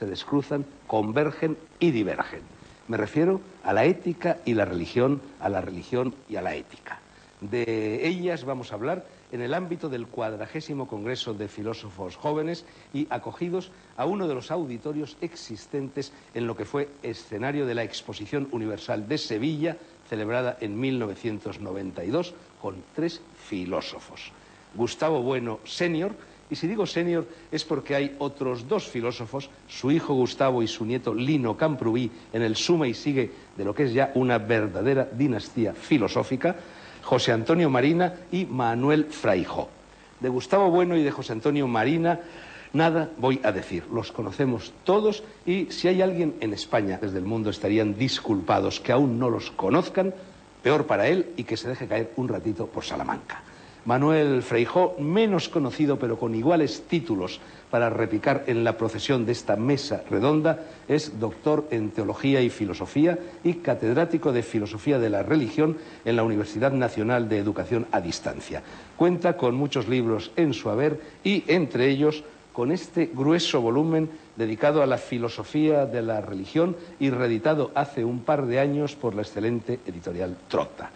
[0.00, 2.40] Se descruzan, convergen y divergen.
[2.88, 7.00] Me refiero a la ética y la religión, a la religión y a la ética.
[7.42, 12.64] De ellas vamos a hablar en el ámbito del cuadragésimo Congreso de Filósofos Jóvenes
[12.94, 17.84] y acogidos a uno de los auditorios existentes en lo que fue escenario de la
[17.84, 19.76] Exposición Universal de Sevilla,
[20.08, 24.32] celebrada en 1992, con tres filósofos.
[24.74, 26.14] Gustavo Bueno, senior,
[26.50, 30.84] y si digo senior es porque hay otros dos filósofos, su hijo Gustavo y su
[30.84, 35.08] nieto Lino Camprubí, en el suma y sigue de lo que es ya una verdadera
[35.10, 36.56] dinastía filosófica,
[37.02, 39.68] José Antonio Marina y Manuel Fraijó.
[40.18, 42.20] De Gustavo Bueno y de José Antonio Marina
[42.72, 47.24] nada voy a decir, los conocemos todos y si hay alguien en España desde el
[47.24, 50.14] mundo estarían disculpados que aún no los conozcan,
[50.62, 53.42] peor para él y que se deje caer un ratito por Salamanca.
[53.84, 59.56] Manuel Freijó, menos conocido pero con iguales títulos para repicar en la procesión de esta
[59.56, 65.78] mesa redonda, es doctor en Teología y Filosofía y catedrático de Filosofía de la Religión
[66.04, 68.62] en la Universidad Nacional de Educación a Distancia.
[68.96, 74.82] Cuenta con muchos libros en su haber y, entre ellos, con este grueso volumen dedicado
[74.82, 79.22] a la filosofía de la religión y reeditado hace un par de años por la
[79.22, 80.90] excelente editorial Trota.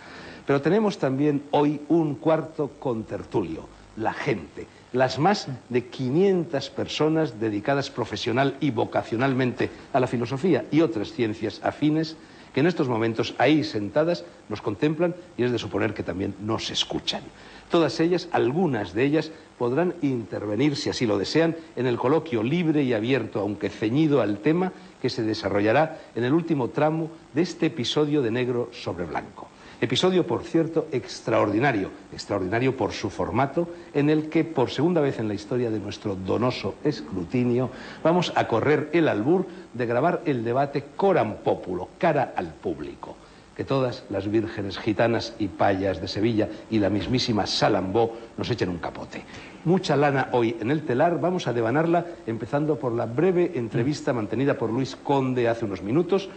[0.47, 7.91] Pero tenemos también hoy un cuarto contertulio, la gente, las más de 500 personas dedicadas
[7.91, 12.17] profesional y vocacionalmente a la filosofía y otras ciencias afines
[12.53, 16.71] que en estos momentos ahí sentadas nos contemplan y es de suponer que también nos
[16.71, 17.22] escuchan.
[17.71, 22.84] Todas ellas, algunas de ellas, podrán intervenir, si así lo desean, en el coloquio libre
[22.84, 24.72] y abierto, aunque ceñido al tema
[25.03, 29.49] que se desarrollará en el último tramo de este episodio de negro sobre blanco.
[29.84, 35.28] Episodio, por cierto, extraordinario, extraordinario por su formato, en el que, por segunda vez en
[35.28, 37.69] la historia de nuestro donoso escrutinio,
[38.03, 43.15] vamos a correr el albur de grabar el debate coram populo, cara al público.
[43.55, 48.71] Que todas las vírgenes gitanas y payas de Sevilla y la mismísima Salambó nos echen
[48.71, 49.22] un capote.
[49.64, 54.58] Mucha lana hoy en el telar, vamos a devanarla empezando por la breve entrevista mantenida
[54.58, 56.28] por Luis Conde hace unos minutos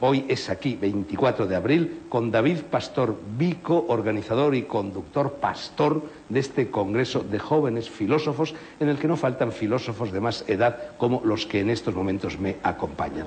[0.00, 6.40] Hoy es aquí, 24 de abril, con David Pastor Vico, organizador y conductor pastor de
[6.40, 11.22] este Congreso de Jóvenes Filósofos, en el que no faltan filósofos de más edad como
[11.24, 13.26] los que en estos momentos me acompañan.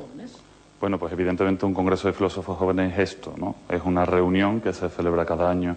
[0.79, 3.55] Bueno, pues evidentemente un Congreso de Filósofos Jóvenes es esto, ¿no?
[3.67, 5.75] Es una reunión que se celebra cada año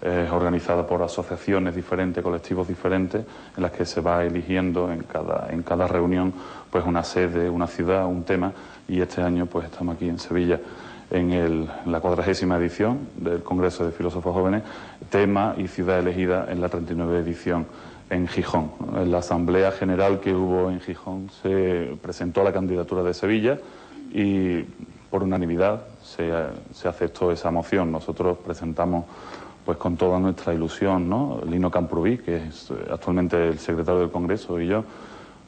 [0.00, 3.24] es organizada por asociaciones diferentes, colectivos diferentes,
[3.56, 6.32] en las que se va eligiendo en cada, en cada reunión
[6.70, 8.52] pues una sede, una ciudad, un tema,
[8.88, 10.58] y este año pues estamos aquí en Sevilla
[11.10, 14.62] en, el, la cuadragésima edición del Congreso de Filósofos Jóvenes,
[15.10, 17.66] tema y ciudad elegida en la 39 edición
[18.08, 18.72] en Gijón.
[18.96, 23.58] En la Asamblea General que hubo en Gijón se presentó la candidatura de Sevilla
[24.12, 24.62] y
[25.10, 27.90] por unanimidad se aceptó esa moción.
[27.90, 29.04] Nosotros presentamos
[29.70, 31.40] pues con toda nuestra ilusión, ¿no?
[31.48, 34.82] Lino Camprubí, que es eh, actualmente el secretario del Congreso, y yo,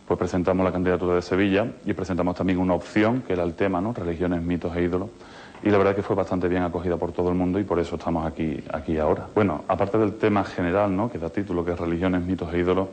[0.07, 3.81] pues presentamos la candidatura de Sevilla y presentamos también una opción, que era el tema,
[3.81, 3.93] ¿no?
[3.93, 5.09] Religiones, mitos e ídolos.
[5.65, 7.97] Y la verdad que fue bastante bien acogida por todo el mundo y por eso
[7.97, 9.27] estamos aquí, aquí ahora.
[9.35, 11.11] Bueno, aparte del tema general, ¿no?
[11.11, 12.87] Que da título, que es religiones, mitos e ídolos,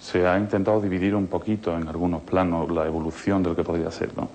[0.00, 3.92] se ha intentado dividir un poquito en algunos planos la evolución de lo que podría
[3.92, 4.30] ser, ¿no?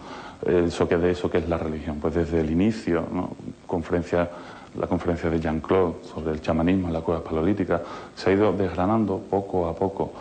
[0.50, 1.98] Eso que de eso que es la religión.
[2.00, 3.32] Pues desde el inicio, ¿no?
[3.68, 4.30] Conferencia
[4.76, 7.82] la conferencia de Jean-Claude sobre el chamanismo en la cueva paleolítica,
[8.16, 10.12] se ha ido desgranando poco a poco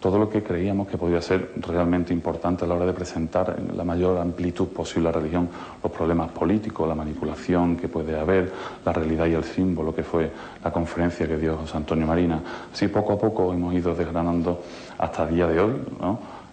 [0.00, 3.76] todo lo que creíamos que podía ser realmente importante a la hora de presentar en
[3.76, 5.48] la mayor amplitud posible la religión,
[5.82, 8.50] los problemas políticos, la manipulación que puede haber,
[8.84, 10.30] la realidad y el símbolo que fue
[10.64, 12.40] la conferencia que dio José Antonio Marina.
[12.72, 14.62] Así poco a poco hemos ido desgranando
[14.96, 15.72] hasta el día de hoy,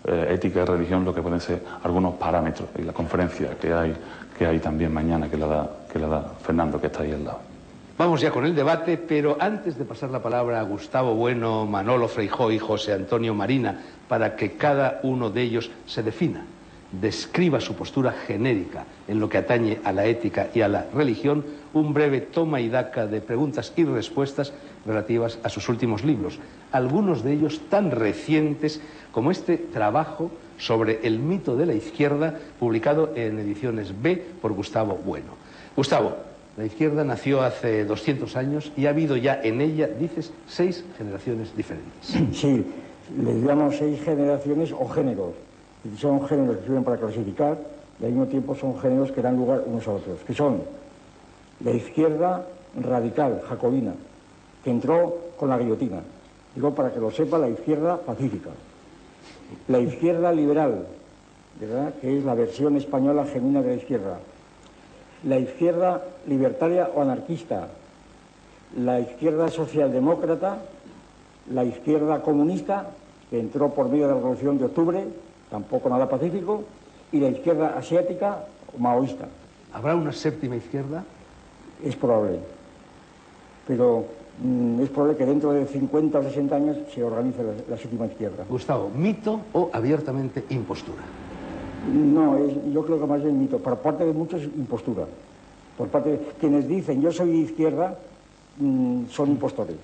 [0.04, 3.96] eh, ética y religión, lo que pueden ser algunos parámetros y la conferencia que hay,
[4.38, 7.56] que hay también mañana que la da Fernando, que está ahí al lado.
[7.98, 12.08] Vamos ya con el debate, pero antes de pasar la palabra a Gustavo Bueno, Manolo
[12.08, 16.46] Freijó y José Antonio Marina, para que cada uno de ellos se defina,
[16.92, 21.44] describa su postura genérica en lo que atañe a la ética y a la religión,
[21.74, 24.54] un breve toma y daca de preguntas y respuestas
[24.86, 26.38] relativas a sus últimos libros,
[26.72, 28.80] algunos de ellos tan recientes
[29.12, 30.30] como este trabajo
[30.60, 35.48] sobre el mito de la izquierda, publicado en ediciones B por Gustavo Bueno.
[35.76, 36.27] Gustavo,
[36.57, 41.56] la izquierda nació hace 200 años y ha habido ya en ella, dices, seis generaciones
[41.56, 41.94] diferentes.
[42.33, 42.65] Sí,
[43.24, 45.33] le llamo seis generaciones o géneros.
[45.98, 47.57] Son géneros que sirven para clasificar
[48.01, 50.62] y al mismo tiempo son géneros que dan lugar unos a otros, que son
[51.63, 52.45] la izquierda
[52.81, 53.94] radical, jacobina,
[54.63, 56.01] que entró con la guillotina.
[56.56, 58.50] Digo, para que lo sepa, la izquierda pacífica.
[59.68, 60.86] La izquierda liberal,
[61.62, 61.94] ¿verdad?
[62.01, 64.19] que es la versión española genuina de la izquierda.
[65.28, 67.68] La izquierda libertaria o anarquista.
[68.78, 70.60] La izquierda socialdemócrata.
[71.52, 72.92] La izquierda comunista,
[73.30, 75.04] que entró por medio de la Revolución de Octubre,
[75.50, 76.64] tampoco nada pacífico.
[77.12, 79.28] Y la izquierda asiática o maoísta.
[79.74, 81.04] ¿Habrá una séptima izquierda?
[81.84, 82.40] Es probable.
[83.68, 84.06] Pero
[84.42, 88.06] mm, es probable que dentro de 50 o 60 años se organice la, la séptima
[88.06, 88.46] izquierda.
[88.50, 91.27] Gustavo, ¿mito o abiertamente impostura?
[91.86, 92.38] No,
[92.74, 93.60] yo creo que más bien mito.
[93.60, 95.06] Por parte de muchos, impostura.
[95.78, 97.98] Por parte de quienes dicen yo soy de izquierda,
[98.58, 99.76] mm, son impostores.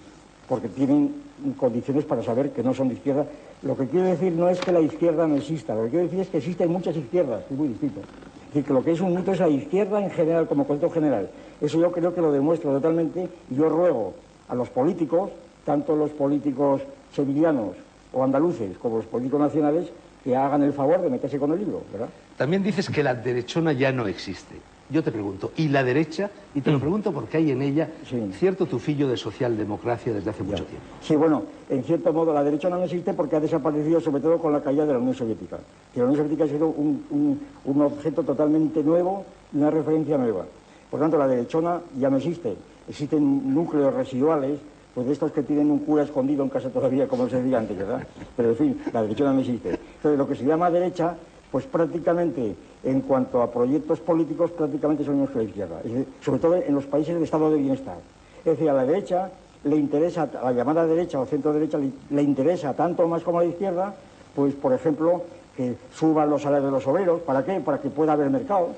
[0.49, 1.13] Porque tienen
[1.57, 3.25] condiciones para saber que no son de izquierda.
[3.61, 5.75] Lo que quiero decir no es que la izquierda no exista.
[5.75, 7.43] Lo que quiero decir es que existen muchas izquierdas.
[7.49, 8.01] Es muy distinto.
[8.01, 10.93] Es decir, que lo que es un mito es la izquierda en general, como concepto
[10.93, 11.29] general.
[11.61, 13.29] Eso yo creo que lo demuestra totalmente.
[13.49, 14.13] Yo ruego
[14.49, 15.31] a los políticos,
[15.65, 16.81] tanto los políticos
[17.15, 17.75] sevillanos
[18.11, 19.89] o andaluces como los políticos nacionales,
[20.23, 22.09] que hagan el favor de meterse con el libro, ¿verdad?
[22.37, 24.55] También dices que la derechona ya no existe.
[24.89, 26.29] Yo te pregunto, ¿y la derecha?
[26.53, 28.21] Y te lo pregunto porque hay en ella Sí.
[28.37, 30.85] cierto tufillo de socialdemocracia desde hace mucho tiempo.
[31.01, 34.53] Sí, bueno, en cierto modo la derecha no existe porque ha desaparecido sobre todo con
[34.53, 35.57] la caída de la Unión Soviética.
[35.93, 40.45] Que la Unión Soviética ha sido un, un- un objeto totalmente nuevo una referencia nueva.
[40.91, 42.53] Por tanto, la derechona ya no existe.
[42.87, 44.59] Existen núcleos residuales,
[44.93, 47.77] pues de estos que tienen un cura escondido en casa todavía, como se decía antes,
[47.77, 48.05] ¿verdad?
[48.37, 49.69] Pero en fin, la derechona no existe.
[49.71, 51.15] Entonces, lo que se llama derecha,
[51.51, 55.81] pues prácticamente, en cuanto a proyectos políticos, prácticamente son los que la izquierda.
[56.21, 57.97] Sobre todo en los países del estado de bienestar.
[58.39, 59.31] Es decir, a la derecha
[59.63, 63.39] le interesa, a la llamada derecha o centro derecha le, le interesa tanto más como
[63.39, 63.95] a la izquierda,
[64.35, 65.23] pues por ejemplo,
[65.55, 67.59] que suban los salarios de los obreros, ¿para qué?
[67.61, 68.69] Para que pueda haber mercado.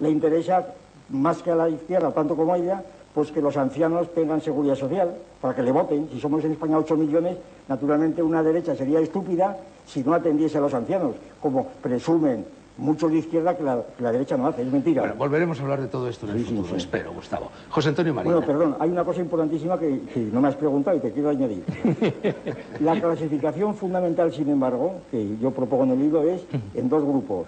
[0.00, 0.66] Le interesa
[1.10, 2.82] más que a la izquierda, tanto como a ella,
[3.14, 6.08] pues que los ancianos tengan seguridad social, para que le voten.
[6.12, 7.36] Si somos en España 8 millones,
[7.68, 9.56] naturalmente una derecha sería estúpida
[9.86, 12.44] si no atendiese a los ancianos, como presumen
[12.76, 14.62] muchos de izquierda que la, que la derecha no hace.
[14.62, 15.02] Es mentira.
[15.02, 16.76] Bueno, volveremos a hablar de todo esto en el Sí, sí, futuro, sí.
[16.78, 17.50] espero, Gustavo.
[17.70, 18.34] José Antonio Marina.
[18.34, 21.28] Bueno, perdón, hay una cosa importantísima que, que no me has preguntado y te quiero
[21.28, 21.62] añadir.
[22.80, 26.42] La clasificación fundamental, sin embargo, que yo propongo en el libro es
[26.74, 27.46] en dos grupos.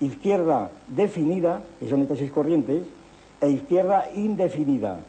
[0.00, 2.82] Izquierda definida, que son estas seis corrientes,
[3.40, 5.00] e izquierda indefinida.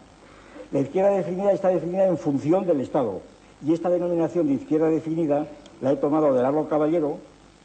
[0.72, 3.22] La izquierda definida está definida en función del Estado.
[3.66, 5.48] Y esta denominación de izquierda definida
[5.82, 7.18] la he tomado de Largo Caballero,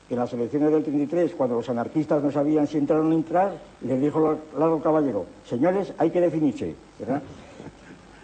[0.08, 3.14] que en las elecciones del 33, cuando los anarquistas no sabían si entrar o no
[3.14, 3.52] entrar,
[3.82, 6.74] les dijo Largo Caballero, señores, hay que definirse.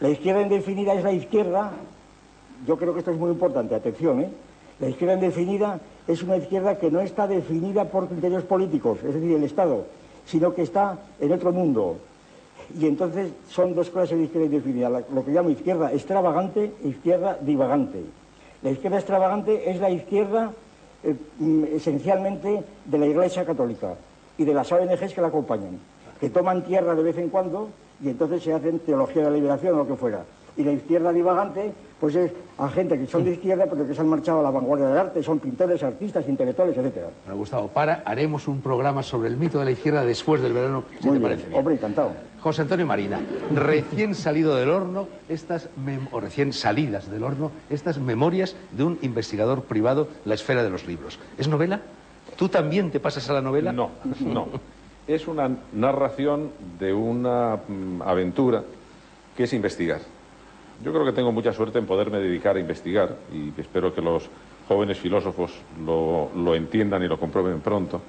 [0.00, 1.72] La izquierda indefinida es la izquierda,
[2.66, 4.30] yo creo que esto es muy importante, atención, ¿eh?
[4.80, 5.78] La izquierda indefinida
[6.08, 9.84] es una izquierda que no está definida por criterios políticos, es decir, el Estado,
[10.24, 11.98] sino que está en otro mundo.
[12.78, 16.88] Y entonces son dos clases de izquierda indefinida, la- lo que llamo izquierda extravagante e
[16.88, 18.00] izquierda divagante.
[18.62, 20.52] La izquierda extravagante es la izquierda
[21.02, 23.94] eh, mm, esencialmente de la Iglesia Católica
[24.36, 25.78] y de las ONGs que la acompañan,
[26.20, 27.70] que toman tierra de vez en cuando
[28.02, 30.24] y entonces se hacen teología de la liberación o lo que fuera.
[30.58, 34.00] Y la izquierda divagante, pues es a gente que son de izquierda pero que se
[34.02, 37.08] han marchado a la vanguardia del arte, son pintores, artistas, intelectuales, etcétera.
[37.24, 40.84] Bueno, Gustavo, para, haremos un programa sobre el mito de la izquierda después del verano,
[41.00, 41.22] si Muy te bien.
[41.22, 41.58] parece bien.
[41.58, 42.10] Hombre, encantado.
[42.40, 43.20] José Antonio Marina,
[43.54, 45.68] recién salido del horno, estas
[46.10, 50.86] o recién salidas del horno, estas memorias de un investigador privado, La esfera de los
[50.86, 51.18] libros.
[51.36, 51.82] ¿Es novela?
[52.36, 53.72] ¿Tú también te pasas a la novela?
[53.72, 54.48] No, no.
[55.06, 58.62] Es una narración de una mm, aventura
[59.36, 60.00] que es investigar.
[60.82, 64.30] Yo creo que tengo mucha suerte en poderme dedicar a investigar y espero que los
[64.66, 65.52] jóvenes filósofos
[65.84, 68.00] lo, lo entiendan y lo comprueben pronto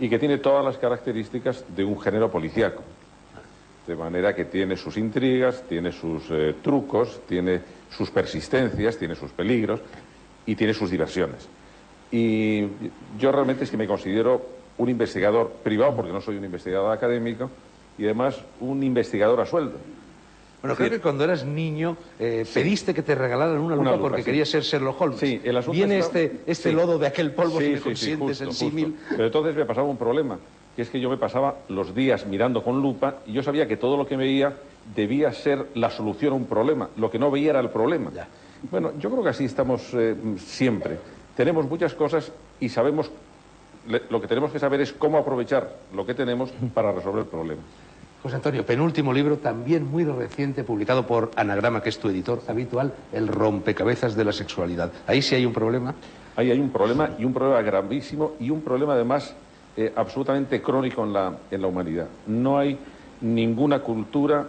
[0.00, 2.82] y que tiene todas las características de un género policíaco.
[3.88, 9.30] De manera que tiene sus intrigas, tiene sus eh, trucos, tiene sus persistencias, tiene sus
[9.32, 9.80] peligros
[10.44, 11.48] y tiene sus diversiones.
[12.12, 12.64] Y
[13.18, 14.42] yo realmente es que me considero
[14.76, 17.50] un investigador privado, porque no soy un investigador académico,
[17.96, 19.78] y además un investigador a sueldo.
[20.60, 24.02] Bueno, creo que cuando eras niño eh, pediste que te regalaran una lupa, Una lupa,
[24.10, 24.26] porque sí.
[24.26, 25.18] querías ser Sherlock Holmes.
[25.20, 26.76] Sí, el asunto Viene está- este, este sí.
[26.76, 28.84] lodo de aquel polvo, si me consientes el justo, símil.
[28.98, 29.04] justo.
[29.12, 30.38] Pero entonces me pasaba un problema,
[30.78, 33.76] que es que yo me pasaba los días mirando con lupa y yo sabía que
[33.76, 34.54] todo lo que veía
[34.94, 36.88] debía ser la solución a un problema.
[36.96, 38.12] Lo que no veía era el problema.
[38.14, 38.28] Ya.
[38.70, 40.96] Bueno, yo creo que así estamos eh, siempre.
[41.36, 42.30] Tenemos muchas cosas
[42.60, 43.10] y sabemos
[44.08, 47.64] lo que tenemos que saber es cómo aprovechar lo que tenemos para resolver problemas.
[48.22, 52.94] José Antonio, penúltimo libro, también muy reciente, publicado por Anagrama, que es tu editor habitual,
[53.12, 54.92] El rompecabezas de la sexualidad.
[55.08, 55.96] Ahí sí hay un problema.
[56.36, 59.34] Ahí hay un problema y un problema gravísimo y un problema además
[59.80, 62.08] eh, absolutamente crónico en la, en la humanidad.
[62.26, 62.76] No hay
[63.20, 64.44] ninguna cultura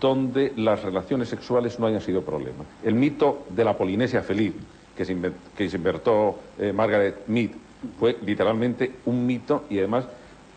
[0.00, 2.64] donde las relaciones sexuales no hayan sido problema.
[2.82, 4.52] El mito de la Polinesia feliz,
[4.96, 7.50] que se, inventó eh, Margaret Mead,
[7.96, 10.04] fue literalmente un mito y además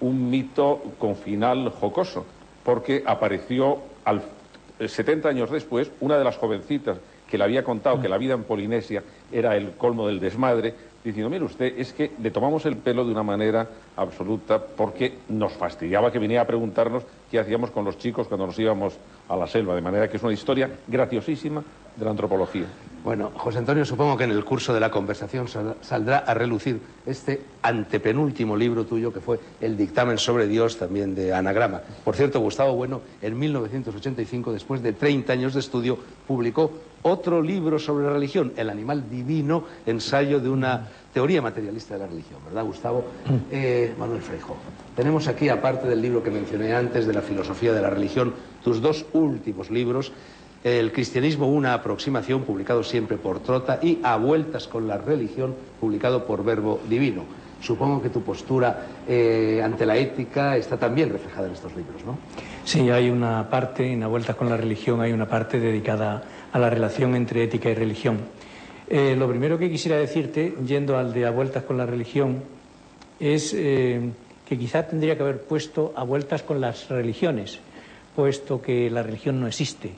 [0.01, 2.25] un mito con final jocoso,
[2.63, 4.23] porque apareció al,
[4.79, 6.97] 70 años después una de las jovencitas
[7.29, 11.29] que le había contado que la vida en Polinesia era el colmo del desmadre, diciendo,
[11.29, 16.11] mire usted, es que le tomamos el pelo de una manera absoluta porque nos fastidiaba
[16.11, 18.97] que viniera a preguntarnos qué hacíamos con los chicos cuando nos íbamos
[19.29, 21.63] a la selva, de manera que es una historia graciosísima
[21.95, 22.65] de la antropología.
[23.03, 25.47] Bueno, José Antonio, supongo que en el curso de la conversación
[25.81, 31.31] saldrá a relucir este antepenúltimo libro tuyo que fue El dictamen sobre Dios, también de
[31.31, 31.81] Anagrama.
[32.03, 36.71] Por cierto, Gustavo Bueno, en 1985, después de 30 años de estudio, publicó
[37.03, 42.07] otro libro sobre la religión, El animal divino, ensayo de una teoría materialista de la
[42.07, 43.05] religión, ¿verdad, Gustavo?
[43.51, 44.57] Eh, Manuel Freijo,
[44.95, 48.81] tenemos aquí, aparte del libro que mencioné antes, de la filosofía de la religión, tus
[48.81, 50.11] dos últimos libros,
[50.65, 56.25] El cristianismo, una aproximación, publicado siempre por Trota, y A vueltas con la religión, publicado
[56.25, 57.21] por Verbo Divino.
[57.61, 62.17] Supongo que tu postura eh, ante la ética está también reflejada en estos libros, ¿no?
[62.63, 66.57] Sí, hay una parte, en A vueltas con la religión, hay una parte dedicada a
[66.57, 68.17] la relación entre ética y religión.
[68.87, 72.41] Eh, lo primero que quisiera decirte, yendo al de a vueltas con la religión,
[73.19, 74.01] es eh,
[74.47, 77.59] que quizá tendría que haber puesto a vueltas con las religiones,
[78.15, 79.91] puesto que la religión no existe.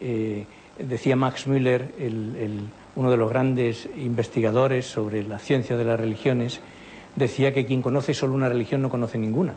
[0.00, 0.46] Eh,
[0.78, 1.92] decía Max Müller,
[2.96, 6.60] uno de los grandes investigadores sobre la ciencia de las religiones,
[7.16, 9.54] decía que quien conoce solo una religión no conoce ninguna.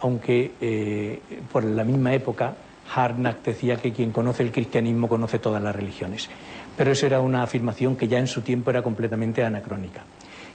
[0.00, 1.20] aunque
[1.52, 2.54] por la misma época
[2.94, 6.28] Harnack decía que quien conoce el cristianismo conoce todas las religiones.
[6.76, 10.02] Pero eso era una afirmación que ya en su tiempo era completamente anacrónica.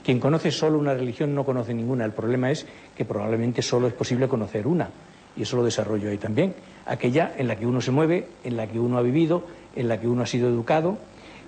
[0.08, 2.06] Quien conoce solo una religión no conoce ninguna.
[2.06, 2.64] El problema es
[2.96, 4.88] que probablemente solo es posible conocer una.
[5.36, 6.54] Y eso lo desarrollo ahí también.
[6.86, 9.44] Aquella en la que uno se mueve, en la que uno ha vivido,
[9.76, 10.96] en la que uno ha sido educado.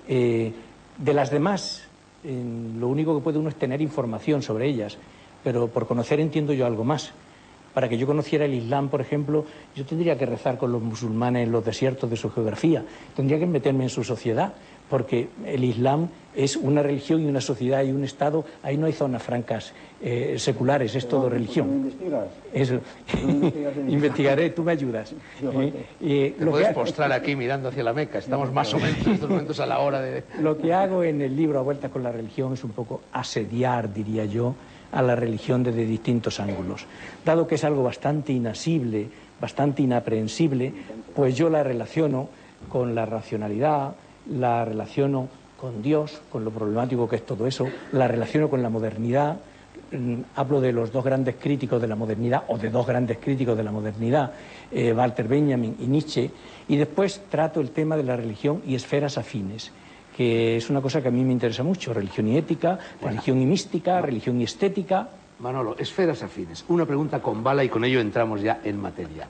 [0.07, 0.53] Eh,
[0.95, 1.87] de las demás,
[2.23, 4.95] lo único que puede uno es tener información sobre ellas.
[5.43, 7.13] Pero por conocer entiendo yo algo más.
[7.73, 11.47] Para que yo conociera el Islam, por ejemplo, yo tendría que rezar con los musulmanes
[11.47, 12.83] en los desiertos de su geografía,
[13.15, 14.53] tendría que meterme en su sociedad,
[14.91, 18.91] porque el Islam es una religión y una sociedad y un Estado, ahí no hay
[18.91, 19.71] zonas francas
[20.01, 21.89] eh, seculares, es todo religión.
[22.53, 22.81] Eso.
[23.87, 25.13] Investigaré, tú me ayudas.
[25.41, 26.35] ¿Eh?
[26.37, 29.61] Te puedes postrar aquí mirando hacia la Meca, estamos más o menos en estos momentos
[29.61, 30.25] a la hora de...
[30.41, 33.93] Lo que hago en el libro A Vuelta con la Religión es un poco asediar,
[33.93, 34.55] diría yo,
[34.91, 36.85] a la religión desde distintos ángulos.
[37.23, 39.07] Dado que es algo bastante inasible,
[39.39, 40.73] bastante inaprehensible,
[41.15, 42.27] pues yo la relaciono
[42.67, 43.95] con la racionalidad,
[44.31, 45.27] la relaciono
[45.59, 49.37] con Dios, con lo problemático que es todo eso, la relaciono con la modernidad,
[49.91, 53.55] mm, hablo de los dos grandes críticos de la modernidad, o de dos grandes críticos
[53.55, 54.31] de la modernidad,
[54.71, 56.31] eh, Walter Benjamin y Nietzsche,
[56.67, 59.71] y después trato el tema de la religión y esferas afines
[60.15, 63.45] que es una cosa que a mí me interesa mucho, religión y ética, religión y
[63.45, 65.07] mística, religión y estética.
[65.39, 66.65] Manolo, esferas afines.
[66.67, 69.27] Una pregunta con bala y con ello entramos ya en materia.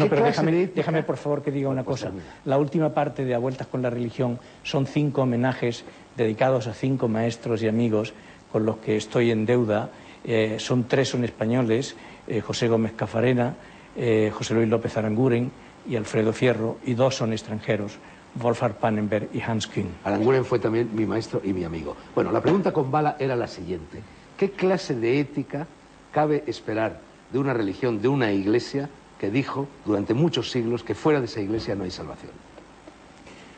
[0.00, 2.12] No, pero déjame, déjame, por favor que diga una pues cosa.
[2.44, 5.84] La última parte de A Vueltas con la Religión son cinco homenajes
[6.16, 8.14] dedicados a cinco maestros y amigos
[8.50, 9.90] con los que estoy en deuda.
[10.24, 13.54] Eh, son tres son españoles, eh, José Gómez Cafarena,
[13.96, 15.50] eh, José Luis López Aranguren
[15.88, 17.98] y Alfredo Fierro, y dos son extranjeros.
[18.34, 19.88] Wolfgang Pannenberg y Hans Kühn.
[20.04, 21.96] Aranguren fue también mi maestro y mi amigo.
[22.14, 24.00] Bueno, la pregunta con bala era la siguiente.
[24.36, 25.66] ¿Qué clase de ética
[26.12, 27.00] cabe esperar
[27.32, 28.88] de una religión, de una iglesia
[29.20, 32.32] que dijo durante muchos siglos que fuera de esa iglesia no hay salvación?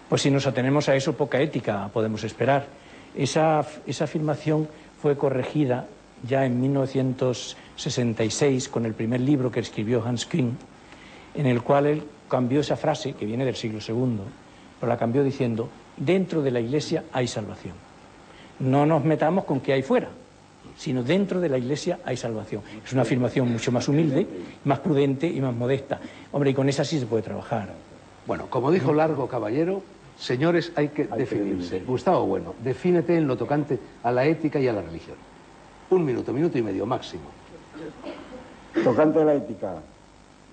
[0.08, 2.66] Pues si nos atenemos a eso, poca ética podemos esperar.
[3.14, 4.68] Esa, esa afirmación
[5.00, 5.86] fue corregida
[6.28, 10.58] ya en 1966 con el primer libro que escribió Hans Kühn,
[11.34, 14.18] en el cual él cambió esa frase, que viene del siglo II,
[14.80, 17.74] pero la cambió diciendo, dentro de la iglesia hay salvación.
[18.58, 20.08] No nos metamos con que hay fuera,
[20.76, 22.62] sino dentro de la iglesia hay salvación.
[22.84, 24.26] Es una afirmación mucho más humilde,
[24.64, 26.00] más prudente y más modesta.
[26.32, 27.72] Hombre, y con esa sí se puede trabajar.
[28.26, 29.82] Bueno, como dijo Largo Caballero,
[30.18, 31.80] señores, hay que definirse.
[31.80, 35.16] Gustavo Bueno, defínete en lo tocante a la ética y a la religión.
[35.90, 37.24] Un minuto, minuto y medio máximo.
[38.82, 39.74] Tocante a la ética,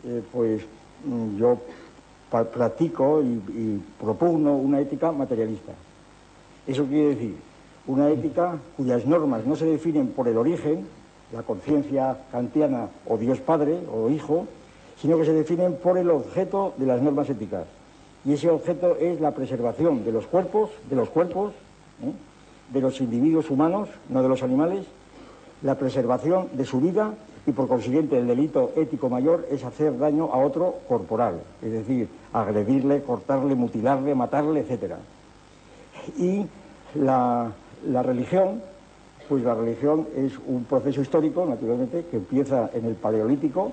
[0.04, 0.64] eh, pues
[1.06, 1.62] mm, yo
[2.30, 5.74] practico y, propugno una ética materialista.
[6.68, 7.49] Eso quiere decir
[7.88, 10.88] una ética cuyas normas no se definen por el origen,
[11.32, 14.48] la conciencia kantiana o Dios Padre o Hijo,
[15.02, 17.66] sino que se definen por el objeto de las normas éticas.
[18.26, 21.54] Y ese objeto es la preservación de los cuerpos, de los cuerpos,
[22.04, 22.12] ¿eh?
[22.74, 24.86] de los individuos humanos, no de los animales,
[25.62, 27.14] la preservación de su vida
[27.46, 32.08] y por consiguiente el delito ético mayor es hacer daño a otro corporal, es decir,
[32.34, 34.96] agredirle, cortarle, mutilarle, matarle, etc.
[36.18, 36.46] Y
[36.96, 37.52] la,
[37.88, 38.62] la religión,
[39.28, 43.72] pues la religión es un proceso histórico, naturalmente, que empieza en el Paleolítico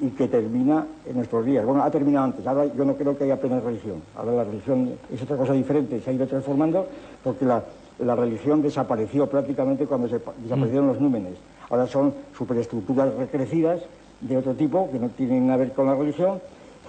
[0.00, 1.64] y que termina en nuestros días.
[1.64, 4.94] Bueno, ha terminado antes, ahora yo no creo que haya plena religión, ahora la religión
[5.12, 6.86] es otra cosa diferente, se ha ido transformando
[7.22, 7.62] porque la,
[8.00, 11.34] la religión desapareció prácticamente cuando se, desaparecieron los númenes.
[11.70, 13.80] Ahora son superestructuras recrecidas
[14.20, 16.40] de otro tipo que no tienen nada que ver con la religión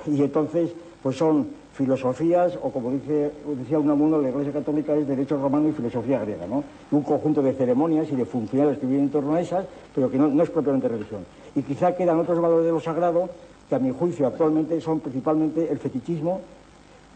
[0.07, 0.71] y entonces
[1.01, 5.71] pues son filosofías o como dice, decía Unamuno, la Iglesia Católica es derecho romano y
[5.71, 6.63] filosofía griega, ¿no?
[6.91, 10.17] Un conjunto de ceremonias y de funcionarios que viven en torno a esas, pero que
[10.17, 11.25] no, es propiamente religión.
[11.55, 13.29] Y quizá quedan otros valores de lo sagrado
[13.67, 16.41] que a mi juicio actualmente son principalmente el fetichismo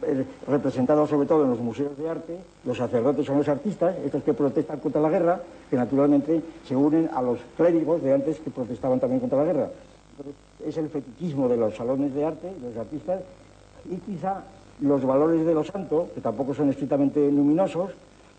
[0.02, 4.24] eh, representados sobre todo en los museos de arte, los sacerdotes son los artistas, estos
[4.24, 8.50] que protestan contra la guerra, que naturalmente se unen a los clérigos de antes que
[8.50, 9.70] protestaban también contra la guerra.
[10.66, 13.22] es el fetichismo de los salones de arte, de los artistas,
[13.89, 14.44] y quizá
[14.82, 17.91] los valores de lo santo, que tampoco son estrictamente luminosos,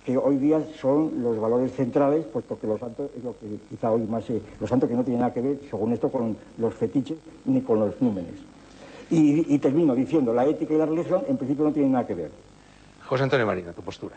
[0.05, 3.91] que hoy día son los valores centrales, puesto que lo santo es lo que quizá
[3.91, 4.29] hoy más...
[4.31, 7.61] Eh, lo santo que no tiene nada que ver, según esto, con los fetiches ni
[7.61, 8.35] con los númenes.
[9.11, 12.31] Y, termino diciendo, la ética y la religión en principio no tienen nada que ver.
[13.07, 14.17] José Antonio Marina, tu postura.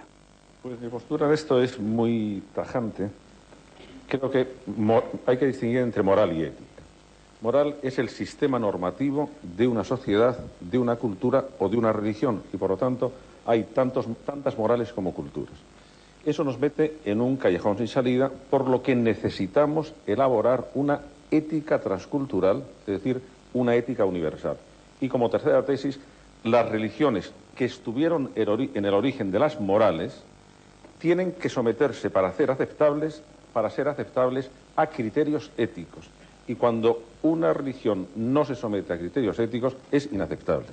[0.61, 3.09] Pues mi postura en esto es muy tajante.
[4.07, 4.47] Creo que
[5.25, 6.70] hay que distinguir entre moral y ética.
[7.41, 12.43] Moral es el sistema normativo de una sociedad, de una cultura o de una religión
[12.53, 13.11] y por lo tanto
[13.47, 15.55] hay tantas morales como culturas.
[16.23, 21.79] Eso nos mete en un callejón sin salida, por lo que necesitamos elaborar una ética
[21.79, 23.19] transcultural, es decir,
[23.55, 24.57] una ética universal.
[24.99, 25.99] Y como tercera tesis,
[26.43, 30.21] las religiones que estuvieron en el origen de las morales
[30.99, 36.07] tienen que someterse para ser aceptables, para ser aceptables a criterios éticos.
[36.51, 40.67] Y cuando una religión no se somete a criterios éticos, es inaceptable.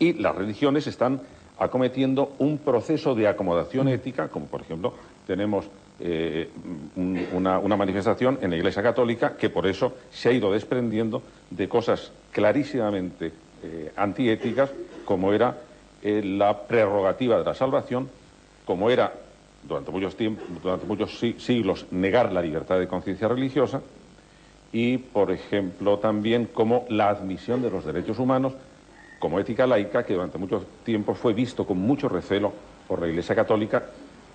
[0.00, 1.20] Y las religiones están
[1.60, 5.66] acometiendo un proceso de acomodación ética, como por ejemplo tenemos
[6.00, 6.50] eh,
[6.96, 12.10] una, manifestación en la Iglesia Católica que por eso se ha ido desprendiendo de cosas
[12.32, 13.30] clarísimamente
[13.62, 14.70] eh, antiéticas,
[15.04, 15.56] como era
[16.02, 18.08] eh, la prerrogativa de la salvación,
[18.64, 19.12] como era
[19.62, 23.80] durante muchos, tiempos, durante muchos siglos negar la libertad de conciencia religiosa
[24.76, 28.52] y, por ejemplo, también como la admisión de los derechos humanos
[29.18, 32.52] como ética laica que durante mucho tiempo fue visto con mucho recelo
[32.86, 33.82] por la Iglesia Católica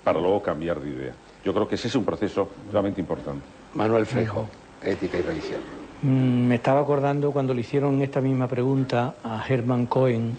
[0.04, 1.13] para luego cambiar de idea.
[1.45, 3.43] Yo creo que ese es un proceso realmente importante.
[3.75, 4.49] Manuel Freijo,
[4.82, 5.62] ética y religión.
[6.01, 10.36] Mm, me estaba acordando cuando le hicieron esta misma pregunta a Hermann Cohen,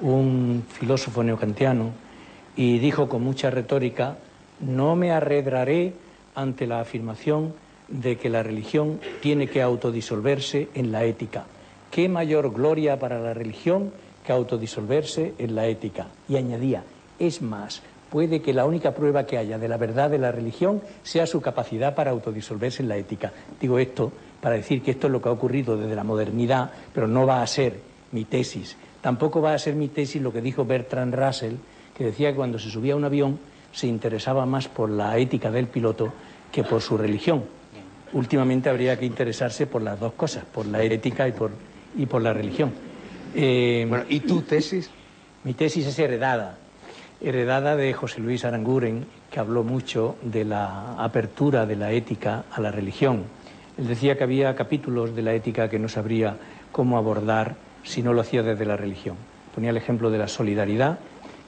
[0.00, 1.90] un filósofo neocantiano,
[2.56, 4.16] y dijo con mucha retórica,
[4.60, 5.92] no me arredraré
[6.34, 7.52] ante la afirmación
[7.88, 11.44] de que la religión tiene que autodisolverse en la ética.
[11.90, 13.92] ¿Qué mayor gloria para la religión
[14.24, 16.08] que autodisolverse en la ética?
[16.28, 16.84] Y añadía,
[17.18, 20.82] es más, puede que la única prueba que haya de la verdad de la religión
[21.02, 23.32] sea su capacidad para autodisolverse en la ética.
[23.60, 27.06] Digo esto para decir que esto es lo que ha ocurrido desde la modernidad, pero
[27.06, 27.78] no va a ser
[28.10, 28.76] mi tesis.
[29.00, 31.54] Tampoco va a ser mi tesis lo que dijo Bertrand Russell,
[31.96, 33.38] que decía que cuando se subía a un avión
[33.72, 36.12] se interesaba más por la ética del piloto
[36.50, 37.44] que por su religión.
[38.12, 41.50] Últimamente habría que interesarse por las dos cosas, por la ética y por,
[41.96, 42.72] y por la religión.
[43.34, 44.90] Eh, bueno, ¿y tu tesis?
[45.44, 46.58] Mi tesis es heredada,
[47.20, 52.60] heredada de José Luis Aranguren, que habló mucho de la apertura de la ética a
[52.60, 53.24] la religión
[53.78, 56.36] él decía que había capítulos de la ética que no sabría
[56.72, 59.16] cómo abordar si no lo hacía desde la religión.
[59.54, 60.98] Ponía el ejemplo de la solidaridad,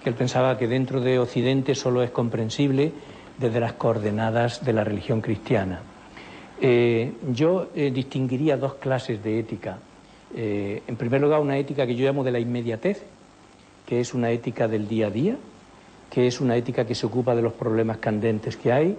[0.02, 2.92] que él pensaba que dentro de Occidente solo es comprensible
[3.38, 5.80] desde las coordenadas de la religión cristiana.
[6.60, 9.78] Eh, yo eh, distinguiría dos clases de ética.
[10.34, 13.02] Eh, en primer lugar, una ética que yo llamo de la inmediatez,
[13.86, 15.36] que es una ética del día a día,
[16.10, 18.96] que es una ética que se ocupa de los problemas candentes que hay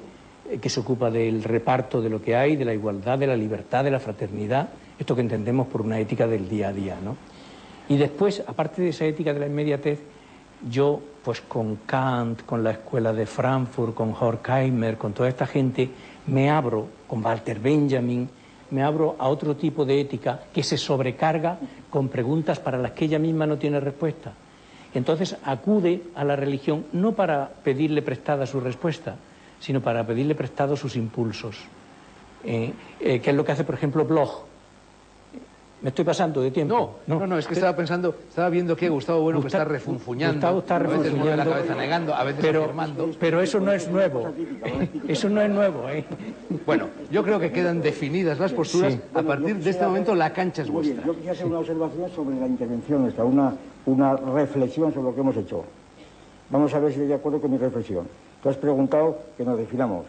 [0.49, 3.35] eh, que se ocupa del reparto de lo que hay, de la igualdad, de la
[3.35, 6.97] libertad, de la fraternidad, esto que entendemos por una ética del día a día.
[7.03, 7.17] ¿no?
[7.89, 10.01] Y después, aparte de esa ética de la inmediatez,
[10.69, 15.89] yo, pues con Kant, con la escuela de Frankfurt, con Horkheimer, con toda esta gente,
[16.27, 18.29] me abro, con Walter Benjamin,
[18.71, 21.59] me abro a otro tipo de ética que se sobrecarga
[21.89, 24.33] con preguntas para las que ella misma no tiene respuesta.
[24.93, 29.15] Entonces acude a la religión no para pedirle prestada su respuesta,
[29.59, 31.57] sino para pedirle prestado sus impulsos.
[32.43, 34.45] Eh, eh, ¿Qué es lo que hace, por ejemplo, Bloch?
[35.85, 36.95] ¿Me estoy pasando de tiempo?
[37.05, 40.33] No, no, no, es que estaba pensando, estaba viendo que Gustavo Bueno que está refunfuñando.
[40.33, 41.29] Gustavo está refunfuñando.
[41.29, 43.11] A veces la cabeza negando, a veces pero, afirmando.
[43.19, 44.33] Pero eso no es nuevo.
[45.07, 46.03] Eso no es nuevo, ¿eh?
[46.65, 48.93] Bueno, yo creo que quedan definidas las posturas.
[48.93, 48.99] Sí.
[49.13, 51.05] A partir de este momento la cancha es bien, vuestra.
[51.05, 53.53] yo quisiera hacer una observación sobre la intervención nuestra, una,
[53.85, 55.65] una reflexión sobre lo que hemos hecho.
[56.49, 58.07] Vamos a ver si estoy de acuerdo con mi reflexión.
[58.41, 60.07] Tú has preguntado que nos definamos.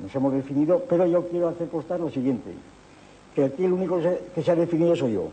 [0.00, 2.52] Nos hemos definido, pero yo quiero hacer constar lo siguiente,
[3.36, 4.00] que aquí el único
[4.34, 5.28] que se- ha definido soy yo.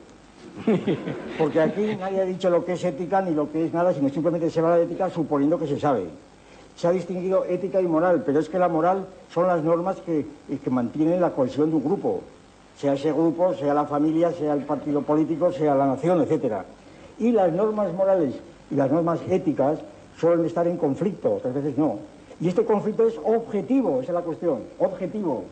[1.39, 4.09] Porque aquí nadie ha dicho lo que es ética ni lo que es nada, sino
[4.09, 6.07] simplemente se habla de ética suponiendo que se sabe.
[6.75, 10.25] Se ha distinguido ética y moral, pero es que la moral son las normas que,
[10.61, 12.21] que mantienen la cohesión de un grupo,
[12.77, 16.65] sea ese grupo, sea la familia, sea el partido político, sea la nación, etcétera.
[17.19, 18.33] Y las normas morales
[18.69, 19.79] y las normas éticas
[20.19, 21.99] suelen estar en conflicto, otras veces no.
[22.41, 25.45] Y este conflicto es objetivo, esa es la cuestión, objetivo.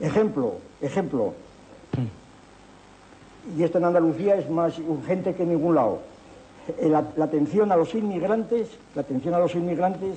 [0.00, 1.32] Ejemplo, ejemplo,
[3.56, 6.00] y esto en Andalucía es más urgente que en ningún lado.
[6.80, 10.16] Eh, La, atención a los inmigrantes, la atención a los inmigrantes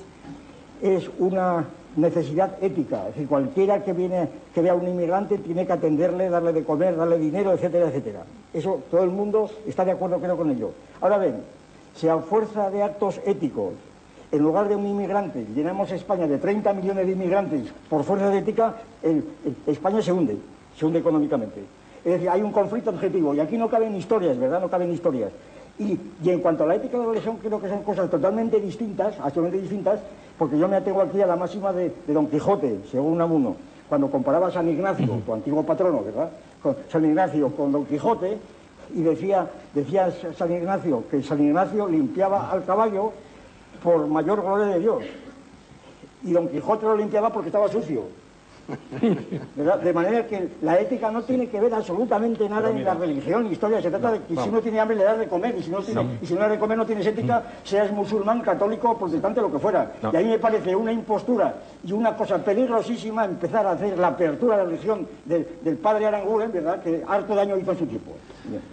[0.82, 1.66] es una
[1.96, 3.08] necesidad ética.
[3.08, 6.96] Es decir, cualquiera que viene, vea a un inmigrante tiene que atenderle, darle de comer,
[6.96, 8.24] darle dinero, etcétera, etcétera.
[8.52, 10.72] Eso todo el mundo está de acuerdo, creo, con ello.
[11.00, 11.36] Ahora ven,
[11.94, 13.74] si a fuerza de actos éticos,
[14.32, 18.38] en lugar de un inmigrante, llenamos España de 30 millones de inmigrantes por fuerza de
[18.38, 18.76] ética,
[19.66, 20.36] España se hunde,
[20.80, 21.60] se hunde económicamente.
[22.02, 24.62] Es decir, hay un conflicto objetivo y aquí no caben historias, ¿verdad?
[24.62, 25.30] No caben historias.
[25.78, 28.58] Y, y en cuanto a la ética y la religión, creo que son cosas totalmente
[28.58, 30.00] distintas, absolutamente distintas,
[30.38, 33.56] porque yo me atengo aquí a la máxima de, de Don Quijote, según Unamuno,
[33.90, 36.30] cuando comparaba a San Ignacio, tu antiguo patrono, ¿verdad?
[36.62, 38.38] Con San Ignacio con Don Quijote,
[38.94, 43.12] y decía, decía San Ignacio que San Ignacio limpiaba al caballo
[43.82, 45.02] por mayor gloria de Dios.
[46.24, 48.04] Y Don Quijote lo limpiaba porque estaba sucio.
[49.56, 49.78] ¿Verdad?
[49.80, 53.80] De manera que la ética no tiene que ver absolutamente nada en la religión, historia.
[53.80, 55.80] Se trata de que si uno tiene hambre le das de comer y si no,
[55.80, 59.58] tiene, y si no de comer no tienes ética, seas musulmán, católico, protestante, lo que
[59.58, 59.92] fuera.
[60.02, 60.12] No.
[60.12, 61.54] Y a mí me parece una impostura
[61.84, 66.06] y una cosa peligrosísima empezar a hacer la apertura de la religión del, del padre
[66.06, 66.82] Aranguren, ¿verdad?
[66.82, 68.12] Que harto daño hizo en su tiempo.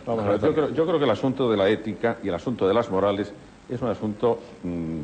[0.05, 2.35] Vamos a ver, yo, creo, yo creo que el asunto de la ética y el
[2.35, 3.31] asunto de las morales
[3.69, 5.01] es un asunto mm,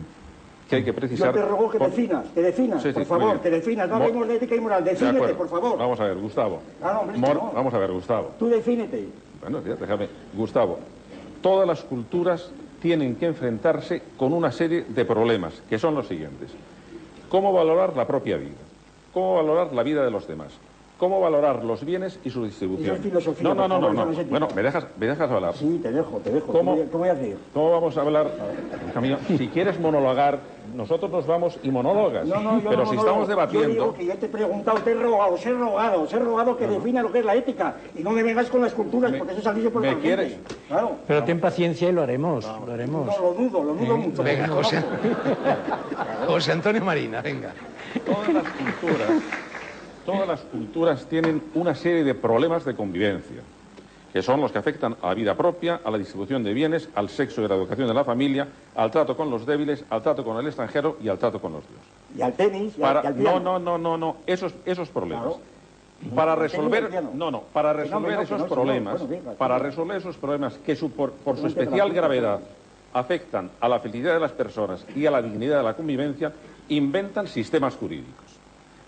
[0.73, 1.33] que hay que Yo precisar.
[1.33, 3.89] te ruego que por- definas, que definas, Sí, sí, por favor, que definas.
[3.89, 5.77] No Mo- hablemos de ética y moral, De defínete, por favor.
[5.77, 6.59] Vamos a ver, Gustavo.
[6.81, 7.51] Ah, no, hombre, es que Mor- no.
[7.53, 8.31] Vamos a ver, Gustavo.
[8.39, 9.07] Tú defínete.
[9.41, 10.07] Bueno, ya, déjame.
[10.33, 10.79] Gustavo,
[11.41, 12.49] todas las culturas
[12.81, 16.51] tienen que enfrentarse con una serie de problemas, que son los siguientes.
[17.29, 18.51] ¿Cómo valorar la propia vida?
[19.13, 20.53] ¿Cómo valorar la vida de los demás?
[20.97, 22.85] ¿Cómo valorar los bienes y su distribución?
[22.91, 24.25] Eso es filosofía, no, no, no, no, favor.
[24.25, 25.53] Bueno, ¿me dejas, ¿me dejas hablar?
[25.55, 26.53] Sí, te dejo, te dejo.
[26.53, 26.75] ¿Cómo?
[26.75, 27.37] ¿Qué voy a- qué voy a hacer?
[27.53, 28.31] ¿Cómo vamos a hablar?
[29.37, 30.39] Si quieres monologar,
[30.75, 32.25] nosotros nos vamos y monologas.
[32.25, 33.67] No, no, yo Pero no, si estamos debatiendo...
[33.67, 36.19] Yo digo que yo te he preguntado, te he rogado, os he rogado, os he
[36.19, 39.11] rogado que defina lo que es la ética y no me vengas con las culturas
[39.11, 40.37] Me- porque eso es salirse por ¿me la quieres?
[40.69, 40.91] Claro.
[41.05, 43.07] Pero ten paciencia y lo haremos, lo haremos.
[43.07, 44.23] No, lo dudo, lo dudo mucho.
[44.23, 44.81] Venga, José.
[46.27, 47.51] José Antonio Marina, venga.
[48.05, 49.09] Todas las culturas,
[50.05, 53.41] todas las culturas tienen una serie de problemas de convivencia,
[54.11, 57.09] que son los que afectan a la vida propia, a la distribución de bienes, al
[57.09, 60.23] sexo y a la educación de la familia, al trato con los débiles, al trato
[60.23, 61.87] con el extranjero y al trato con los dioses.
[62.17, 63.39] Y al tenis, y al, Para, y al no, piano.
[63.39, 65.23] no, no, no, no, esos, esos problemas.
[65.25, 65.39] Claro.
[66.15, 69.01] Para resolver, no, no, para resolver esos problemas,
[69.37, 72.41] para resolver esos problemas que su- por, por su especial gravedad
[72.93, 76.33] afectan a la felicidad de las personas y a la dignidad de la convivencia,
[76.67, 78.22] inventan sistemas jurídicos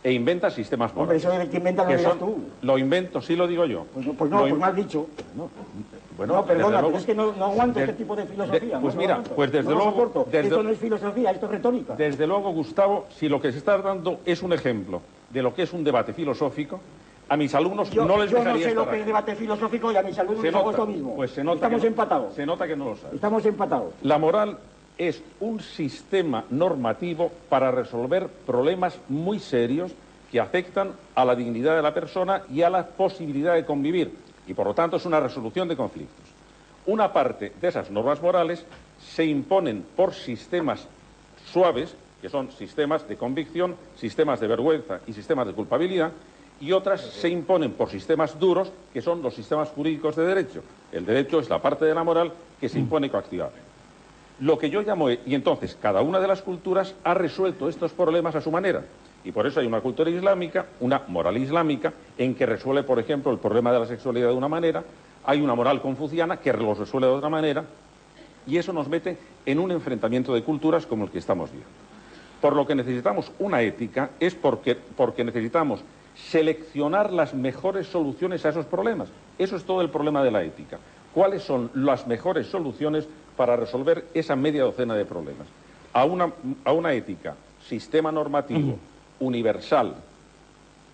[0.06, 1.26] e inventan sistemas Hombre, morales.
[1.26, 2.38] eso de que inventa lo que son- tú.
[2.62, 3.86] Lo invento, sí lo digo yo.
[3.91, 5.08] Pues no, pues no, pues in- mal dicho.
[6.15, 8.60] bueno, no, perdona, luego- pero es que no, no aguanto de- este tipo de filosofía.
[8.60, 11.48] de- no, pues no mira, pues desde No luego- desde- Esto no es filosofía, esto
[11.48, 11.96] es retórica.
[11.96, 15.63] Desde luego, Gustavo, si lo que se está dando es un ejemplo de lo que
[15.63, 16.80] es un debate filosófico,
[17.28, 19.91] a mis alumnos Yo no les yo no dejaría sé lo que es debate filosófico
[19.91, 21.15] y a mis alumnos Se les hago nota, esto mismo.
[21.15, 22.34] pues se nota Estamos que no- empatados.
[22.36, 23.15] Se nota que no lo sabes.
[23.15, 23.94] Estamos empatados.
[24.04, 24.60] La moral
[24.97, 29.91] es un sistema normativo para resolver problemas muy serios
[30.31, 34.12] que afectan a la dignidad de la persona y a la posibilidad de convivir.
[34.47, 36.25] Y por lo tanto es una resolución de conflictos.
[36.86, 38.65] Una parte de esas normas morales
[38.99, 40.88] se imponen por sistemas
[41.51, 46.12] suaves, que son sistemas de convicción, sistemas de vergüenza y sistemas de culpabilidad,
[46.60, 50.63] y otras se imponen por sistemas duros, que son los sistemas jurídicos de derecho.
[50.91, 53.64] El derecho es la parte de la moral que se impone coactivamente.
[54.39, 58.36] Lo que yo llamo, y entonces cada una de las culturas ha resuelto estos problemas
[58.36, 58.84] a su manera.
[59.24, 63.32] Y por eso hay una cultura islámica, una moral islámica, en que resuelve, por ejemplo,
[63.32, 64.84] el problema de la sexualidad de una manera,
[65.24, 67.63] hay una moral confuciana que lo resuelve de otra manera,
[68.45, 71.69] y eso nos mete en un enfrentamiento de culturas como el que estamos viendo.
[72.41, 75.82] Por lo que necesitamos una ética es porque, porque necesitamos
[76.13, 79.10] seleccionar las mejores soluciones a esos problemas.
[79.39, 80.78] Eso es todo el problema de la ética.
[81.13, 85.48] ¿Cuáles son las mejores soluciones para resolver esa media docena de problemas?
[85.93, 86.32] A una,
[86.63, 87.36] a una ética,
[87.67, 88.78] sistema normativo,
[89.19, 89.95] universal,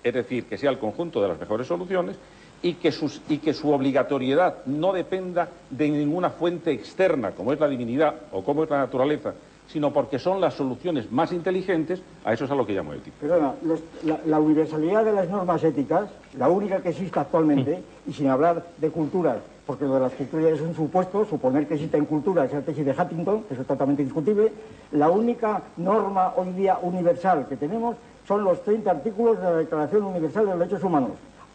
[0.03, 2.15] es decir, que sea el conjunto de las mejores soluciones
[2.63, 7.59] y que, sus- y que su obligatoriedad no dependa de ninguna fuente externa, como es
[7.59, 9.33] la divinidad o como es la naturaleza,
[9.67, 13.15] sino porque son las soluciones más inteligentes, a eso es a lo que llamo ética.
[13.21, 18.13] Perdona, los- la, la universalidad de las normas éticas, la única que existe actualmente, y
[18.13, 22.05] sin hablar de culturas, porque lo de las culturas es un supuesto, suponer que existen
[22.05, 24.51] culturas es la tesis de Huntington, eso es totalmente discutible,
[24.91, 27.95] la única norma hoy día universal que tenemos
[28.27, 31.11] son los 30 artículos de la Declaración Universal de los Derechos Humanos,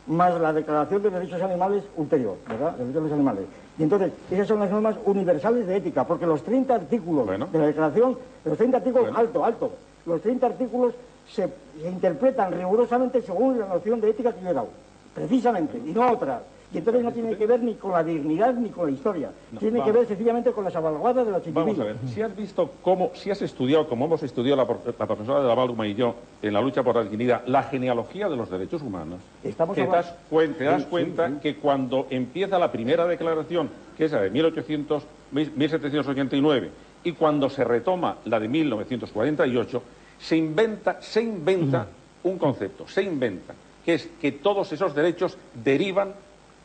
[0.06, 2.72] más la Declaración de Derechos Animales ulterior, ¿verdad?
[2.72, 3.44] De Derechos de los Animales.
[3.78, 7.46] Y entonces, esas son las normas universales de ética, porque los 30 artículos Bueno.
[7.52, 9.18] de la Declaración, los 30 artículos, Bueno.
[9.18, 9.70] alto, alto,
[10.06, 10.94] los 30 artículos
[11.28, 11.48] se,
[11.82, 14.68] se interpretan rigurosamente según la noción de ética que yo he dado,
[15.14, 16.40] precisamente, y no otras.
[16.76, 19.76] Y entonces no tiene que ver ni con la dignidad ni con la historia, tiene
[19.76, 19.94] que vamos.
[19.94, 21.80] ver sencillamente con la salvaguarda de los Vamos individuos.
[21.80, 24.66] a ver, si has visto cómo, si has estudiado, como hemos estudiado la,
[25.06, 28.36] profesora de la Baluma y yo en la lucha por la dignidad, la genealogía de
[28.36, 31.34] los derechos humanos, Estamos te das, cuen- te das Sí, sí, cuenta sí.
[31.42, 36.70] que cuando empieza la primera declaración, que es la de 1800, 1789,
[37.04, 39.82] y cuando se retoma la de 1948,
[40.18, 41.86] se inventa, se inventa
[42.24, 46.12] un concepto, se inventa, que es que todos esos derechos derivan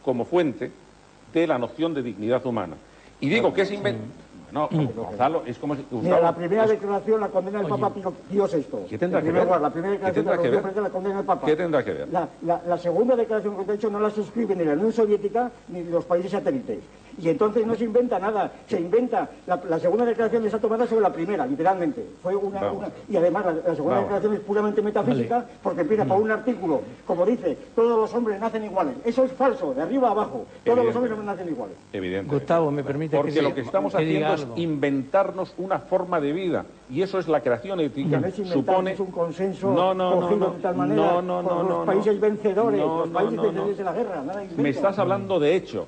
[0.03, 0.71] como fuente
[1.33, 2.75] de la noción de dignidad humana.
[3.19, 4.01] Y digo que es inventa...
[4.51, 5.81] No, Gonzalo, es como si...
[5.91, 7.89] Mira, Gustavo, la primera es- declaración la condena el Papa
[8.29, 8.65] Pío, VI.
[8.89, 9.43] ¿Qué tendrá En que ver?
[9.45, 11.45] lugar, La primera ¿Qué declaración de que la la condena el Papa.
[11.47, 12.09] ¿Qué tendrá que ver?
[12.11, 15.49] La, la- la segunda declaración que he hecho no la suscribe ni la Unión Soviética
[15.69, 16.79] ni los países satélites.
[17.19, 19.29] Y entonces no se inventa nada, se inventa.
[19.47, 22.05] La, la segunda declaración está tomada sobre la primera, literalmente.
[22.21, 22.61] Fue una,
[23.09, 24.03] y además la, la segunda Vamos.
[24.03, 28.63] declaración es puramente metafísica porque empieza por un artículo, como dice, todos los hombres nacen
[28.63, 28.95] iguales.
[29.05, 30.45] Eso es falso, de arriba a abajo.
[30.65, 31.75] Todos los hombres no nacen iguales.
[31.93, 32.33] Evidente.
[32.33, 36.31] Gustavo, ¿me permite Porque que lo que estamos que haciendo es inventarnos una forma de
[36.33, 36.65] vida.
[36.89, 38.19] Y eso es la creación ética.
[38.19, 41.21] No es supone es un consenso no, no, no, cogido no, de tal manera no,
[41.21, 42.21] no, por no, los no, países no.
[42.21, 43.47] vencedores, No, los no, países no, no.
[43.47, 44.23] vencedores de la guerra.
[44.23, 44.43] Nada.
[44.57, 45.87] Me estás hablando de hecho.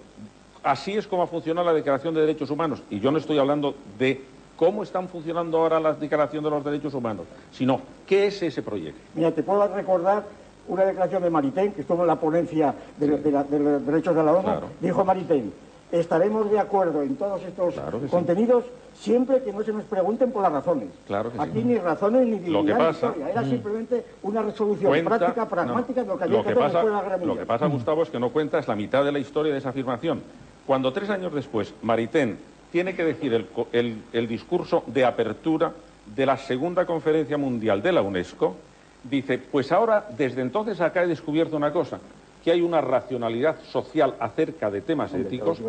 [0.63, 2.81] Así es como ha funcionado la Declaración de Derechos Humanos.
[2.89, 4.21] Y yo no estoy hablando de
[4.55, 8.99] cómo están funcionando ahora la Declaración de los Derechos Humanos, sino qué es ese proyecto.
[9.13, 10.23] Mira, te puedo recordar
[10.67, 14.15] una declaración de Maritain, que estuvo en la ponencia de, de la- de los derechos
[14.15, 14.43] de la ONU.
[14.43, 14.67] Claro.
[14.79, 15.51] Dijo Maritain,
[15.91, 18.11] estaremos de acuerdo en todos estos Claro que sí.
[18.11, 20.87] contenidos siempre que no se nos pregunten por las razones.
[21.05, 21.43] Claro que sí.
[21.43, 23.29] Aquí ni razones ni dignidad ni pasa- historia.
[23.31, 26.55] Era simplemente una resolución Cuenta- práctica, pragmática no, de lo que había lo que que
[26.55, 26.83] pasa,
[27.25, 29.69] Lo que pasa, Gustavo, es que no cuentas la mitad de la historia de esa
[29.69, 30.21] afirmación.
[30.65, 32.37] Cuando tres años después Maritain
[32.71, 35.71] tiene que decir el, co- el- el discurso de apertura
[36.15, 38.55] de la segunda conferencia mundial de la UNESCO,
[39.03, 41.99] dice, pues ahora, desde entonces acá he descubierto una cosa,
[42.43, 45.59] que hay una racionalidad social acerca de temas Hombre, éticos.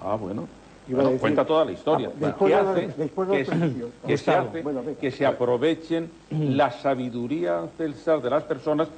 [0.00, 0.48] Ah, bueno.
[0.86, 2.10] Bueno, decir- cuenta toda la historia.
[2.22, 2.92] Ah, que hace, que,
[3.44, 3.90] se- principios.
[4.06, 4.48] que se Gustavo.
[4.48, 5.00] hace Bueno, venga.
[5.00, 8.88] que se aprovechen la sabiduría ancestral de las personas,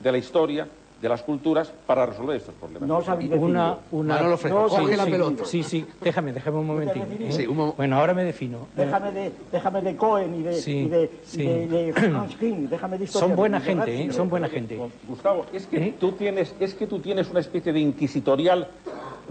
[0.00, 0.66] de la historia,
[1.00, 2.86] de las culturas, para resolver estos problemas.
[2.86, 3.78] No Una, decirlo.
[3.90, 4.14] una...
[4.16, 5.44] Manolo Frejo, No, coge sí, la sí, pelota.
[5.46, 7.02] Sí, sí, déjame, déjame un momentín.
[7.08, 7.28] definir?
[7.28, 7.32] ¿eh?
[7.32, 8.68] Sí, un mo- Bueno, ahora me defino.
[8.76, 11.42] Déjame de, déjame de Cohen y de, Sí, y de, sí.
[11.42, 13.06] y de, de Hans King, déjame de.
[13.06, 14.12] Son buena de gente, ¿eh?
[14.12, 14.78] Son buena gente.
[15.08, 15.94] Gustavo, es que ¿Eh?
[15.98, 18.68] tú tienes, es que tú tienes una especie de inquisitorial,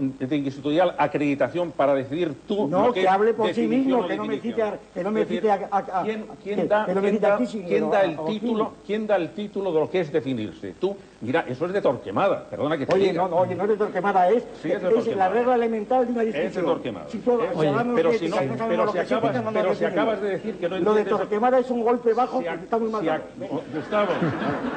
[0.00, 2.66] de inquisitorial acreditación para decidir tú.
[2.68, 5.22] No, lo que hable por sí mismo, que no me cite a- que no me
[5.22, 6.20] Es decir, cite a- a- a- ¿quién,
[6.68, 10.10] da, que quién da- quién el título, quién da el título de lo que es
[10.12, 10.74] definirse?
[10.80, 13.22] Tú, mira, eso es de Torquemada, perdona que te Oye, diga.
[13.22, 15.28] no, no, oye, no es de Torquemada, es, Sí, es de es Torquemada.
[15.28, 16.64] la regla elemental de una Es de discusión.
[16.64, 17.06] Torquemada.
[17.08, 20.28] Si Es- pero de si no, sabemos pero si acabas, no pero si acabas de
[20.30, 21.04] decir que no Lo de.
[21.04, 23.02] Torquemada es un golpe bajo Si que está muy mal.
[23.36, 23.54] Venga.
[23.74, 24.12] Gustavo,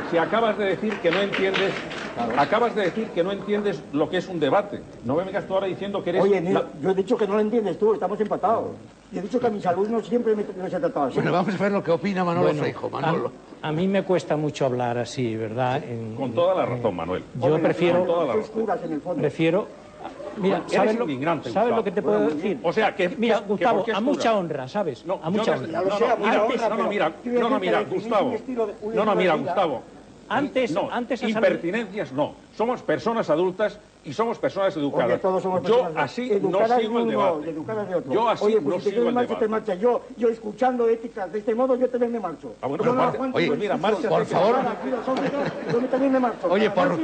[0.09, 1.73] si acabas de decir que no entiendes,
[2.38, 4.81] acabas de decir que no entiendes lo que es un debate.
[5.05, 6.23] No me vengas tú ahora diciendo que eres.
[6.23, 8.71] Oye, la- yo he dicho que no lo entiendes tú, estamos empatados.
[9.12, 11.15] Y he dicho que a mis alumnos siempre me, los he tratado así.
[11.15, 12.89] Bueno, vamos a ver lo que opina Manolo Bueno, Freijo.
[12.89, 13.32] Manolo.
[13.62, 15.84] a, a mí me cuesta mucho hablar así, ¿verdad?
[15.84, 17.23] En- Con toda la razón, Manuel.
[17.39, 17.97] yo Hombre, prefiero...
[17.99, 18.69] son toda la razón.
[18.86, 19.21] en el fondo.
[19.21, 19.67] Prefiero...
[20.36, 21.76] Mira, ¿sabes lo, indignante, ¿sabes Gustavo.
[21.78, 22.60] lo que te puedo decir?
[22.63, 25.06] O sea, que- Mira, que- Gustavo, a mucha honra, ¿sabes?
[25.06, 25.67] No, a mucha honra.
[25.84, 28.34] No, no, mira, no, no, no, no, Gustavo.
[28.93, 29.36] No, no, mira.
[29.36, 29.82] Gustavo.
[30.30, 32.34] Antes, No, antes impertinencias no.
[32.58, 35.11] Somos personas adultas y somos personas educadas.
[35.11, 37.49] Oye, todos somos yo así educadas no de sigo el uno debate.
[37.49, 38.13] educadas de otro.
[38.13, 39.47] Yo así Oye, no pues si te sigo quieres el marchar, te debate.
[39.69, 39.79] marchas.
[39.79, 42.53] Yo, yo escuchando éticas de este modo, yo también me marcho.
[42.61, 44.55] Ah, bueno, yo pues no aguanto oye, la mira, márchate, por favor.
[45.71, 46.47] Yo también me marcho.
[46.49, 46.99] Oye, por-.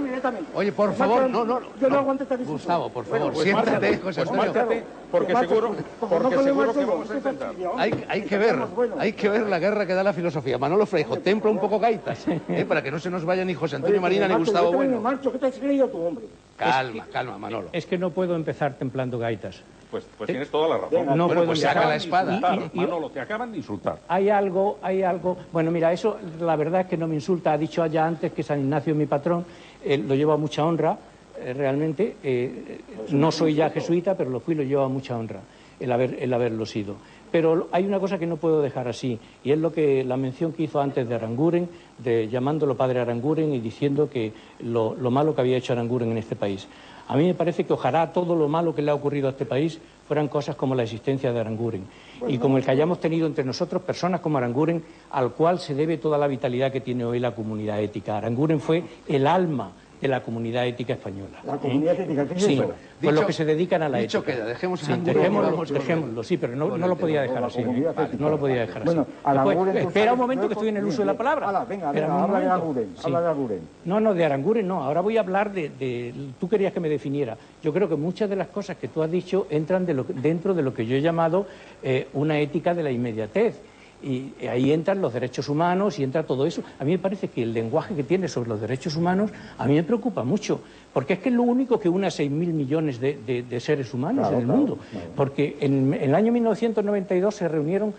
[0.56, 2.00] Oye, por favor, no, no, Yo no no.
[2.00, 2.58] aguanto esta discusión.
[2.58, 4.84] Gustavo, por favor, pues siéntate, José pues Antonio.
[5.12, 7.54] porque seguro, porque no seguro que vamos a intentar.
[7.78, 8.60] Hay, que ver,
[8.98, 10.58] hay que ver la guerra que da la filosofía.
[10.58, 12.66] Manolo Freijo, templa un poco gaitas, ¿eh?
[12.68, 15.00] para que no se nos vaya ni José Antonio Marina ni Gustavo Bueno.
[15.00, 15.32] marcho.
[15.32, 16.26] ¿Qué te has creído tú, hombre?
[16.64, 17.70] Calma, calma, Manolo.
[17.72, 19.64] Es que no puedo empezar templando gaitas.
[19.90, 20.92] Pues, pues tienes toda la razón.
[21.00, 21.90] Venga, No Bueno, puedo pues saca empezar.
[21.90, 22.34] la espada.
[22.36, 24.00] insultar, Y- y- Manolo, te acaban de insultar.
[24.08, 25.38] Hay algo, hay algo.
[25.52, 27.54] Bueno, mira, eso la verdad es que no me insulta.
[27.54, 29.46] Ha dicho ya antes que San Ignacio es mi patrón,
[29.84, 30.98] eh, lo llevo a mucha honra,
[31.40, 32.18] eh, realmente.
[32.22, 35.40] eh, no soy ya jesuita, pero lo fui, lo llevo a mucha honra,
[35.80, 36.96] el, haber, el haberlo sido.
[37.32, 40.52] Pero hay una cosa que no puedo dejar así, y es lo que la mención
[40.52, 45.36] que hizo antes de Aranguren, de llamándolo padre Aranguren y diciendo que lo, lo malo
[45.36, 46.68] que había hecho Aranguren en este país.
[47.08, 49.46] A mí me parece que ojalá todo lo malo que le ha ocurrido a este
[49.46, 51.86] país fueran cosas como la existencia de Aranguren
[52.28, 55.98] y como el que hayamos tenido entre nosotros personas como Aranguren, al cual se debe
[55.98, 58.18] toda la vitalidad que tiene hoy la comunidad ética.
[58.18, 61.40] Aranguren fue el alma de la comunidad ética española.
[61.46, 62.72] La comunidad ética, ¿qué es Sí, eso?
[63.02, 64.34] pues los que se dedican a la dicho ética.
[64.38, 67.62] queda, dejemos Sí, dejémoslo, vamos dejémoslo, sí, pero no, lo podía dejar así.
[67.64, 68.10] Vale.
[68.18, 69.12] No lo podía dejar Bueno, así.
[69.24, 71.66] Aranguren, Después, espera un momento que estoy en el uso de la palabra.
[71.66, 72.00] Venga, habla
[72.40, 72.46] de.
[72.46, 73.02] Aranguren, Sí.
[73.06, 73.60] habla de Aranguren.
[73.86, 74.84] No, no, de Aranguren no.
[74.84, 77.38] Ahora voy a hablar de, de- Tú querías que me definiera.
[77.62, 80.14] Yo creo que muchas de las cosas que tú has dicho entran de lo que-
[80.14, 81.46] dentro de lo que yo he llamado
[81.84, 83.60] eh, una ética de la inmediatez.
[84.02, 86.64] Y ahí entran los derechos humanos y entra todo eso.
[86.80, 89.74] A mí me parece que el lenguaje que tiene sobre los derechos humanos a mí
[89.76, 90.62] me preocupa mucho,
[90.94, 93.94] porque es que es lo único que une a 6.000 millones de, de- de seres
[93.94, 94.78] humanos Claro, en el claro, mundo.
[94.92, 95.08] claro.
[95.16, 97.94] Porque en, en el año 1992 se reunieron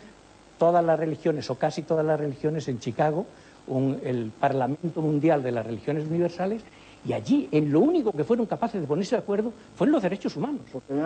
[0.58, 3.26] todas las religiones, o casi todas las religiones, en Chicago,
[3.66, 6.62] un- el Parlamento Mundial de las Religiones Universales,
[7.04, 10.02] y allí en lo único que fueron capaces de ponerse de acuerdo fue en los
[10.02, 10.62] derechos humanos.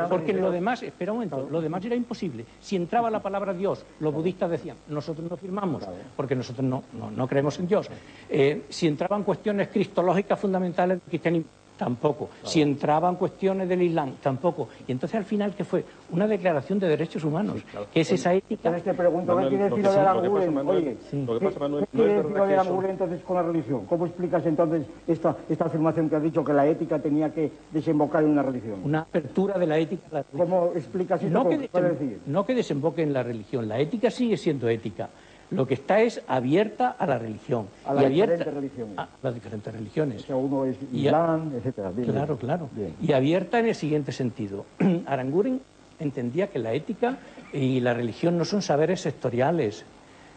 [0.08, 2.44] Porque en lo demás, espera un momento, lo demás era imposible.
[2.60, 5.84] Si entraba la palabra Dios, los budistas decían, nosotros no firmamos,
[6.16, 7.88] porque nosotros no, no, no creemos en Dios.
[8.28, 12.28] Eh, si entraban cuestiones cristológicas fundamentales del cristianismo, tampoco.
[12.42, 14.68] Si entraban cuestiones del Islam, tampoco.
[14.86, 15.84] Y entonces al final, ¿qué fue?
[16.10, 17.56] Una declaración de derechos humanos,
[17.92, 18.68] que es esa ética.
[18.68, 20.50] Entonces te pregunto, ¿qué que lo de?
[20.50, 23.86] Manuel, Oye, ¿qué no es quiere verdad decir lo de entonces con la religión?
[23.86, 28.22] ¿Cómo explicas entonces esta, esta afirmación que has dicho, que la ética tenía que desembocar
[28.22, 28.80] en una religión?
[28.84, 30.02] Una apertura de la ética.
[30.10, 30.22] la.
[30.24, 31.32] ¿Cómo explicas esto?
[31.32, 33.68] no ¿Cómo que, desem- no que desemboque en la religión.
[33.68, 35.08] La ética sigue siendo ética.
[35.50, 37.66] Lo que está es abierta a la religión.
[37.84, 38.98] A las diferentes religiones.
[38.98, 40.22] A las diferentes religiones.
[40.22, 41.90] O sea, uno es Y a- Islam, etcétera.
[41.90, 42.68] Bien, Claro, claro.
[42.72, 42.94] Bien.
[43.00, 44.64] Y abierta en el siguiente sentido.
[45.06, 45.60] Aranguren
[46.00, 47.18] entendía que la ética
[47.52, 49.84] y la religión no son saberes sectoriales,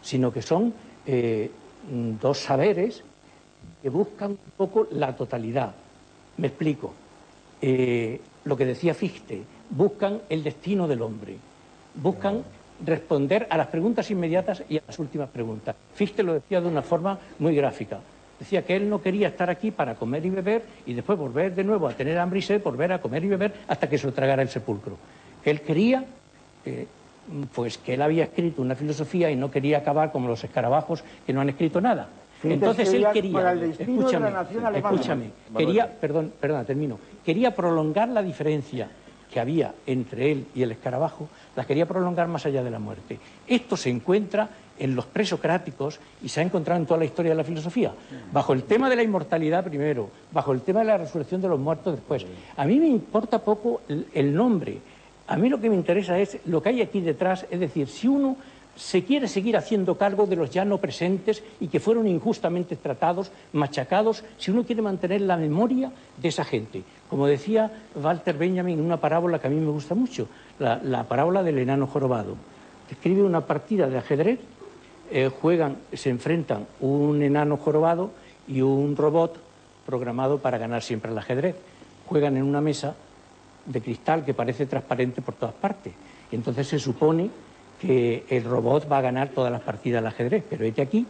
[0.02, 0.72] sino que son
[1.06, 1.50] eh,
[1.90, 3.02] mm, dos saberes
[3.82, 5.72] que buscan un poco la totalidad.
[6.36, 6.94] Me explico.
[7.60, 11.36] Eh, lo que decía Fichte, buscan el destino del hombre,
[11.96, 12.42] buscan
[12.84, 15.74] responder a las preguntas inmediatas y a las últimas preguntas.
[15.94, 17.98] Fichte lo decía de una forma muy gráfica.
[18.38, 21.64] Decía que él no quería estar aquí para comer y beber y después volver de
[21.64, 24.12] nuevo a tener hambre y sed, volver a comer y beber hasta que se lo
[24.12, 24.96] tragara el sepulcro.
[25.42, 26.04] Que él quería,
[26.64, 26.86] eh,
[27.52, 31.32] pues que él había escrito una filosofía y no quería acabar como los escarabajos que
[31.32, 32.08] no han escrito nada.
[32.44, 38.88] Entonces él quería escúchame, quería, perdón, perdón, termino, quería prolongar la diferencia
[39.32, 43.18] que había entre él y el escarabajo, la quería prolongar más allá de la muerte.
[43.46, 47.36] Esto se encuentra en los presocráticos y se ha encontrado en toda la historia de
[47.36, 47.92] la filosofía.
[48.32, 51.58] Bajo el tema de la inmortalidad primero, bajo el tema de la resurrección de los
[51.58, 52.24] muertos después.
[52.56, 54.78] A mí me importa poco el, nombre.
[55.26, 58.08] A mí lo que me interesa es lo que hay aquí detrás, es decir, si
[58.08, 58.36] uno
[58.76, 63.32] se quiere seguir haciendo cargo de los ya no presentes y que fueron injustamente tratados,
[63.52, 66.84] machacados, si uno quiere mantener la memoria de esa gente.
[67.08, 71.04] Como decía Walter Benjamin en una parábola que a mí me gusta mucho, la, la
[71.04, 72.36] parábola del enano jorobado.
[72.90, 74.40] Escribe una partida de ajedrez,
[75.10, 78.10] eh, juegan, se enfrentan un enano jorobado
[78.46, 79.38] y un robot
[79.86, 81.56] programado para ganar siempre el ajedrez.
[82.06, 82.94] Juegan en una mesa
[83.64, 85.92] de cristal que parece transparente por todas partes.
[86.30, 87.30] Y entonces se supone
[87.80, 90.44] que el robot va a ganar todas las partidas del ajedrez.
[90.48, 91.06] Pero este aquí,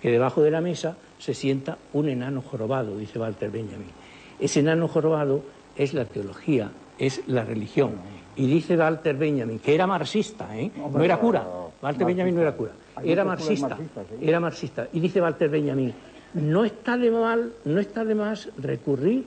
[0.00, 3.99] que debajo de la mesa se sienta un enano jorobado, dice Walter Benjamin.
[4.40, 5.42] Ese enano jorobado
[5.76, 7.92] es la teología, es la religión.
[8.36, 10.70] Y dice Walter Benjamin, que era marxista, ¿eh?
[10.76, 11.46] no era cura.
[11.82, 12.72] Walter Benjamin no era cura,
[13.02, 13.76] era marxista.
[14.20, 14.88] Era marxista.
[14.92, 15.92] Y dice Walter Benjamin,
[16.34, 19.24] no está de mal, no está de más recurrir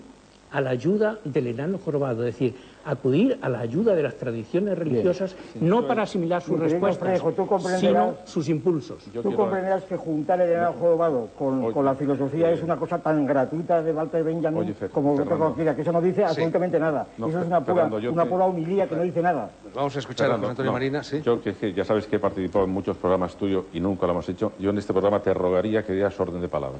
[0.51, 2.55] a la ayuda del enano jorobado, es decir,
[2.85, 7.47] acudir a la ayuda de las tradiciones religiosas, no para asimilar sus respuestas, Frejo, tú
[7.47, 9.05] comprenderás- sino sus impulsos.
[9.13, 12.61] Yo Tú quiero- comprenderás que juntar el enano jorobado con, Oye, con la filosofía es
[12.61, 15.37] una cosa tan gratuita de Walter Benjamin Oye, Fer- como Fernando.
[15.45, 17.07] cualquiera, que eso no dice absolutamente nada.
[17.17, 19.49] No, eso es una pura, Fernando, una pura humilía que no dice nada.
[19.73, 21.21] Vamos a escuchar a Fernando, José Antonio no, Marina, ¿sí?
[21.21, 24.27] Yo, que, ya sabes que he participado en muchos programas tuyos y nunca lo hemos
[24.29, 24.51] hecho.
[24.59, 26.79] Yo en este programa te rogaría que dieras orden de palabra.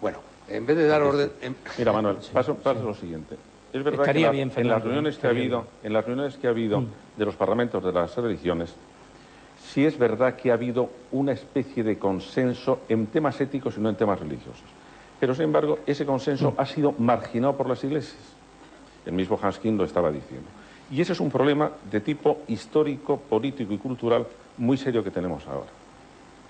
[0.00, 0.18] Bueno,
[0.48, 1.30] en vez de dar orden...
[1.40, 3.36] en- Mira, Manuel, paso, paso lo siguiente.
[3.74, 6.36] Es verdad Estaría que la- bien, en las reuniones que ha habido, en las reuniones
[6.36, 6.86] que ha habido Mm.
[7.18, 8.72] de los parlamentos de las religiones,
[9.60, 13.88] sí es verdad que ha habido una especie de consenso en temas éticos y no
[13.88, 14.62] en temas religiosos.
[15.18, 16.54] Pero, sin embargo, ese consenso Mm.
[16.60, 18.22] ha sido marginado por las iglesias.
[19.06, 20.46] El mismo Hanskin lo estaba diciendo.
[20.92, 24.24] Y ese es un problema de tipo histórico, político y cultural
[24.56, 25.70] muy serio que tenemos ahora.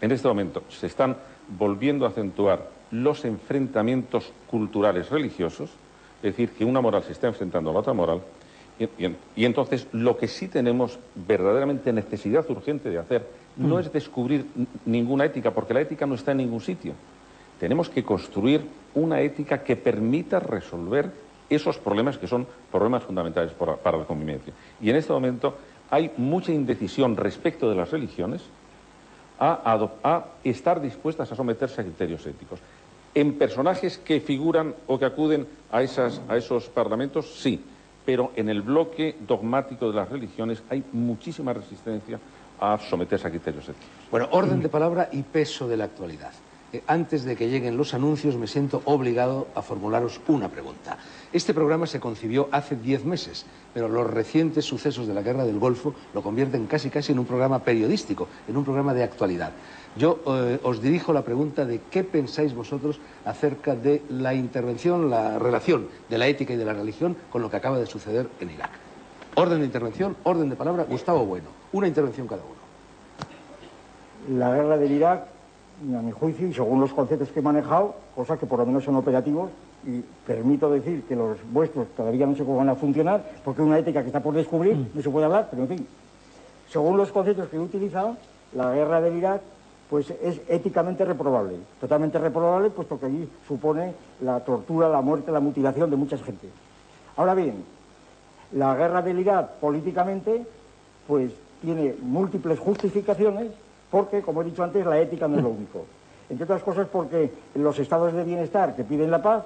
[0.03, 1.17] En este momento se están
[1.49, 5.71] volviendo a acentuar los enfrentamientos culturales religiosos,
[6.29, 8.21] es decir, que una moral se está enfrentando a la otra moral,
[8.79, 13.93] y, y- y entonces lo que sí tenemos verdaderamente necesidad urgente de hacer no es
[13.93, 14.47] descubrir
[14.87, 16.93] ninguna ética, porque la ética no está en ningún sitio.
[17.61, 18.63] Tenemos que construir
[18.95, 21.11] una ética que permita resolver
[21.49, 24.53] esos problemas que son problemas fundamentales para, para la convivencia.
[24.81, 25.57] Y en este momento
[25.91, 28.43] hay mucha indecisión respecto de las religiones,
[29.39, 32.59] a estar dispuestas a someterse a criterios éticos.
[33.15, 37.63] En personajes que figuran o que acuden a, esos parlamentos, sí,
[38.05, 42.19] pero en el bloque dogmático de las religiones hay muchísima resistencia
[42.61, 43.89] a someterse a criterios éticos.
[44.11, 46.33] Bueno, orden de palabra y peso de la actualidad.
[46.75, 50.99] Eh, antes de que lleguen los anuncios, me siento obligado a formularos una pregunta.
[51.33, 55.61] Este programa se concibió hace diez meses, pero los recientes sucesos de la Guerra del
[55.61, 59.53] Golfo lo convierten casi casi en un programa periodístico, en un programa de actualidad.
[59.97, 65.39] Yo eh, os dirijo la pregunta de qué pensáis vosotros acerca de la intervención, la
[65.39, 68.51] relación de la ética y de la religión con lo que acaba de suceder en
[68.51, 68.71] Irak.
[69.37, 71.47] Orden de intervención, orden de palabra, Gustavo Bueno.
[71.73, 74.39] Una intervención cada uno.
[74.39, 75.27] La guerra del Irak,
[75.83, 78.83] a mi juicio, y según los conceptos que he manejado, cosas que por lo menos
[78.83, 79.51] son operativos,
[79.87, 83.79] y permito decir que los vuestros todavía no sé cómo van a funcionar, porque una
[83.79, 85.87] ética que está por descubrir, no se puede hablar, pero en fin.
[86.69, 88.17] Según los conceptos que he utilizado,
[88.55, 89.41] la guerra del Irak
[89.95, 95.39] pues es éticamente reprobable, totalmente reprobable, puesto que allí supone la tortura, la muerte, la
[95.39, 96.49] mutilación de mucha gente.
[97.17, 97.65] Ahora bien,
[98.55, 100.45] la guerra del Irak políticamente
[101.07, 101.31] pues
[101.63, 103.53] tiene múltiples justificaciones
[103.89, 105.85] porque, como he dicho antes, la ética no es lo único.
[106.29, 109.45] Entre otras cosas porque los estados de bienestar que piden la paz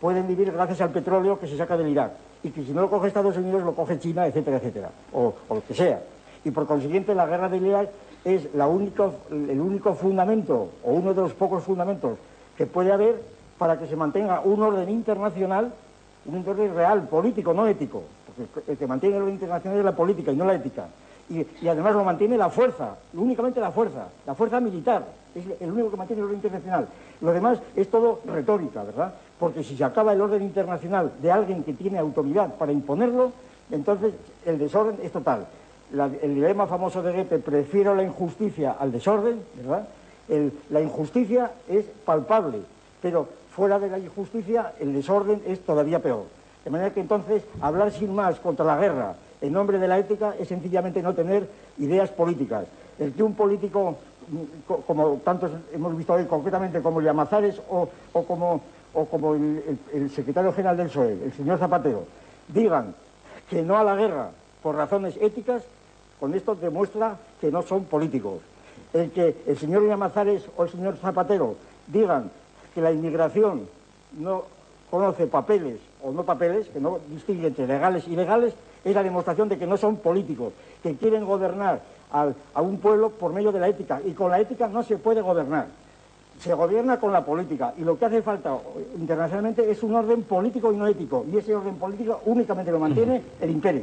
[0.00, 2.12] pueden vivir gracias al petróleo que se saca del Irak
[2.44, 5.54] y que si no lo coge Estados Unidos lo coge China, etcétera, etcétera, o, o
[5.56, 6.00] lo que sea.
[6.44, 7.88] Y por consiguiente la guerra del Irak
[8.24, 12.18] es la el único fundamento o uno de los pocos fundamentos
[12.56, 13.22] que puede haber
[13.58, 15.72] para que se mantenga un orden internacional,
[16.26, 19.96] un orden real, político, no ético, porque el que mantiene el orden internacional es la
[19.96, 20.86] política y no la ética.
[21.28, 25.04] Y, y además lo mantiene la fuerza, únicamente la fuerza, la fuerza militar,
[25.34, 26.88] es el único que mantiene el orden internacional.
[27.20, 29.14] Lo demás es todo retórica, ¿verdad?
[29.38, 33.32] Porque si se acaba el orden internacional de alguien que tiene autoridad para imponerlo,
[33.70, 34.14] entonces
[34.44, 35.46] el desorden es total.
[35.92, 39.88] La- el dilema famoso de Goethe, prefiero la injusticia al desorden, ¿verdad?
[40.70, 42.58] La injusticia es palpable,
[43.02, 46.24] pero fuera de la injusticia el desorden es todavía peor.
[46.64, 50.34] De manera que entonces hablar sin más contra la guerra en nombre de la ética
[50.38, 52.66] es sencillamente no tener ideas políticas.
[52.98, 53.96] El que un político,
[54.28, 54.36] mm,
[54.68, 58.60] co- como tantos hemos visto hoy, concretamente como Llamazares o, como,
[59.34, 62.04] el- el secretario general del PSOE, el señor Zapatero,
[62.48, 62.94] digan
[63.48, 64.30] que no a la guerra
[64.62, 65.64] por razones éticas,
[66.20, 68.38] con esto demuestra que no son políticos.
[68.92, 71.56] El que el señor Llamazares o el señor Zapatero
[71.86, 72.30] digan
[72.74, 73.62] que la inmigración
[74.18, 74.44] no
[74.90, 78.54] conoce papeles o no papeles, que no distingue entre legales y ilegales,
[78.84, 80.52] es la demostración de que no son políticos,
[80.82, 84.00] que quieren gobernar al- a un pueblo por medio de la ética.
[84.04, 85.66] Y con la ética no se puede gobernar.
[86.40, 87.74] Se gobierna con la política.
[87.76, 91.24] Y lo que hace falta eh, internacionalmente es un orden político y no ético.
[91.30, 93.82] Y ese orden político únicamente lo mantiene el imperio.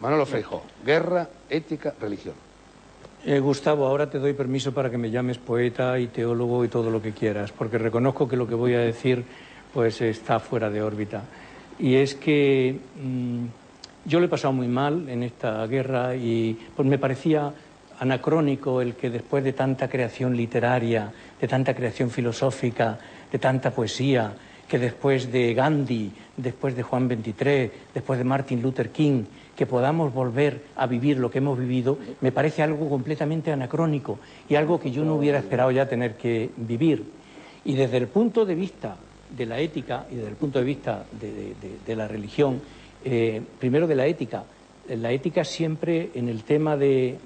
[0.00, 2.34] Manolo Feijóo, guerra, ética, religión.
[3.24, 6.88] Eh, Gustavo, ahora te doy permiso para que me llames poeta y teólogo y todo
[6.90, 9.24] lo que quieras, porque reconozco que lo que voy a decir
[9.74, 11.24] pues está fuera de órbita.
[11.78, 13.44] Y es que mm,
[14.04, 17.52] yo lo he pasado muy mal en esta guerra y pues me parecía
[17.98, 22.98] anacrónico el que después de tanta creación literaria, de tanta creación filosófica,
[23.30, 24.32] de tanta poesía,
[24.68, 29.24] que después de Gandhi, después de Juan XXIII, después de Martin Luther King,
[29.58, 34.54] que podamos volver a vivir lo que hemos vivido, me parece algo completamente anacrónico y
[34.54, 37.02] algo que yo no hubiera esperado ya tener que vivir.
[37.64, 38.94] Y desde el punto de vista
[39.36, 42.60] de la ética y desde el punto de vista de, la religión,
[43.04, 44.44] eh, primero de la ética.
[44.90, 47.18] La ética siempre en el tema de,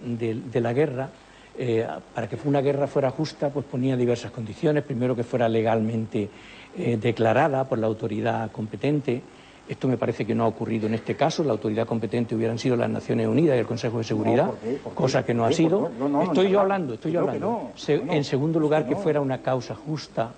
[0.54, 1.10] la guerra,
[1.58, 4.84] eh, para que una guerra fuera justa, pues ponía diversas condiciones.
[4.84, 6.30] Primero que fuera legalmente
[6.78, 9.20] eh, declarada por la autoridad competente.
[9.68, 11.44] Esto me parece que no ha ocurrido en este caso.
[11.44, 14.50] La autoridad competente hubieran sido las Naciones Unidas y el Consejo de Seguridad,
[14.94, 15.90] cosa que no ha sido.
[16.22, 17.70] estoy yo hablando, estoy yo hablando.
[17.86, 20.32] en segundo lugar, que fuera una causa justa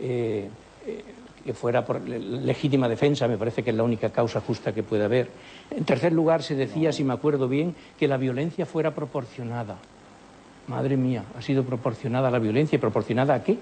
[0.00, 0.48] eh,
[0.86, 1.04] eh,
[1.44, 5.04] que fuera por legítima defensa, me parece que es la única causa justa que puede
[5.04, 5.30] haber.
[5.70, 9.78] En tercer lugar, se decía, si me acuerdo bien, que la violencia fuera proporcionada.
[10.68, 12.76] Madre mía, ha sido proporcionada la violencia.
[12.76, 13.58] ¿Y proporcionada a qué?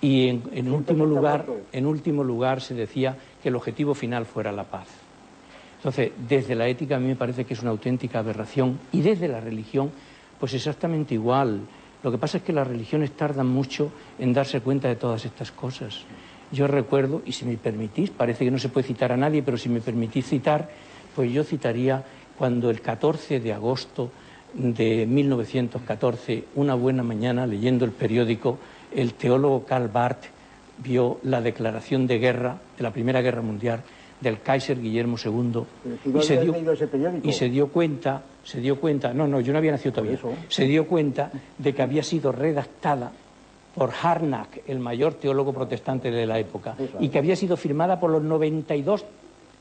[0.00, 4.64] Y en, último lugar, en último lugar se decía que el objetivo final fuera la
[4.64, 4.88] paz.
[5.76, 9.28] Entonces, desde la ética a mí me parece que es una auténtica aberración y desde
[9.28, 9.92] la religión,
[10.40, 11.60] pues exactamente igual.
[12.02, 15.52] Lo que pasa es que las religiones tardan mucho en darse cuenta de todas estas
[15.52, 16.00] cosas.
[16.50, 19.58] Yo recuerdo, y si me permitís, parece que no se puede citar a nadie, pero
[19.58, 20.68] si me permitís citar,
[21.14, 22.04] pues yo citaría
[22.36, 24.10] cuando el 14 de agosto
[24.54, 28.58] de 1914, una buena mañana, leyendo el periódico,
[28.94, 30.24] el teólogo Karl Barth
[30.82, 33.82] vio la declaración de guerra, de la Primera Guerra Mundial,
[34.20, 35.62] del Kaiser Guillermo II
[36.12, 36.54] y se, dio,
[37.22, 40.18] y se dio cuenta, se dio cuenta, no, no, yo no había nacido todavía,
[40.48, 43.12] se dio cuenta de que había sido redactada
[43.74, 48.10] por Harnack, el mayor teólogo protestante de la época, y que había sido firmada por
[48.10, 49.04] los 92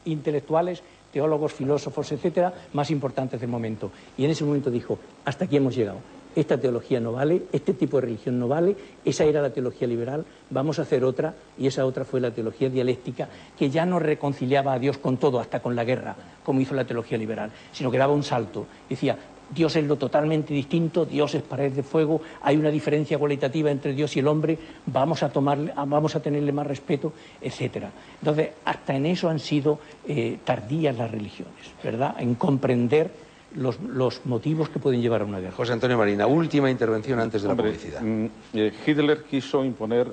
[0.05, 0.81] intelectuales,
[1.13, 3.91] teólogos, filósofos, etcétera, más importantes del momento.
[4.17, 5.99] Y en ese momento dijo, hasta aquí hemos llegado
[6.39, 10.23] esta teología no vale, este tipo de religión no vale, esa era la teología liberal,
[10.51, 13.27] vamos a hacer otra, y esa otra fue la teología dialéctica,
[13.57, 16.85] que ya no reconciliaba a Dios con todo, hasta con la guerra, como hizo la
[16.85, 18.67] teología liberal, sino que daba un salto.
[18.87, 19.17] Decía,
[19.49, 23.93] Dios es lo totalmente distinto, Dios es pared de fuego, hay una diferencia cualitativa entre
[23.93, 27.89] Dios y el hombre, vamos a, tomarle, vamos a tenerle más respeto, etcétera.
[28.19, 32.15] Entonces, hasta en eso han sido eh, tardías las religiones, ¿verdad?
[32.19, 33.26] En comprender
[33.57, 35.55] los, motivos que pueden llevar a una guerra.
[35.55, 38.01] José Antonio Marina, última intervención antes de la publicidad.
[38.01, 40.07] Mm, eh, Hitler quiso imponer,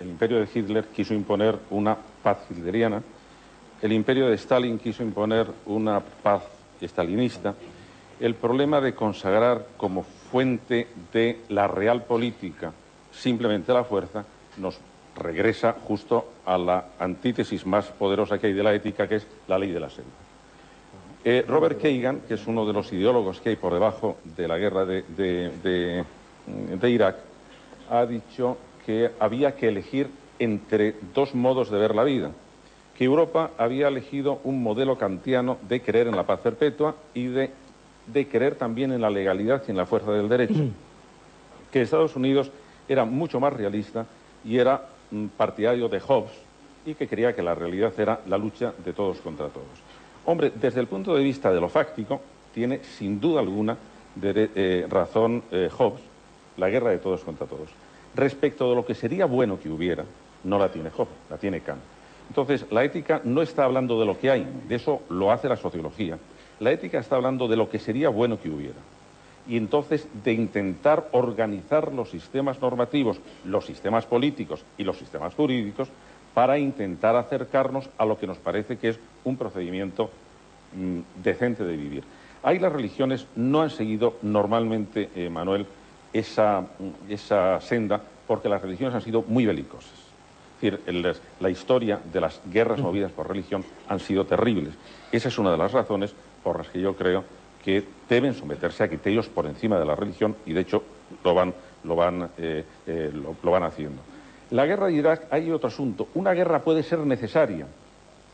[0.00, 3.02] el imperio de Hitler quiso imponer una paz hitleriana,
[3.80, 6.42] el imperio de Stalin quiso imponer una paz
[6.82, 7.54] stalinista.
[8.18, 12.72] El problema de consagrar como fuente de la real política
[13.12, 14.24] simplemente la fuerza
[14.56, 14.80] nos
[15.16, 19.58] regresa justo a la antítesis más poderosa que hay de la ética, que es la
[19.58, 20.10] ley de la selva.
[21.24, 24.56] Eh, Robert Kagan, que es uno de los ideólogos que hay por debajo de la
[24.56, 26.04] guerra de,
[26.82, 27.16] Irak,
[27.90, 28.56] ha dicho
[28.86, 30.08] que había que elegir
[30.38, 32.30] entre dos modos de ver la vida,
[32.96, 37.50] que Europa había elegido un modelo kantiano de creer en la paz perpetua y de,
[38.06, 40.66] de creer también en la legalidad y en la fuerza del derecho,
[41.72, 42.52] que Estados Unidos
[42.88, 44.06] era mucho más realista
[44.44, 46.32] y era mm, partidario de Hobbes
[46.86, 49.87] y que creía que la realidad era la lucha de todos contra todos.
[50.28, 52.20] Hombre, desde el punto de vista de lo fáctico,
[52.52, 53.78] tiene sin duda alguna
[54.22, 56.02] eh, razón eh, Hobbes,
[56.58, 57.70] la guerra de todos contra todos.
[58.14, 60.04] Respecto de lo que sería bueno que hubiera,
[60.44, 61.80] no la tiene Hobbes, la tiene Kant.
[62.28, 65.56] Entonces, la ética no está hablando de lo que hay, de eso lo hace la
[65.56, 66.18] sociología.
[66.60, 68.80] La ética está hablando de lo que sería bueno que hubiera.
[69.48, 75.88] Y entonces de intentar organizar los sistemas normativos, los sistemas políticos y los sistemas jurídicos
[76.34, 80.10] para intentar acercarnos a lo que nos parece que es un procedimiento
[80.74, 82.04] mm, decente de vivir.
[82.42, 85.66] Ahí las religiones no han seguido normalmente, eh, Manuel,
[86.12, 89.92] esa, mm, esa, senda porque las religiones han sido muy belicosas.
[90.60, 94.74] Es decir, la historia de las guerras movidas por religión han sido terribles.
[95.12, 96.12] Esa es una de las razones
[96.42, 97.24] por las que yo creo
[97.64, 100.82] que deben someterse a criterios por encima de la religión y, de hecho,
[101.22, 101.54] lo van,
[101.84, 104.02] lo van, eh, eh, lo van haciendo.
[104.50, 106.08] La guerra de Irak hay otro asunto.
[106.14, 107.66] Una guerra puede ser necesaria,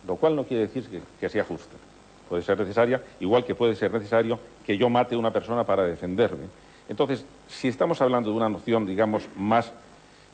[0.07, 1.75] lo cual no quiere decir que, sea justa.
[2.29, 5.85] Puede ser necesaria, igual que puede ser necesario que yo mate a una persona para
[5.85, 6.47] defenderme.
[6.89, 9.73] Entonces, si estamos hablando de una noción, digamos, más,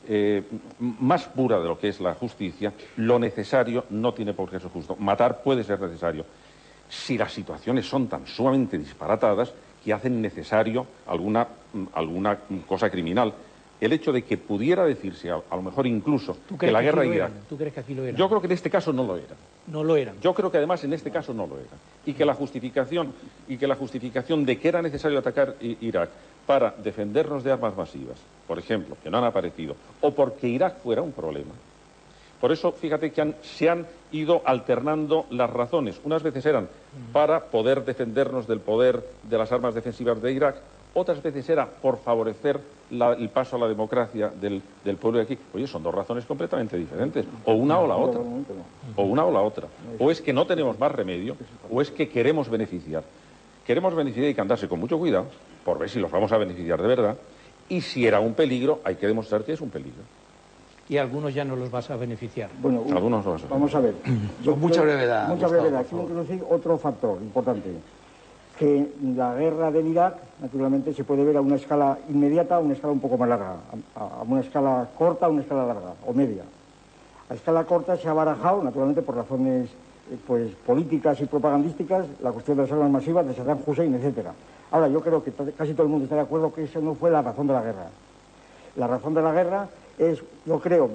[0.07, 0.43] eh,
[0.79, 4.69] más pura de lo que es la justicia, lo necesario no tiene por qué ser
[4.69, 4.95] justo.
[4.97, 6.25] Matar puede ser necesario.
[6.89, 9.53] Si las situaciones son tan sumamente disparatadas
[9.83, 11.47] que hacen necesario alguna,
[11.93, 13.33] alguna cosa criminal
[13.81, 17.31] el hecho de que pudiera decirse, a, lo mejor incluso, que la guerra de Irak...
[17.49, 18.15] ¿Tú crees que aquí lo era?
[18.15, 19.35] Yo creo que en este caso no lo era.
[19.67, 20.13] No lo era.
[20.21, 21.69] Yo creo que además en este caso no lo era.
[22.05, 23.11] Y que la justificación,
[23.47, 26.09] y que la justificación de que era necesario atacar Irak
[26.45, 28.17] para defendernos de armas masivas,
[28.47, 31.51] por ejemplo, que no han aparecido, o porque Irak fuera un problema.
[32.39, 35.99] Por eso, fíjate que se han ido alternando las razones.
[36.03, 36.67] Unas veces eran
[37.13, 40.55] para poder defendernos del poder de las armas defensivas de Irak,
[40.93, 42.59] otras veces era por favorecer
[42.91, 45.37] la- el paso a la democracia del, del pueblo de aquí.
[45.53, 47.25] Oye, son dos razones completamente diferentes.
[47.45, 48.19] O una o la otra.
[48.95, 49.67] O una o la otra.
[49.99, 51.37] O es que no tenemos más remedio,
[51.69, 53.03] o es que queremos beneficiar.
[53.65, 55.27] Queremos beneficiar y hay que andarse con mucho cuidado,
[55.63, 57.15] por ver si los vamos a beneficiar de verdad.
[57.69, 60.01] Y si era un peligro, hay que demostrar que es un peligro.
[60.89, 62.49] Y algunos ya no los vas a beneficiar.
[62.61, 63.93] Bueno, un- Algunos no vas a vamos a ver.
[64.43, 65.69] Yo mucha brevedad, Mucha Gustavo,
[66.03, 66.45] brevedad.
[66.49, 67.69] otro factor importante.
[68.61, 72.75] Que la guerra del Irak, naturalmente, se puede ver a una escala inmediata, a una
[72.75, 73.55] escala un poco más larga.
[73.95, 76.43] A, una escala corta, a una escala larga, o media.
[77.27, 79.67] A escala corta se ha barajado, naturalmente, por razones
[80.11, 84.31] eh, pues, políticas y propagandísticas, la cuestión de las armas masivas, de Saddam Hussein, etcétera.
[84.69, 87.09] Ahora, yo creo que casi todo el mundo está de acuerdo que eso no fue
[87.09, 87.87] la razón de la guerra.
[88.75, 90.87] La razón de la guerra es, yo creo,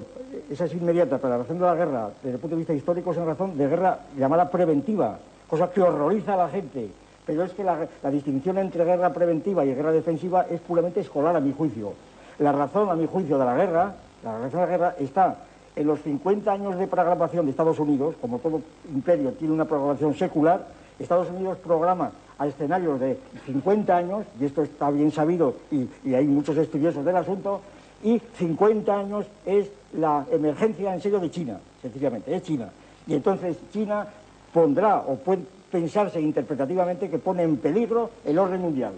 [0.49, 3.11] esa es inmediata, pero la razón de la guerra, desde el punto de vista histórico,
[3.11, 6.91] es una razón de guerra llamada preventiva, cosa que horroriza a la gente.
[7.27, 11.41] Pero es que la, distinción entre guerra preventiva y guerra defensiva es puramente escolar, a
[11.41, 11.93] mi juicio.
[12.39, 15.37] La razón, a mi juicio, de la guerra, la razón de la guerra está
[15.75, 18.63] en los 50 años de programación de Estados Unidos, como todo
[18.95, 20.67] imperio tiene una programación secular,
[20.99, 26.15] Estados Unidos programa a escenarios de 50 años, y esto está bien sabido y, y
[26.15, 27.61] hay muchos estudiosos del asunto,
[28.03, 32.71] y 50 años es la emergencia en serio de China, sencillamente, es China.
[33.07, 34.07] Y entonces China
[34.53, 38.93] pondrá o puede pensarse interpretativamente que pone en peligro el orden mundial.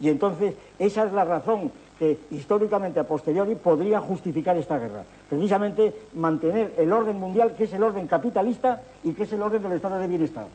[0.00, 5.04] Y entonces esa es la razón que históricamente a posteriori podría justificar esta guerra.
[5.28, 9.62] Precisamente mantener el orden mundial, que es el orden capitalista y que es el orden
[9.62, 10.46] del estado de bienestar.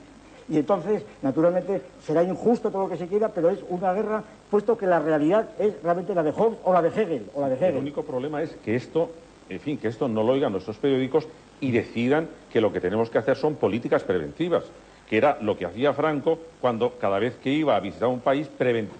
[0.49, 4.77] Y entonces, naturalmente, será injusto todo lo que se quiera, pero es una guerra, puesto
[4.77, 7.29] que la realidad es realmente la de Hobbes o la de Hegel.
[7.35, 7.77] O la de El Hegel.
[7.77, 9.09] único problema es que esto,
[9.49, 11.27] en fin, que esto no lo oigan nuestros periódicos
[11.59, 14.65] y decidan que lo que tenemos que hacer son políticas preventivas,
[15.09, 18.49] que era lo que hacía Franco cuando cada vez que iba a visitar un país,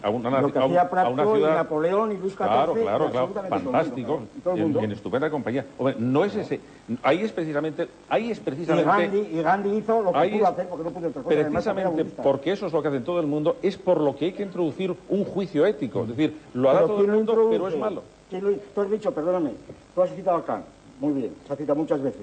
[0.03, 1.55] a una, Lo que a hacía a una Pratko y ciudad...
[1.55, 2.37] Napoleón y Luis XIV.
[2.37, 5.65] Claro, claro, y claro, fantástico, claro, y en, en estupenda compañía.
[5.79, 6.59] Hombre, no es ese,
[7.01, 8.85] ahí es precisamente, ahí es Y precisamente...
[9.07, 11.33] Gandhi, y Gandhi hizo lo que pudo hacer, porque no pudo otra cosa.
[11.35, 12.23] además, Precisamente budista.
[12.23, 14.43] porque eso es lo que hacen todo el mundo, es por lo que hay que
[14.43, 16.03] introducir un juicio ético.
[16.03, 17.57] Es decir, lo hará Pero todo el ¿quién lo mundo, introduce?
[17.57, 18.03] pero es malo.
[18.29, 19.51] ¿Quién lo- Tú has dicho, perdóname,
[19.95, 20.65] tú has citado a Kant.
[20.99, 22.21] Muy bien, se ha citado muchas veces.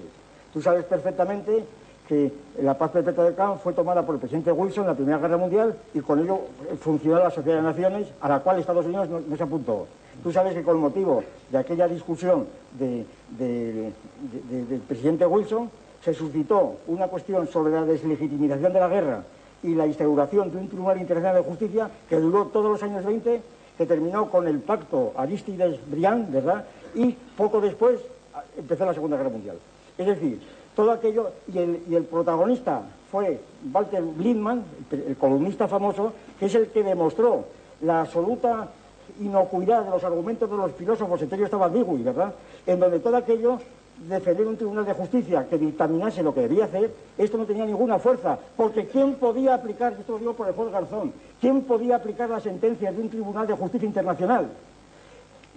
[0.52, 1.64] Tú sabes perfectamente
[2.08, 5.18] que la paz perpetua de Kant fue tomada por el presidente Wilson en la Primera
[5.18, 6.40] Guerra Mundial y con ello
[6.80, 9.86] funcionó la Sociedad de Naciones, a la cual Estados Unidos no, se apuntó.
[10.22, 12.46] Tú sabes que con motivo de aquella discusión
[12.78, 13.92] de- de- de-
[14.50, 15.70] de- del presidente Wilson
[16.04, 19.22] se suscitó una cuestión sobre la deslegitimización de la guerra
[19.62, 23.40] y la instauración de un Tribunal Internacional de Justicia que duró todos los años 20,
[23.78, 26.64] que terminó con el pacto Aristides-Briand, ¿verdad?
[26.94, 28.00] Y poco después
[28.58, 29.56] empezó la Segunda Guerra Mundial.
[29.96, 30.40] Es decir,
[30.74, 33.40] todo aquello, y el, y el protagonista fue
[33.72, 37.44] Walter Blindman, el, columnista famoso, que es el que demostró
[37.82, 38.68] la absoluta
[39.20, 42.32] inocuidad de los argumentos de los filósofos, entre ellos estaba Dewey, ¿verdad?
[42.66, 43.58] En donde todo aquello
[44.08, 47.98] defender un tribunal de justicia que dictaminase lo que debía hacer, esto no tenía ninguna
[47.98, 52.30] fuerza, porque ¿quién podía aplicar, esto lo digo por el juez Garzón, quién podía aplicar
[52.30, 54.48] las sentencias de un tribunal de justicia internacional?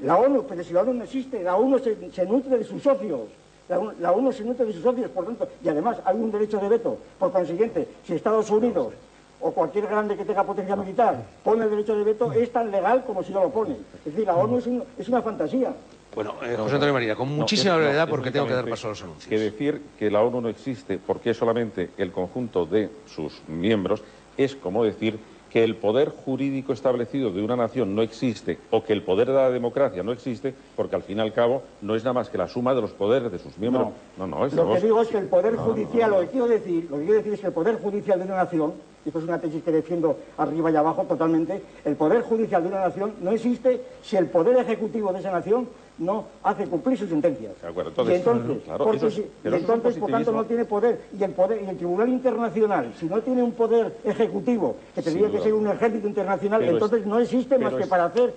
[0.03, 3.29] La ONU, pero si la ONU no existe, la ONU se nutre de sus socios.
[3.67, 6.31] La ONU, la ONU se nutre de sus socios, por tanto, y además hay un
[6.31, 6.97] derecho de veto.
[7.17, 8.93] Por consiguiente, si Estados Unidos
[9.41, 13.03] o cualquier grande que tenga potencia militar pone el derecho de veto, es tan legal
[13.05, 13.75] como si no lo pone.
[13.99, 15.73] Es decir, la ONU es, un- es una fantasía.
[16.13, 18.69] Bueno, eh, José Antonio María, con No, muchísima es- no, brevedad porque tengo que dar
[18.69, 19.27] paso a los anuncios.
[19.27, 24.01] Que decir que la ONU no existe porque es solamente el conjunto de sus miembros
[24.37, 25.19] es como decir
[25.55, 29.35] que el poder jurídico establecido de una nación no existe o que el poder de
[29.35, 32.37] la democracia no existe porque al fin y al cabo no es nada más que
[32.37, 33.87] la suma de los poderes de sus miembros.
[34.17, 36.87] No, no, Lo estamos- que digo es que el Poder Judicial, lo que quiero decir,
[36.91, 38.73] lo que quiero decir es que el Poder Judicial de una nación,
[39.05, 42.69] y esto es una tesis que defiendo arriba y abajo totalmente, el Poder Judicial de
[42.69, 45.67] una nación no existe si el Poder Ejecutivo de esa nación
[45.99, 47.53] no hace cumplir sus sentencias.
[47.61, 51.01] De acuerdo, entonces, y entonces, claro, porque es- y entonces por tanto, no tiene poder.
[51.17, 55.29] Y el, poder, y el Tribunal Internacional, si no tiene un poder ejecutivo, que tendría
[55.29, 58.33] que ser un ejército internacional, Pero es- entonces no existe más que para hacer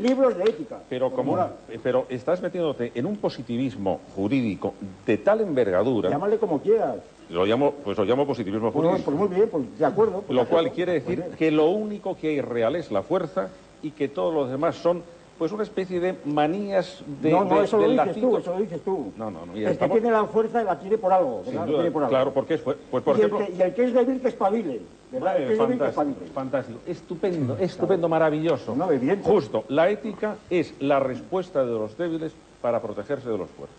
[0.00, 0.80] libros de ética.
[0.88, 1.54] Pero, como, Moral.
[1.82, 4.74] pero estás metiéndote en un positivismo jurídico
[5.06, 6.96] de tal envergadura, Llámale como quieras.
[7.30, 9.00] lo llamo, pues lo llamo positivismo jurídico.
[9.04, 10.22] pues muy bien, pues de acuerdo.
[10.22, 13.48] pues Lo cual quiere decir que lo único que hay real es la fuerza
[13.82, 15.02] y que todos los demás son
[15.38, 18.60] pues una especie de manías de, no, no, de- eso lo dices tú, eso lo
[18.60, 19.12] dices tú.
[19.16, 21.60] No, no, no, El que tiene la fuerza la tiene por algo, Sin ¿verdad?
[21.60, 22.10] La duda, tiene por algo.
[22.10, 24.28] claro, porque es, pues por y, el ejemplo, que, y el que es débil que
[24.28, 24.80] espabile,
[25.12, 25.36] ¿verdad?
[25.36, 26.32] El que es débil que fantástico, espabile.
[26.34, 28.74] fantástico, estupendo, estupendo, maravilloso.
[28.74, 29.28] No, evidente.
[29.28, 33.76] Justo, la ética es la respuesta de los débiles para protegerse de los fuertes.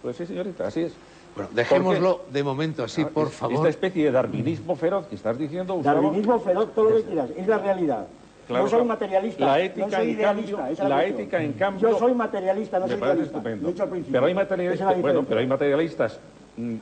[0.00, 0.94] Pues sí, señorita, así es.
[1.36, 3.56] Bueno, dejémoslo de momento así, por Es- favor.
[3.56, 7.46] Esta especie de darwinismo feroz que estás diciendo, Darwinismo feroz, todo lo que quieras, es
[7.46, 8.06] la realidad.
[8.52, 8.64] Claro.
[8.64, 9.44] No soy materialista.
[9.46, 10.56] La ética, no soy en idealista.
[10.56, 11.90] cambio, esa es la ética, en cambio...
[11.90, 13.38] Yo soy materialista, no soy idealista.
[13.38, 13.74] estupendo.
[14.10, 16.20] Pero hay materialistas, bueno, pero hay materialistas,
[16.56, 16.76] mm,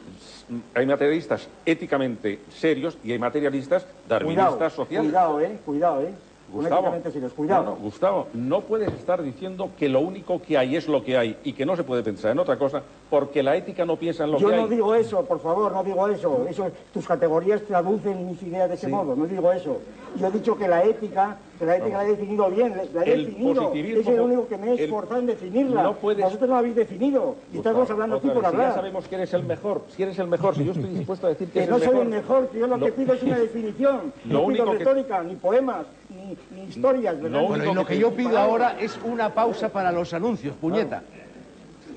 [0.74, 5.06] hay materialistas éticamente serios y hay materialistas darwinistas Cuidado, sociales.
[5.10, 6.10] cuidado, eh, cuidado, eh.
[6.50, 7.64] Cuidado.
[7.64, 11.16] no, no, Gustavo, no puedes estar diciendo que lo único que hay es lo que
[11.16, 14.24] hay y que no se puede pensar en otra cosa porque la ética no piensa
[14.24, 14.68] en lo Yo que no hay.
[14.68, 16.46] digo eso, por favor, no digo eso.
[16.48, 16.70] eso.
[16.92, 19.78] Tus categorías traducen mis ideas de ese modo, no digo eso.
[20.16, 23.12] Yo he dicho que la ética, que la ética la he definido bien, la he
[23.12, 23.72] El definido.
[23.74, 25.82] Es el único que me he esforzado en definirla.
[25.84, 27.36] no puedes- Vosotros no la habéis definido.
[27.52, 28.74] Y estamos Gustavo, hablando aquí por si Ya hablar.
[28.74, 31.46] sabemos que eres el mejor, si eres el mejor, si yo estoy dispuesto a decir
[31.48, 32.02] que, Que eres no el soy mejor.
[32.06, 34.12] el mejor, que yo lo, que pido es una definición.
[34.24, 37.40] Lo no único pido que- retórica, ni poemas, ni, ni historias, ¿verdad?
[37.40, 40.54] Lo Bueno, y único lo que yo pido ahora es una pausa para los anuncios,
[40.56, 41.02] puñeta.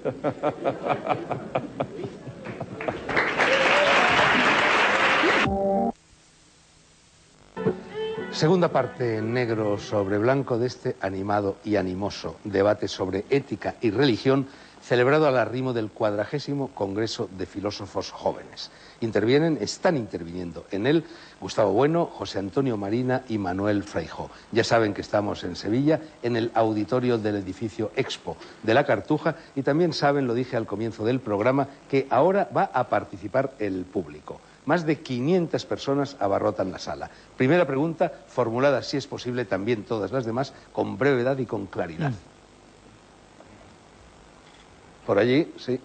[8.34, 14.47] Segunda parte, negro sobre blanco, de este animado y animoso debate sobre ética y religión,
[14.84, 18.69] celebrado al arrimo del cuadragésimo Congreso de Filósofos Jóvenes.
[18.99, 21.05] Intervienen, están interviniendo en él
[21.39, 24.29] Gustavo Bueno, José Antonio Marina y Manuel Fraijó.
[24.51, 29.36] Ya saben que estamos en Sevilla, en el auditorio del edificio Expo de la Cartuja,
[29.55, 33.86] y también saben, lo dije al comienzo del programa, que ahora va a participar el
[33.86, 34.41] público.
[34.65, 37.09] Más de 500 personas abarrotan la sala.
[37.38, 42.13] Primera pregunta, formulada, si es posible, también todas las demás, con brevedad y con claridad.
[45.06, 45.80] Por allí, sí.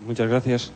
[0.00, 0.72] Muchas gracias.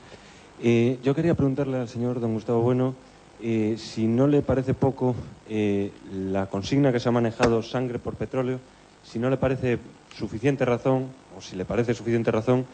[0.62, 2.94] Eh, yo quería preguntarle al señor don Gustavo Bueno
[3.40, 5.16] eh, si no le parece poco
[5.48, 5.90] eh,
[6.30, 8.60] la consigna que se ha manejado sangre por petróleo,
[9.02, 9.78] si no le parece
[10.16, 12.64] suficiente razón, o si le parece suficiente razón,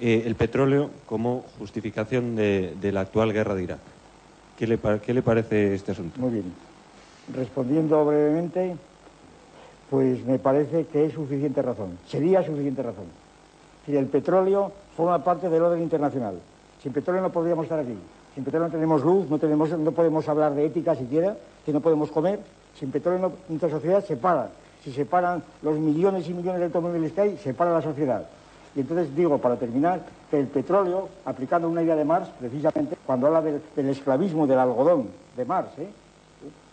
[0.00, 3.80] eh, el petróleo como justificación de, de la actual guerra de Irak.
[4.56, 6.18] ¿Qué le, qué le parece este asunto?
[6.18, 6.44] Muy bien.
[7.34, 8.76] Respondiendo brevemente,
[9.94, 11.96] pues me parece que es suficiente razón.
[12.08, 13.04] Sería suficiente razón.
[13.86, 16.34] Si el petróleo forma parte del orden internacional.
[16.82, 17.96] Sin petróleo no podríamos estar aquí.
[18.34, 21.80] Sin petróleo no tenemos luz, no, tenemos, no podemos hablar de ética siquiera, que no
[21.80, 22.40] podemos comer.
[22.76, 24.48] Sin petróleo nuestra sociedad se para.
[24.82, 28.26] Si se paran los millones y millones de automóviles que hay, se para la sociedad.
[28.74, 33.28] Y entonces digo, para terminar, que el petróleo, aplicando una idea de Marx, precisamente, cuando
[33.28, 35.88] habla del, del esclavismo del algodón de Marx, ¿eh?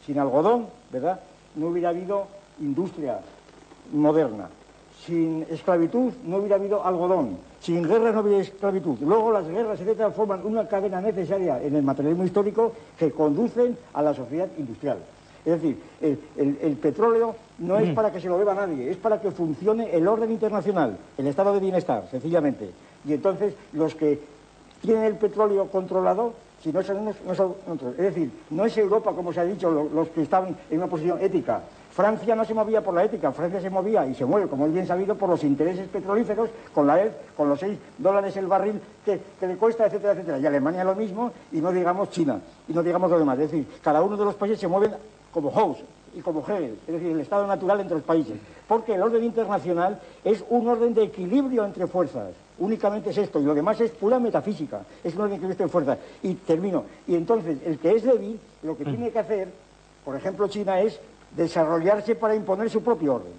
[0.08, 1.20] Sin algodón, ¿verdad?
[1.56, 3.20] No hubiera habido industria
[3.94, 4.48] moderna.
[5.06, 7.38] Sin esclavitud no hubiera habido algodón.
[7.60, 8.98] Sin guerra no hubiera esclavitud.
[9.02, 14.02] Luego las guerras, etcétera, forman una cadena necesaria en el materialismo histórico que conducen a
[14.02, 15.00] la sociedad industrial.
[15.44, 18.98] Es decir, el, el- el petróleo no es para que se lo beba nadie, es
[18.98, 22.70] para que funcione el orden internacional, el estado de bienestar, sencillamente.
[23.08, 24.20] Y entonces los que
[24.84, 27.94] tienen el petróleo controlado, si no son unos, no son otros.
[27.94, 30.88] Es decir, no es Europa, como se ha dicho, lo- los que estaban en una
[30.88, 31.64] posición ética.
[31.92, 34.74] Francia no se movía por la ética, Francia se movía y se mueve, como es
[34.74, 38.80] bien sabido, por los intereses petrolíferos, con la EF, con los 6 dólares el barril
[39.04, 40.40] que, le cuesta, etcétera, etcétera.
[40.40, 43.38] Y Alemania lo mismo, y no digamos China, y no digamos lo demás.
[43.40, 44.94] Es decir, cada uno de los países se mueven
[45.34, 45.82] como host
[46.16, 48.38] y como Hegel, es decir, el estado natural entre los países.
[48.68, 52.32] Porque el orden internacional es un orden de equilibrio entre fuerzas.
[52.60, 54.82] Únicamente es esto, y lo demás es pura metafísica.
[55.04, 55.98] Es un orden de equilibrio entre fuerzas.
[56.24, 56.86] Y termino.
[57.06, 59.50] Y entonces, el que es débil, lo que tiene que hacer,
[60.06, 61.00] por ejemplo, China, es
[61.36, 63.34] desarrollarse para imponer su propio orden.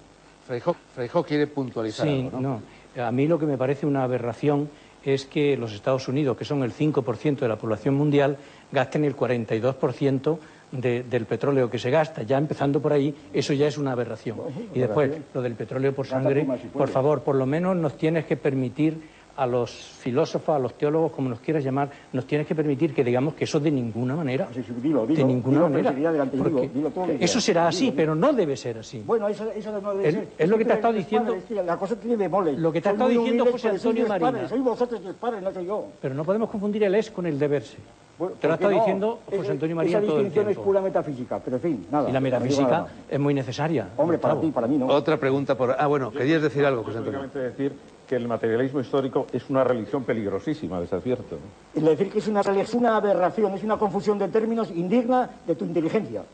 [0.94, 2.60] Feijó quiere puntualizar Sí, algo, ¿no?
[2.96, 3.02] no.
[3.04, 4.68] A mí lo que me parece una aberración
[5.04, 8.36] es que los Estados Unidos, que son el 5% de la población mundial,
[8.70, 10.38] gasten el 42%
[10.72, 12.22] de- del petróleo que se gasta.
[12.22, 14.38] Ya empezando por ahí, eso ya es una aberración.
[14.74, 18.36] Y después, lo del petróleo por sangre, por favor, por lo menos nos tienes que
[18.36, 19.00] permitir
[19.36, 23.02] a los filósofos, a los teólogos, como nos quieras llamar, nos tienes que permitir que
[23.02, 24.48] digamos que eso de ninguna manera.
[24.54, 27.16] Sí, sí, dilo, de dilo, ninguna dilo, manera.
[27.18, 29.02] eso será así, Dilo, pero no debe ser así.
[29.06, 30.28] Bueno, eso, eso no debe Es- ser.
[30.38, 32.58] es lo que te ha estado diciendo- la cosa tiene bemoles.
[32.58, 34.48] Lo que te ha estado diciendo José Antonio Marina.
[34.48, 35.86] Soy vosotros Dios Padre, no soy yo.
[36.00, 37.76] Pero no podemos confundir el es con el deberse.
[38.18, 38.78] Bueno, Te lo ha ¿por qué estado no?
[38.84, 40.64] diciendo Esa- José Antonio María Esa todo el distinción es tiempo.
[40.64, 42.08] pura metafísica, pero en fin, nada.
[42.10, 43.88] Y la metafísica nada es muy necesaria.
[43.96, 44.86] Hombre, para ti, para mí no.
[44.86, 45.74] Otra pregunta por...
[45.76, 47.22] Ah, bueno, querías decir algo, José Antonio.
[47.34, 47.72] Decir
[48.12, 51.38] que el materialismo histórico es una religión peligrosísima, les advierto.
[51.74, 55.54] Y decir que es una, es una aberración, es una confusión de términos indigna de
[55.54, 56.22] tu inteligencia.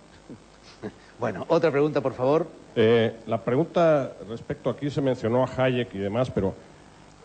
[1.20, 2.47] Bueno, otra pregunta, por favor.
[2.76, 6.55] Eh, la pregunta respecto aquí se mencionó a Hayek y demás, pero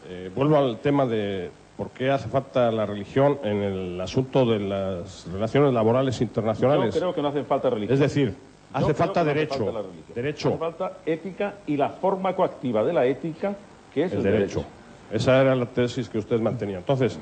[0.10, 4.60] eh, vuelvo al tema de por qué hace falta la religión en el asunto de
[4.60, 6.96] las relaciones laborales internacionales.
[6.96, 7.94] Yo creo que no hace falta religión.
[7.94, 8.34] Es decir,
[8.74, 9.66] hace falta no hace derecho.
[9.66, 13.56] falta derecho, Hace falta ética y la forma coactiva de la ética,
[14.02, 14.64] es el, el derecho.
[15.12, 16.78] Esa era la tesis que usted mantenía.
[16.78, 17.20] Entonces,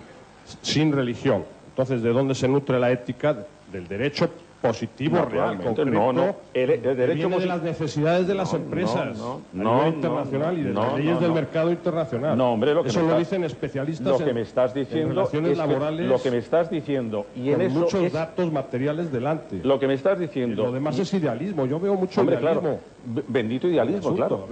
[0.61, 1.43] sin religión.
[1.69, 3.35] Entonces, ¿de dónde se nutre la ética?
[3.71, 4.29] Del derecho
[4.61, 6.35] positivo No, real, concreto, no, no.
[6.53, 10.57] El- derecho viene de las necesidades de las No, empresas no, a nivel no, internacional
[10.59, 12.37] y de las leyes del mercado internacional.
[12.37, 14.75] No, hombre, lo que eso me lo estás- dicen especialistas Lo que en- me estás
[14.75, 17.79] en diciendo relaciones es que laborales lo que me estás diciendo y en con eso
[17.79, 19.61] muchos es datos materiales delante.
[19.63, 20.65] lo que me estás Y diciendo.
[20.65, 21.65] lo demás y- es idealismo.
[21.65, 22.61] Yo veo mucho Hombre, idealismo.
[22.61, 23.23] claro.
[23.29, 24.47] Bendito idealismo, asunto, claro.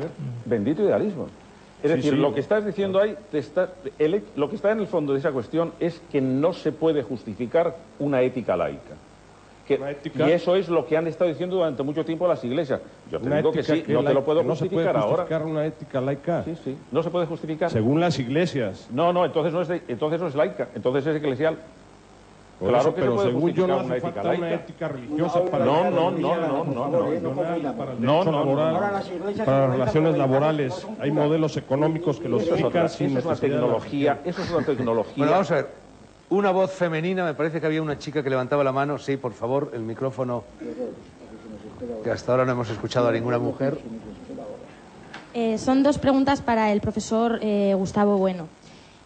[0.46, 1.28] Bendito idealismo.
[1.82, 2.18] Es Sí, decir, sí.
[2.20, 3.70] lo que estás diciendo ahí, te está-
[4.00, 7.04] el- lo que está en el fondo de esa cuestión es que no se puede
[7.04, 8.96] justificar una ética laica.
[9.66, 12.44] Que- Una ética- y eso es lo que han estado diciendo durante mucho tiempo las
[12.44, 12.82] iglesias.
[13.10, 15.24] Yo te digo que sí, no te lo puedo que no se puede justificar ahora.
[15.24, 16.44] justificar una ética laica.
[16.44, 17.70] Sí, sí, no se puede justificar.
[17.70, 18.90] Según las iglesias.
[18.92, 21.58] No, no, entonces no es, de- entonces no es laica, entonces es eclesial.
[22.60, 24.88] Por Claro eso, que se pero según yo no una hace ética falta una ética
[24.90, 27.14] religiosa para No, no, no, no, no, no.
[27.14, 28.56] internacional, para el No, no,
[29.46, 30.88] para las relaciones laborales.
[31.00, 34.52] Hay modelos económicos que los Eso es, otra, explican sin es una tecnología, eso es
[34.52, 35.14] una tecnología.
[35.16, 35.68] Bueno, vamos a ver.
[36.32, 38.98] Una voz femenina, me parece que había una chica que levantaba la mano.
[38.98, 40.44] Sí, por favor, el micrófono.
[42.04, 43.80] Que hasta ahora no hemos escuchado a ninguna mujer.
[45.34, 48.48] Eh, son dos preguntas para el profesor eh, Gustavo Bueno.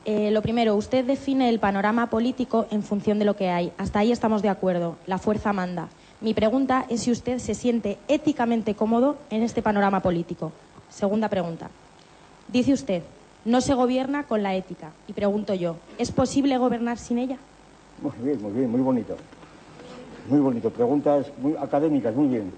[0.06, 3.72] Eh, lo primero, usted define el panorama político en función de lo que hay.
[3.78, 4.98] Hasta ahí estamos de acuerdo.
[5.08, 5.88] La fuerza manda.
[6.20, 10.52] Mi pregunta es si usted se siente éticamente cómodo en este panorama político.
[10.90, 11.70] Segunda pregunta.
[12.50, 13.04] Dice usted,
[13.46, 14.92] no se gobierna con la ética.
[15.08, 17.38] Y pregunto yo, ¿es posible gobernar sin ella?
[18.02, 19.16] Muy bien, muy bien, muy bonito.
[20.30, 20.70] Muy bonito.
[20.70, 22.52] Preguntas muy académicas, muy bien.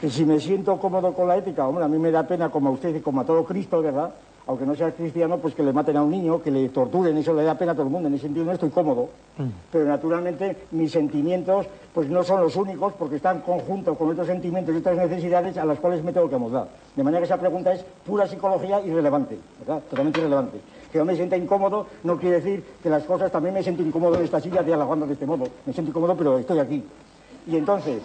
[0.00, 2.68] Que si me siento cómodo con la ética, hombre, a mí me da pena, como
[2.68, 4.12] a usted y como a todo Cristo, ¿verdad?
[4.48, 7.34] Aunque no sea cristiano, pues que le maten a un niño, que le torturen, eso
[7.34, 8.08] le da pena a todo el mundo.
[8.08, 9.10] En ese sentido no estoy cómodo.
[9.70, 14.74] Pero naturalmente mis sentimientos, pues no son los únicos, porque están conjuntos con otros sentimientos
[14.74, 16.66] y otras necesidades a las cuales me tengo que amoldar.
[16.96, 19.82] De manera que esa pregunta es pura psicología irrelevante, ¿verdad?
[19.90, 20.58] Totalmente irrelevante.
[20.90, 24.16] Que yo me sienta incómodo no quiere decir que las cosas también me siento incómodo
[24.16, 25.44] en esta silla de alabando de este modo.
[25.66, 26.82] Me siento incómodo, pero estoy aquí.
[27.46, 28.00] Y entonces,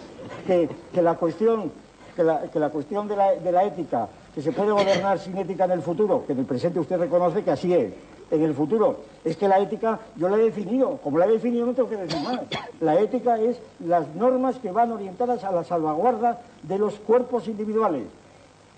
[0.46, 1.72] que, que la cuestión,
[2.14, 5.36] que la, que la cuestión de, la, de la ética, que se puede gobernar sin
[5.38, 7.92] ética en el futuro, que en el presente usted reconoce que así es,
[8.30, 11.66] en el futuro, es que la ética yo la he definido, como la he definido
[11.66, 12.40] no tengo que decir más.
[12.80, 18.02] La ética es las normas que van orientadas a la salvaguarda de los cuerpos individuales.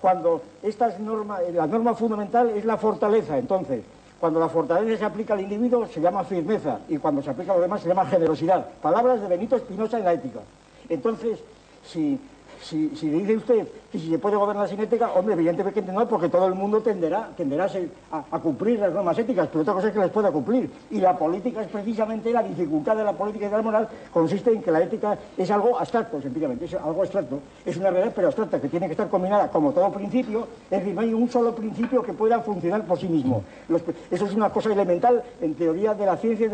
[0.01, 3.83] Cuando estas normas, la norma fundamental es la fortaleza, entonces,
[4.21, 7.55] cuando la fortaleza se aplica al individuo se llama firmeza y cuando se aplica a
[7.55, 8.67] los demás se llama generosidad.
[8.83, 10.41] Palabras de Benito Espinosa en la ética.
[10.89, 11.39] Entonces,
[11.85, 12.19] si,
[12.63, 16.47] si, dice usted que si se puede gobernar sin ética, hombre, evidentemente no, porque todo
[16.47, 17.69] el mundo tenderá, tenderá
[18.11, 20.71] a, cumplir las normas éticas, pero otra cosa es que las pueda cumplir.
[20.91, 24.53] Y la política es precisamente la dificultad de la política y de la moral, consiste
[24.53, 27.41] en que la ética es algo abstracto, sencillamente, es algo abstracto.
[27.65, 30.95] Es una realidad, pero abstracta, que tiene que estar combinada como todo principio, es decir,
[30.95, 33.43] no hay un solo principio que pueda funcionar por sí mismo.
[34.11, 36.51] Eso es una cosa elemental en teoría de la ciencia.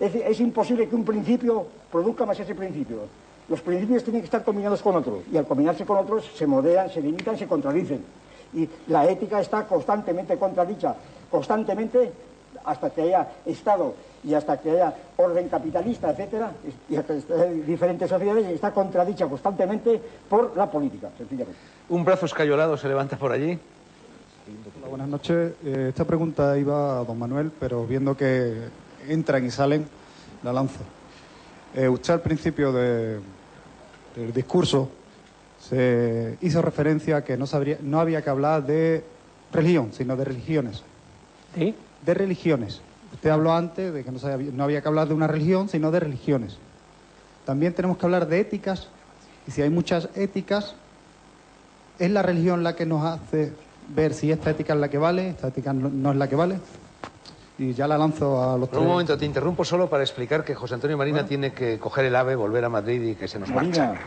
[0.00, 2.98] es, es imposible que un principio produzca más ese principio.
[3.50, 6.88] Los principios tienen que estar combinados con otros y al combinarse con otros se modean,
[6.88, 8.00] se limitan, se contradicen.
[8.54, 10.94] Y la ética está constantemente contradicha,
[11.28, 12.12] constantemente
[12.64, 16.52] hasta que haya Estado y hasta que haya orden capitalista, etcétera,
[16.88, 21.58] y hasta que haya diferentes sociedades, está contradicha constantemente por la política, sencillamente.
[21.88, 23.58] Un brazo escayolado se levanta por allí.
[24.78, 25.52] Hola, buenas noches.
[25.64, 28.54] Eh, esta pregunta iba a don Manuel, pero viendo que
[29.08, 29.86] entran y salen,
[30.44, 30.80] la lanzo.
[31.74, 33.18] Eh, usted al principio de-
[34.20, 34.90] del discurso
[35.60, 39.04] se hizo referencia a que no, sabría- no había que hablar de
[39.52, 40.82] religión, sino de religiones.
[41.54, 41.74] ¿Sí?
[42.04, 42.80] De religiones.
[43.12, 45.68] Usted habló antes de que no, se había, no había que hablar de una religión,
[45.68, 46.56] sino de religiones.
[47.44, 48.88] También tenemos que hablar de éticas,
[49.46, 50.74] y si hay muchas éticas,
[51.98, 53.52] ¿es la religión la que nos hace
[53.88, 56.58] ver si esta ética es la que vale, esta ética no es la que vale?
[57.60, 58.90] Y ya la lanzo a los Por un tres.
[58.90, 62.34] momento, te interrumpo solo para explicar que José Antonio Marina tiene que coger el ave,
[62.34, 63.88] volver a Madrid y que se nos marcha.
[63.88, 64.00] Marina,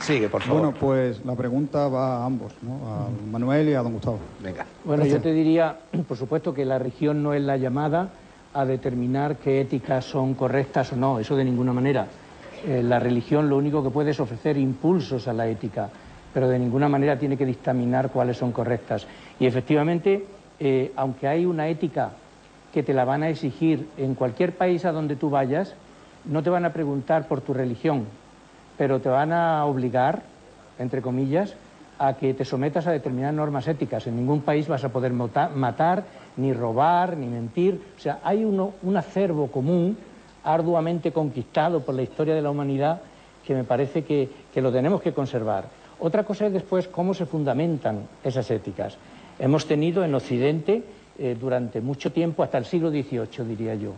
[0.00, 0.60] Sigue, por favor.
[0.60, 2.86] Bueno, pues la pregunta va a ambos, ¿no?
[2.86, 4.18] A Manuel y a don Gustavo.
[4.42, 4.66] Venga.
[4.84, 5.74] Bueno, yo te diría,
[6.06, 8.10] por supuesto, que la religión no es la llamada
[8.52, 12.08] a determinar qué éticas son correctas o no, eso de ninguna manera.
[12.66, 15.88] Eh, la religión lo único que puede es ofrecer impulsos a la ética,
[16.34, 19.06] pero de ninguna manera tiene que dictaminar cuáles son correctas.
[19.40, 20.26] Y efectivamente,
[20.60, 22.10] eh, aunque hay una ética
[22.72, 25.74] que te la van a exigir en cualquier país a donde tú vayas,
[26.24, 28.04] no te van a preguntar por tu religión,
[28.76, 30.22] pero te van a obligar,
[30.78, 31.54] entre comillas,
[31.98, 34.06] a que te sometas a determinadas normas éticas.
[34.06, 36.04] En ningún país vas a poder matar,
[36.36, 37.80] ni robar, ni mentir.
[37.96, 39.96] O sea, hay uno- un acervo común
[40.44, 43.00] arduamente conquistado por la historia de la humanidad
[43.44, 44.30] que me parece que
[44.60, 45.64] lo tenemos que conservar.
[46.00, 48.96] Otra cosa es después cómo se fundamentan esas éticas.
[49.38, 50.82] Hemos tenido en Occidente
[51.18, 53.92] eh, durante mucho tiempo, hasta el siglo XVIII, diría yo,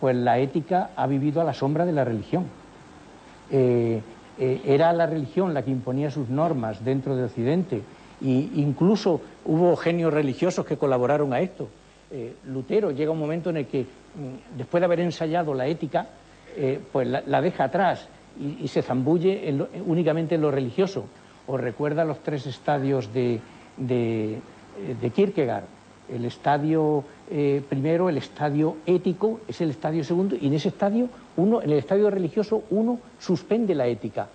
[0.00, 2.44] pues la ética ha vivido a la sombra de la religión.
[3.50, 4.00] eh,
[4.38, 7.82] eh, era la religión la que imponía sus normas dentro de Occidente.
[8.22, 11.68] E incluso hubo genios religiosos que colaboraron a esto.
[12.46, 16.06] Lutero llega un momento en el que, mm, después de haber ensayado la ética,
[16.90, 19.54] pues la, deja atrás y, se zambulle
[19.86, 21.04] únicamente en lo religioso.
[21.46, 23.40] Os recuerda los tres estadios de,
[25.00, 25.64] de Kierkegaard.
[26.12, 27.04] El estadio
[27.68, 31.78] primero, el estadio ético, es el estadio segundo, y en ese estadio uno, en el
[31.78, 34.28] estadio religioso uno suspende la ética,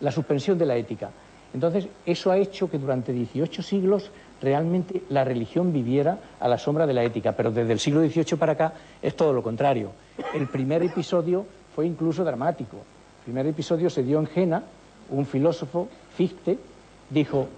[0.00, 1.10] la suspensión de la ética.
[1.52, 6.86] Entonces, eso ha hecho que durante 18 siglos realmente la religión viviera a la sombra
[6.86, 8.72] de la ética, pero desde el siglo XVIII para acá
[9.02, 9.90] es todo lo contrario.
[10.32, 12.76] El primer episodio fue incluso dramático.
[12.76, 14.62] El primer episodio se dio en Jena,
[15.10, 16.56] un filósofo, Fichte,
[17.10, 17.48] dijo,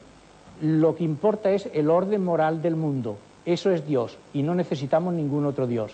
[0.62, 5.12] lo que importa es el orden moral del mundo, eso es Dios, y no necesitamos
[5.12, 5.92] ningún otro Dios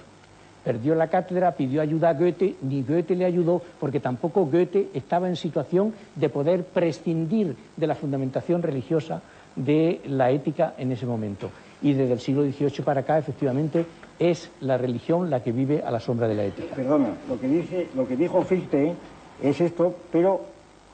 [0.69, 5.27] perdió la cátedra, pidió ayuda a Goethe, ni Goethe le ayudó porque tampoco Goethe estaba
[5.27, 9.23] en situación de poder prescindir de la fundamentación religiosa
[9.57, 11.51] de la ética en ese momento.
[11.81, 13.87] Y desde el siglo XVIII para acá, efectivamente,
[14.19, 16.75] es la religión la que vive a la sombra de la ética.
[16.75, 18.95] Perdona, lo que, dice, lo que dijo Fichte
[19.43, 20.43] es esto, pero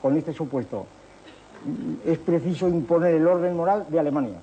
[0.01, 0.85] con este supuesto.
[2.05, 4.39] Es preciso imponer el orden moral de Alemania.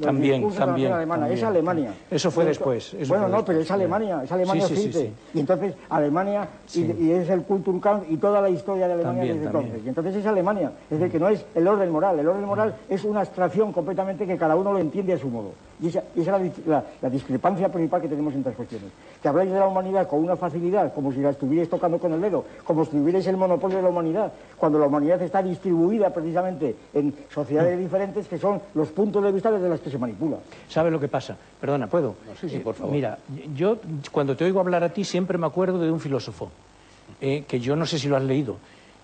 [0.00, 0.92] También, también,
[1.30, 1.94] Es Alemania.
[2.10, 2.94] Eso fue después.
[3.08, 8.10] bueno, no, pero es Alemania, es Alemania sí, Y entonces Alemania, y, es el Kulturkampf
[8.10, 9.80] y toda la historia de Alemania desde entonces.
[9.84, 10.72] Y entonces es Alemania.
[10.90, 12.18] Es decir, que no es el orden moral.
[12.18, 15.52] El orden moral es una abstracción completamente que cada uno lo entiende a su modo.
[15.80, 16.26] Y esa, es
[16.66, 18.90] la, discrepancia principal que tenemos entre las cuestiones.
[19.20, 22.20] Que habláis de la humanidad con una facilidad, como si la estuvierais tocando con el
[22.20, 26.74] dedo, como si tuvierais el monopolio de la humanidad, cuando la humanidad está distribuida precisamente
[26.94, 30.38] en sociedades diferentes que son los puntos de vista desde las que se manipula.
[30.68, 31.36] ¿Sabe lo que pasa?
[31.60, 32.16] Perdona, ¿puedo?
[32.40, 32.92] sí, sí, por favor.
[32.92, 33.18] mira,
[33.54, 33.78] yo
[34.10, 36.50] cuando te oigo hablar a ti siempre me acuerdo de un filósofo,
[37.20, 38.56] eh, que yo no sé si lo has leído,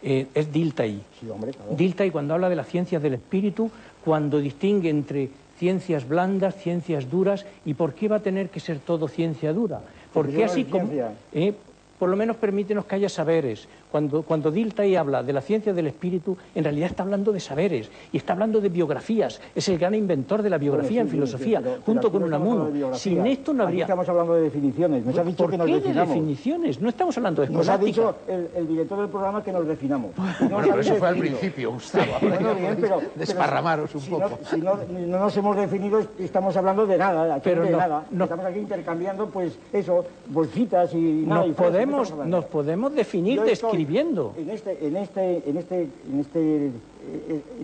[0.03, 1.01] eh, es Dilthey.
[1.21, 3.71] Sí, hombre, Dilthey cuando habla de las ciencias del espíritu,
[4.05, 8.81] cuando distingue entre ciencias blandas, ciencias duras, ¿y por qué va a tener que ser
[8.81, 9.83] todo ciencia dura?
[10.13, 10.91] Porque así como...
[11.33, 11.55] Eh,
[11.99, 13.69] por lo menos permítenos que haya saberes.
[13.91, 17.91] Cuando, cuando Dilthey habla de la ciencia del espíritu, en realidad está hablando de saberes
[18.13, 19.41] y está hablando de biografías.
[19.55, 22.71] Es el gran inventor de la biografía en filosofía, junto con Unamuno.
[22.95, 23.85] Sin esto no habría...
[23.85, 25.05] Aquí estamos hablando de definiciones.
[25.05, 26.09] Nos ha dicho ¿Por que nos qué definamos.
[26.09, 26.81] de definiciones?
[26.81, 30.13] No estamos hablando de Nos ha dicho el, director del programa que nos definamos.
[30.17, 32.13] bueno, pero eso fue al principio, Gustavo.
[32.21, 34.29] bueno, bien, pero, desparramaros un si poco.
[34.31, 37.41] No, si no, no, nos hemos definido, estamos hablando de nada.
[37.43, 38.05] pero de nada.
[38.11, 41.45] Estamos aquí intercambiando, pues, eso, bolsitas y nada.
[41.53, 44.35] Podemos, nos podemos definir describiendo.
[44.37, 46.71] En este, en este, en este, en este,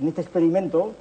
[0.01, 0.93] en este experimento,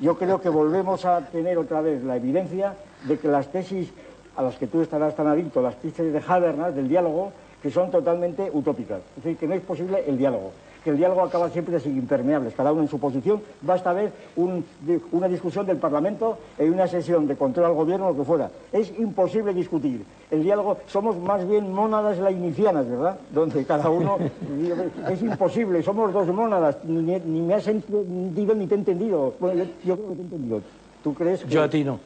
[0.00, 2.74] yo creo que volvemos a tener otra vez la evidencia
[3.04, 3.90] de que las tesis
[4.36, 7.90] a las que tú estarás tan adicto, las tesis de Habermas, del diálogo, que son
[7.90, 9.00] totalmente utópicas.
[9.16, 10.52] Es decir, que no es posible el diálogo
[10.86, 13.42] que el diálogo acaba siempre así, impermeables, cada uno en su posición.
[13.60, 18.22] Basta ver una discusión del Parlamento en una sesión de control al gobierno, lo que
[18.22, 18.52] fuera.
[18.70, 20.04] Es imposible discutir.
[20.30, 23.18] El diálogo, somos más bien mónadas lainicianas, ¿verdad?
[23.34, 24.16] Donde cada uno...
[25.10, 29.34] es imposible, somos dos mónadas, ni, me has entendido ni te he entendido.
[29.40, 30.60] Bueno, yo, creo que te he entendido.
[31.02, 31.50] ¿Tú crees que...?
[31.50, 31.98] Yo a ti no.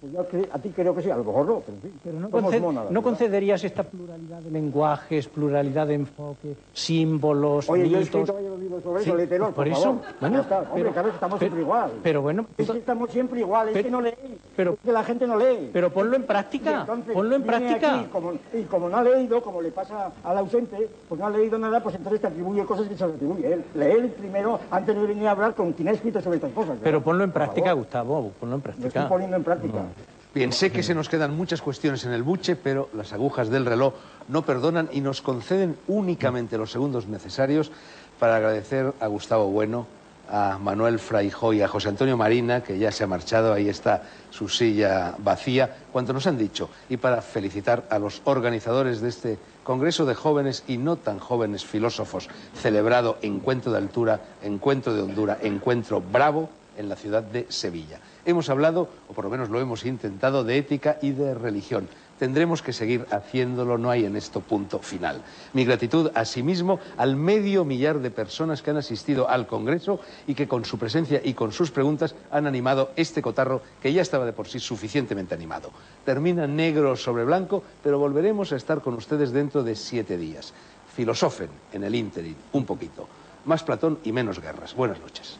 [0.00, 2.90] Pues yo a ti creo que sí, a lo mejor no, pero, sí, pero no,
[2.90, 7.92] no concederías esta pluralidad de lenguajes, pluralidad de enfoque, símbolos, Oye, mitos...
[7.92, 10.00] yo he escrito varios libros sobre eso, léetelo, por, por eso, favor.
[10.20, 10.58] bueno, está.
[10.58, 11.90] Hombre, pero, claro, estamos siempre igual.
[12.02, 12.46] Pero bueno...
[12.56, 15.26] Es que estamos siempre igual, es pero, que no leéis, pero, es que la gente
[15.26, 15.70] no lee.
[15.72, 18.00] Pero ponlo en práctica, entonces, ponlo en práctica.
[18.00, 21.30] Aquí, como, y como no ha leído, como le pasa al ausente, pues no ha
[21.30, 23.64] leído nada, pues entonces te atribuye cosas que se le atribuye él.
[23.74, 26.70] Lee primero, antes de venir a hablar con quien ha escrito sobre estas cosas.
[26.70, 26.84] ¿verdad?
[26.84, 28.82] Pero ponlo en práctica, Gustavo, ponlo en práctica.
[28.82, 29.67] Lo estoy poniendo en práctica.
[29.72, 30.08] No.
[30.34, 33.64] Bien, sé que se nos quedan muchas cuestiones en el buche, pero las agujas del
[33.64, 33.94] reloj
[34.28, 37.72] no perdonan y nos conceden únicamente los segundos necesarios
[38.18, 39.86] para agradecer a Gustavo Bueno,
[40.30, 44.02] a Manuel Fraijó y a José Antonio Marina, que ya se ha marchado, ahí está
[44.30, 49.38] su silla vacía, cuanto nos han dicho, y para felicitar a los organizadores de este
[49.64, 55.38] Congreso de Jóvenes y no tan jóvenes filósofos, celebrado Encuentro de Altura, Encuentro de Honduras,
[55.42, 58.00] Encuentro Bravo en la ciudad de Sevilla.
[58.24, 61.88] Hemos hablado, o por lo menos lo hemos intentado, de ética y de religión.
[62.18, 65.22] Tendremos que seguir haciéndolo, no hay en esto punto final.
[65.52, 70.48] Mi gratitud asimismo al medio millar de personas que han asistido al Congreso y que
[70.48, 74.32] con su presencia y con sus preguntas han animado este cotarro que ya estaba de
[74.32, 75.70] por sí suficientemente animado.
[76.04, 80.52] Termina negro sobre blanco, pero volveremos a estar con ustedes dentro de siete días.
[80.96, 83.08] Filosofen en el ínterin, un poquito.
[83.44, 84.74] Más Platón y menos guerras.
[84.74, 85.38] Buenas noches.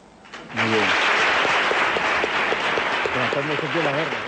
[0.55, 1.18] Muy bien.
[3.31, 4.27] Cuando se la guerra,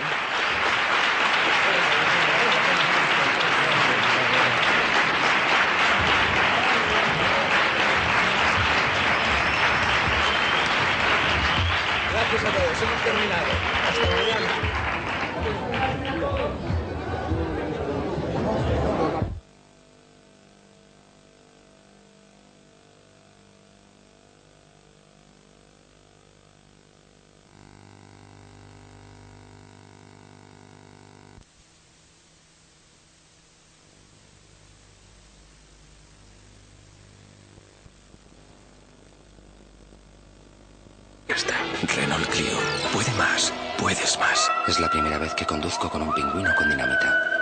[44.67, 47.40] Es la primera vez que conduzco con un pingüino con dinamita.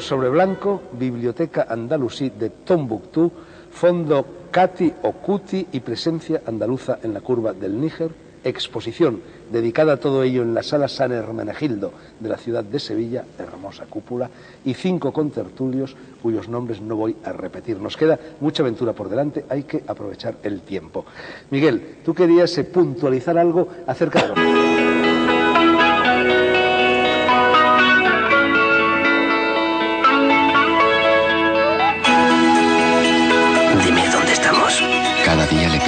[0.00, 3.32] Sobre blanco, Biblioteca Andalusí de Tombuctú,
[3.70, 8.10] Fondo Cati o Cuti y presencia andaluza en la curva del Níger,
[8.44, 9.20] exposición
[9.50, 13.86] dedicada a todo ello en la sala San Hermenegildo de la ciudad de Sevilla, hermosa
[13.86, 14.30] cúpula,
[14.64, 17.80] y cinco contertulios cuyos nombres no voy a repetir.
[17.80, 21.04] Nos queda mucha aventura por delante, hay que aprovechar el tiempo.
[21.50, 24.85] Miguel, tú querías eh, puntualizar algo acerca de.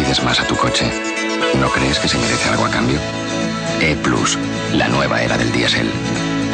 [0.08, 0.86] Más a tu coche.
[1.60, 2.98] ¿No crees que se merece algo a cambio?
[3.78, 4.38] E Plus,
[4.72, 5.86] la nueva era del diésel.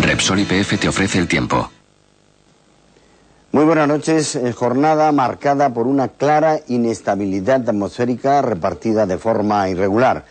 [0.01, 1.71] Repsol IPF te ofrece el tiempo.
[3.53, 4.35] Muy buenas noches.
[4.35, 10.25] Eh, Jornada marcada por una clara inestabilidad atmosférica repartida de forma irregular.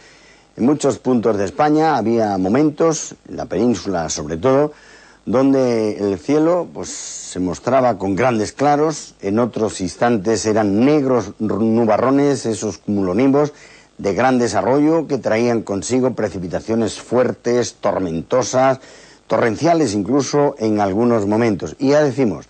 [0.57, 4.73] En muchos puntos de España había momentos, en la península sobre todo,
[5.25, 12.45] donde el cielo pues, se mostraba con grandes claros, en otros instantes eran negros nubarrones,
[12.45, 13.53] esos cumulonimbos
[13.97, 18.79] de gran desarrollo que traían consigo precipitaciones fuertes, tormentosas,
[19.27, 21.75] torrenciales incluso en algunos momentos.
[21.79, 22.47] Y ya decimos,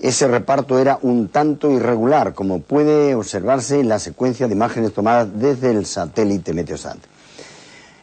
[0.00, 5.28] ese reparto era un tanto irregular, como puede observarse en la secuencia de imágenes tomadas
[5.34, 6.98] desde el satélite Meteosat.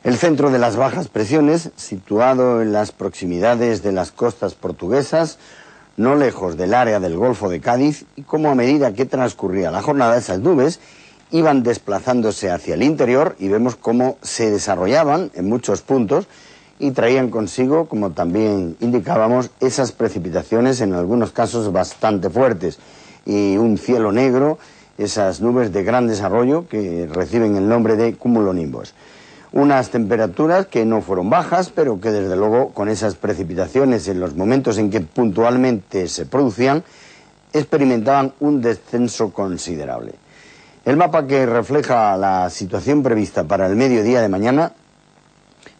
[0.07, 5.37] El centro de las bajas presiones, situado en las proximidades de las costas portuguesas,
[5.97, 9.81] no lejos del área del Golfo de Cádiz, y como a medida que transcurría la
[9.81, 10.79] jornada, esas nubes
[11.31, 16.27] iban desplazándose hacia el interior y vemos cómo se desarrollaban en muchos puntos
[16.79, 22.79] y traían consigo, como también indicábamos, esas precipitaciones en algunos casos bastante fuertes
[23.25, 24.57] y un cielo negro,
[24.97, 28.93] esas nubes de gran desarrollo que reciben el nombre de cumulonimbos.
[29.57, 34.35] Unas temperaturas que no fueron bajas, pero que desde luego con esas precipitaciones en los
[34.35, 36.83] momentos en que puntualmente se producían,
[37.51, 40.13] experimentaban un descenso considerable.
[40.85, 44.73] El mapa que refleja la situación prevista para el mediodía de mañana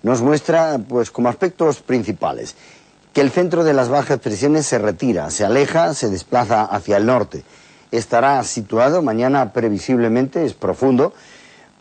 [0.01, 2.55] nos muestra, pues, como aspectos principales,
[3.13, 7.05] que el centro de las bajas presiones se retira, se aleja, se desplaza hacia el
[7.05, 7.43] norte.
[7.91, 11.13] Estará situado mañana previsiblemente, es profundo,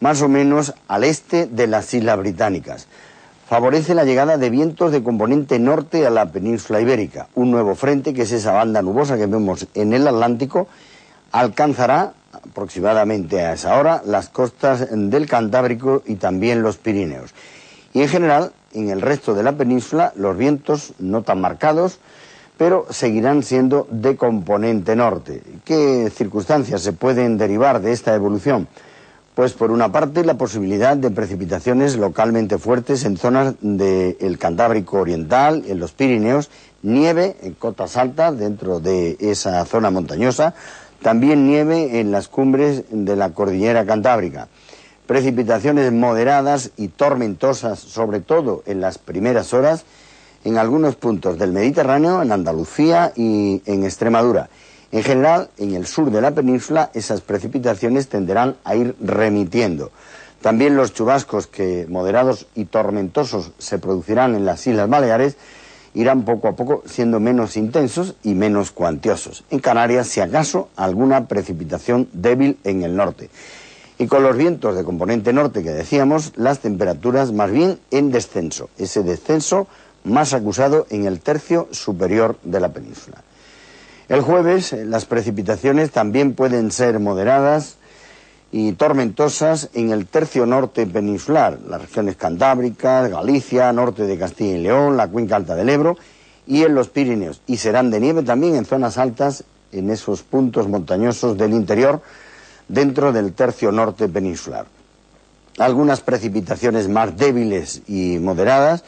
[0.01, 2.87] más o menos al este de las Islas Británicas.
[3.49, 7.29] Favorece la llegada de vientos de componente norte a la península ibérica.
[7.35, 10.67] Un nuevo frente, que es esa banda nubosa que vemos en el Atlántico,
[11.31, 17.35] alcanzará aproximadamente a esa hora las costas del Cantábrico y también los Pirineos.
[17.95, 22.01] Y en general, en el resto de la península, los vientos no tan marcados,
[22.59, 25.43] pero seguirán siendo de componente norte.
[25.65, 28.67] ¿Qué circunstancias se pueden derivar de esta evolución?
[29.37, 35.63] Pues por una parte la posibilidad de precipitaciones localmente fuertes en zonas del Cantábrico Oriental,
[35.67, 36.49] en los Pirineos,
[36.81, 40.55] nieve en cotas altas dentro de esa zona montañosa,
[41.03, 44.49] también nieve en las cumbres de la cordillera Cantábrica.
[45.07, 49.85] Precipitaciones moderadas y tormentosas, sobre todo en las primeras horas,
[50.45, 54.49] en algunos puntos del Mediterráneo, en Andalucía y en Extremadura.
[54.93, 59.91] En general, en el sur de la península, esas precipitaciones tenderán a ir remitiendo.
[60.41, 65.37] También los chubascos que moderados y tormentosos se producirán en las Islas Baleares
[65.95, 69.45] irán poco a poco siendo menos intensos y menos cuantiosos.
[69.51, 73.31] En Canarias, si acaso, alguna precipitación débil en el norte.
[73.99, 78.69] Y con los vientos de componente norte que decíamos, las temperaturas más bien en descenso.
[78.77, 79.69] Ese descenso
[80.05, 83.25] más acusado en el tercio superior de la península.
[84.09, 87.77] El jueves eh, las precipitaciones también pueden ser moderadas
[88.53, 94.63] y tormentosas en el tercio norte peninsular, las regiones cantábricas, Galicia, norte de Castilla y
[94.63, 95.97] León, la cuenca alta del Ebro
[96.47, 97.41] y en los Pirineos.
[97.49, 99.43] Y serán de nieve también en zonas altas,
[99.73, 102.01] en esos puntos montañosos del interior,
[102.69, 104.67] dentro del tercio norte peninsular.
[105.59, 108.85] Algunas precipitaciones más débiles y moderadas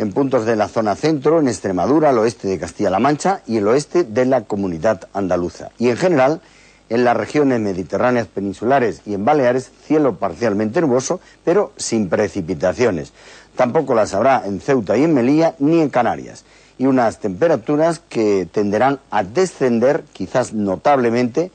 [0.00, 3.68] en puntos de la zona centro, en Extremadura, el oeste de Castilla-La Mancha y el
[3.68, 5.72] oeste de la comunidad andaluza.
[5.78, 6.40] Y en general,
[6.88, 13.12] en las regiones mediterráneas peninsulares y en Baleares, cielo parcialmente nuboso, pero sin precipitaciones.
[13.56, 16.46] Tampoco las habrá en Ceuta y en Melilla ni en Canarias.
[16.78, 21.52] Y unas temperaturas que tenderán a descender, quizás notablemente,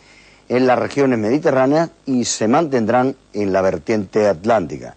[0.50, 4.94] en las regiones mediterráneas y se mantendrán en la vertiente atlántica.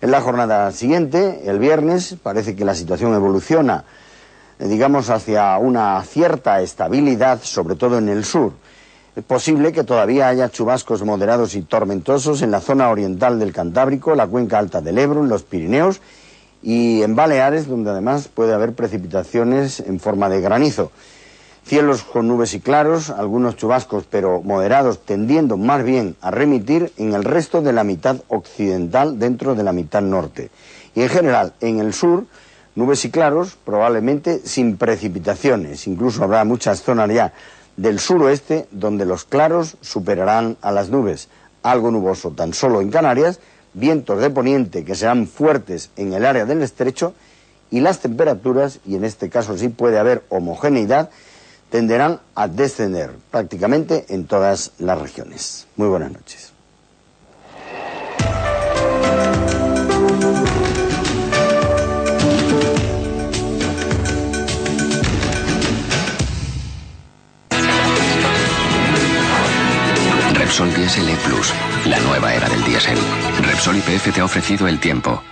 [0.00, 3.82] En la jornada siguiente, el viernes, parece que la situación evoluciona,
[4.60, 8.52] eh, digamos, hacia una cierta estabilidad, sobre todo en el sur.
[9.16, 14.14] Es posible que todavía haya chubascos moderados y tormentosos en la zona oriental del Cantábrico,
[14.14, 16.00] la cuenca alta del Ebro, en los Pirineos
[16.62, 20.92] y en Baleares, donde además puede haber precipitaciones en forma de granizo.
[21.68, 27.12] Cielos con nubes y claros, algunos chubascos pero moderados, tendiendo más bien a remitir en
[27.12, 30.48] el resto de la mitad occidental dentro de la mitad norte.
[30.94, 32.24] Y en general, en el sur,
[32.74, 35.86] nubes y claros, probablemente sin precipitaciones.
[35.86, 37.34] Incluso habrá muchas zonas ya
[37.76, 41.28] del suroeste donde los claros superarán a las nubes.
[41.62, 43.40] Algo nuboso tan solo en Canarias,
[43.74, 47.12] vientos de poniente que serán fuertes en el área del estrecho
[47.70, 51.10] y las temperaturas, y en este caso sí puede haber homogeneidad,
[51.70, 55.66] tenderán a descender prácticamente en todas las regiones.
[55.76, 56.52] Muy buenas noches.
[70.34, 71.52] Repsol Diesel E Plus,
[71.86, 72.98] la nueva era del diésel.
[73.42, 75.22] Repsol IPF te ha ofrecido el tiempo.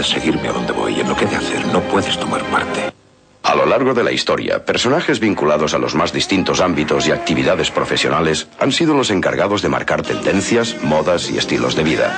[0.00, 0.98] Puedes seguirme a donde voy.
[0.98, 2.90] En lo que de hacer no puedes tomar parte.
[3.42, 7.70] A lo largo de la historia, personajes vinculados a los más distintos ámbitos y actividades
[7.70, 12.16] profesionales han sido los encargados de marcar tendencias, modas y estilos de vida.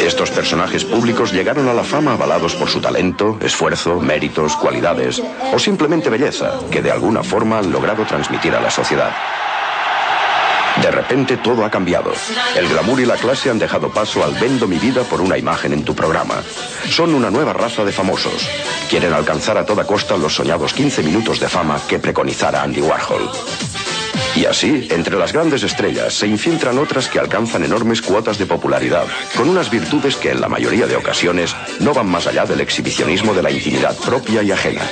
[0.00, 5.58] Estos personajes públicos llegaron a la fama avalados por su talento, esfuerzo, méritos, cualidades o
[5.58, 9.12] simplemente belleza, que de alguna forma han logrado transmitir a la sociedad.
[10.80, 12.12] De repente todo ha cambiado.
[12.56, 15.72] El glamour y la clase han dejado paso al vendo mi vida por una imagen
[15.72, 16.42] en tu programa.
[16.88, 18.48] Son una nueva raza de famosos.
[18.88, 23.30] Quieren alcanzar a toda costa los soñados 15 minutos de fama que preconizara Andy Warhol.
[24.34, 29.04] Y así, entre las grandes estrellas se infiltran otras que alcanzan enormes cuotas de popularidad,
[29.36, 33.34] con unas virtudes que en la mayoría de ocasiones no van más allá del exhibicionismo
[33.34, 34.82] de la intimidad propia y ajena.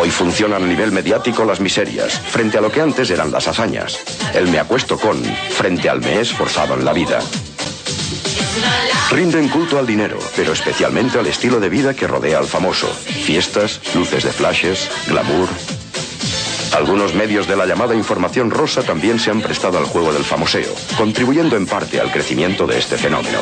[0.00, 3.98] Hoy funcionan a nivel mediático las miserias, frente a lo que antes eran las hazañas.
[4.32, 7.20] El me acuesto con, frente al me esforzado en la vida.
[9.10, 12.86] Rinden culto al dinero, pero especialmente al estilo de vida que rodea al famoso.
[12.86, 15.50] Fiestas, luces de flashes, glamour.
[16.74, 20.74] Algunos medios de la llamada información rosa también se han prestado al juego del famoseo,
[20.96, 23.40] contribuyendo en parte al crecimiento de este fenómeno.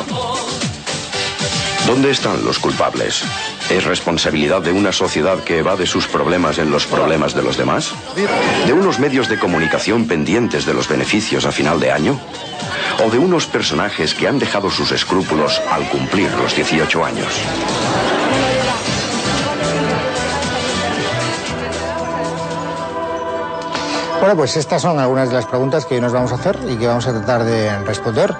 [1.89, 3.23] ¿Dónde están los culpables?
[3.67, 7.95] ¿Es responsabilidad de una sociedad que evade sus problemas en los problemas de los demás?
[8.67, 12.19] ¿De unos medios de comunicación pendientes de los beneficios a final de año?
[13.03, 17.33] ¿O de unos personajes que han dejado sus escrúpulos al cumplir los 18 años?
[24.19, 26.75] Bueno, pues estas son algunas de las preguntas que hoy nos vamos a hacer y
[26.75, 28.35] que vamos a tratar de responder.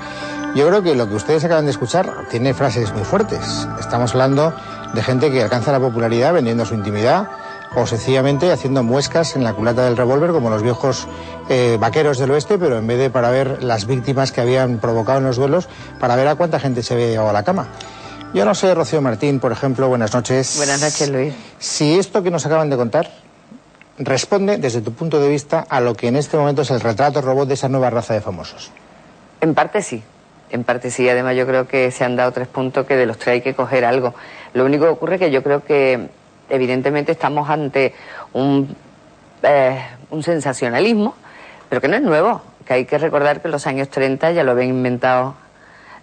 [0.55, 3.67] Yo creo que lo que ustedes acaban de escuchar tiene frases muy fuertes.
[3.79, 4.53] Estamos hablando
[4.93, 7.29] de gente que alcanza la popularidad vendiendo su intimidad
[7.75, 11.07] o sencillamente haciendo muescas en la culata del revólver como los viejos
[11.49, 15.19] eh, vaqueros del oeste, pero en vez de para ver las víctimas que habían provocado
[15.19, 15.69] en los duelos,
[15.99, 17.67] para ver a cuánta gente se ve a la cama.
[18.33, 20.55] Yo no sé, Rocío Martín, por ejemplo, buenas noches.
[20.57, 21.33] Buenas noches, Luis.
[21.59, 23.11] Si esto que nos acaban de contar
[23.99, 27.21] responde, desde tu punto de vista, a lo que en este momento es el retrato
[27.21, 28.71] robot de esa nueva raza de famosos.
[29.41, 30.03] En parte sí.
[30.51, 33.17] En parte sí, además yo creo que se han dado tres puntos que de los
[33.17, 34.13] tres hay que coger algo.
[34.53, 36.09] Lo único que ocurre es que yo creo que
[36.49, 37.93] evidentemente estamos ante
[38.33, 38.75] un,
[39.43, 41.13] eh, un sensacionalismo,
[41.69, 44.43] pero que no es nuevo, que hay que recordar que en los años 30 ya
[44.43, 45.35] lo habían inventado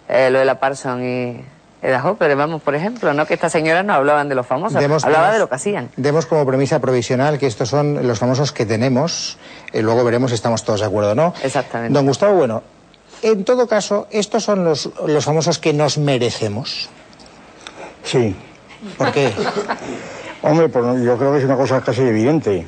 [0.07, 1.41] eh, lo de la Parson y
[1.81, 3.25] Eda pero vamos, por ejemplo, ¿no?
[3.25, 5.89] que estas señoras no hablaban de los famosos, Demos- hablaban de lo que hacían.
[5.95, 9.37] Demos como premisa provisional que estos son los famosos que tenemos,
[9.73, 11.33] y luego veremos si estamos todos de acuerdo o no.
[11.43, 11.93] Exactamente.
[11.93, 12.63] Don Gustavo, bueno,
[13.21, 16.89] en todo caso, estos son los, los famosos que nos merecemos.
[18.03, 18.35] Sí.
[18.97, 19.31] ¿Por qué?
[20.41, 22.65] Hombre, pues yo creo que es una cosa casi evidente.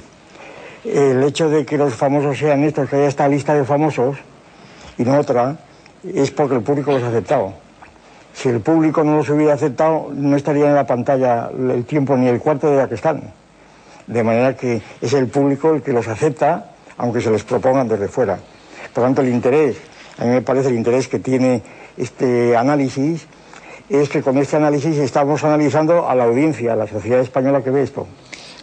[0.84, 4.18] El hecho de que los famosos sean estos, que haya esta lista de famosos
[4.98, 5.58] y no otra,
[6.04, 7.54] es porque el público los ha aceptado.
[8.34, 12.28] si el público no los hubiera aceptado, no estaría en la pantalla el tiempo ni
[12.28, 13.34] el cuarto de la que están.
[14.08, 18.08] De manera que es el público el que los acepta, aunque se les propongan desde
[18.08, 18.40] fuera.
[18.94, 19.78] Por tanto, el interés,
[20.20, 21.62] a mí me parece el interés que tiene
[21.98, 23.26] este análisis,
[23.90, 27.72] es que con este análisis estamos analizando a la audiencia, a la sociedad española que
[27.72, 28.06] ve esto.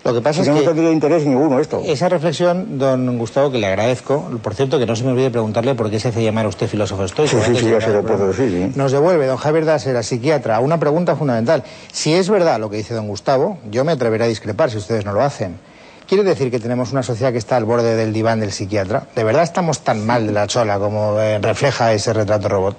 [0.05, 0.61] Lo que pasa es no que...
[0.61, 1.83] no tendría interés ninguno esto.
[1.85, 5.75] Esa reflexión, don Gustavo, que le agradezco, por cierto, que no se me olvide preguntarle
[5.75, 7.37] por qué se hace llamar a usted filósofo estoico.
[7.37, 8.79] Sí, sí, antes sí, entrar se puedo decir, sí.
[8.79, 11.65] Nos devuelve, don Javier Dasera, psiquiatra, una pregunta fundamental.
[11.91, 15.05] Si es verdad lo que dice don Gustavo, yo me atreveré a discrepar si ustedes
[15.05, 15.59] no lo hacen.
[16.07, 19.09] ¿Quiere decir que tenemos una sociedad que está al borde del diván del psiquiatra?
[19.17, 22.77] ¿De verdad estamos tan mal de la chola como eh, refleja ese retrato robot?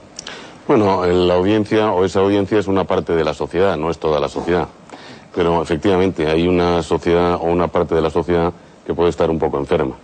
[0.66, 4.22] Bueno, la audiencia o esa audiencia es una parte de la sociedad, no es toda
[4.22, 4.70] la sociedad.
[5.36, 8.54] Pero efectivamente hay una sociedad o una parte de la sociedad
[8.86, 9.98] que puede estar un poco enferma.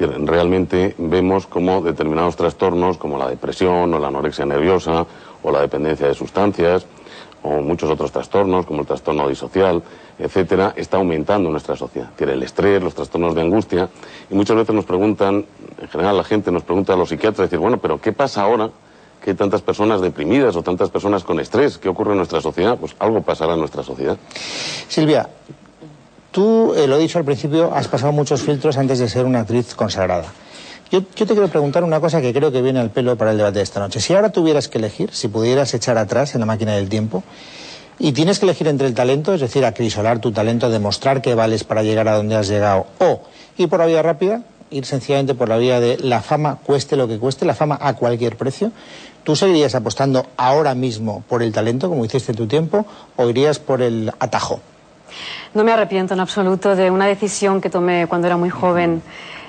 [0.00, 5.06] Realmente vemos como determinados trastornos, como la depresión o la anorexia nerviosa
[5.44, 6.86] o la dependencia de sustancias
[7.44, 9.82] o muchos otros trastornos como el trastorno disocial,
[10.18, 12.08] etcétera, está aumentando en nuestra sociedad.
[12.10, 13.88] Decir, el estrés, los trastornos de angustia
[14.30, 15.44] y muchas veces nos preguntan,
[15.80, 18.70] en general la gente nos pregunta a los psiquiatras, decir, bueno, pero ¿qué pasa ahora
[19.22, 21.76] que hay tantas personas deprimidas o tantas personas con estrés?
[21.76, 22.78] ¿Qué ocurre en nuestra sociedad?
[22.78, 24.16] Pues algo pasará en nuestra sociedad.
[24.88, 25.28] Silvia,
[26.30, 29.40] tú, eh, lo he dicho al principio, has pasado muchos filtros antes de ser una
[29.40, 30.32] actriz consagrada.
[30.90, 33.58] Yo, te quiero preguntar una cosa que creo que viene al pelo para el debate
[33.58, 34.00] de esta noche.
[34.00, 37.22] Si ahora tuvieras que elegir, si pudieras echar atrás en la máquina del tiempo,
[37.98, 41.64] y tienes que elegir entre el talento, es decir, acrisolar tu talento, demostrar que vales
[41.64, 43.22] para llegar a donde has llegado, o
[43.56, 47.08] ir por la vía rápida, ir sencillamente por la vía de la fama, cueste lo
[47.08, 48.72] que cueste, la fama a cualquier precio,
[49.22, 52.84] ¿tú seguirías apostando ahora mismo por el talento, como hiciste en tu tiempo,
[53.16, 54.60] o irías por el atajo?
[55.54, 59.02] No me arrepiento en absoluto de una decisión que tomé cuando era muy joven.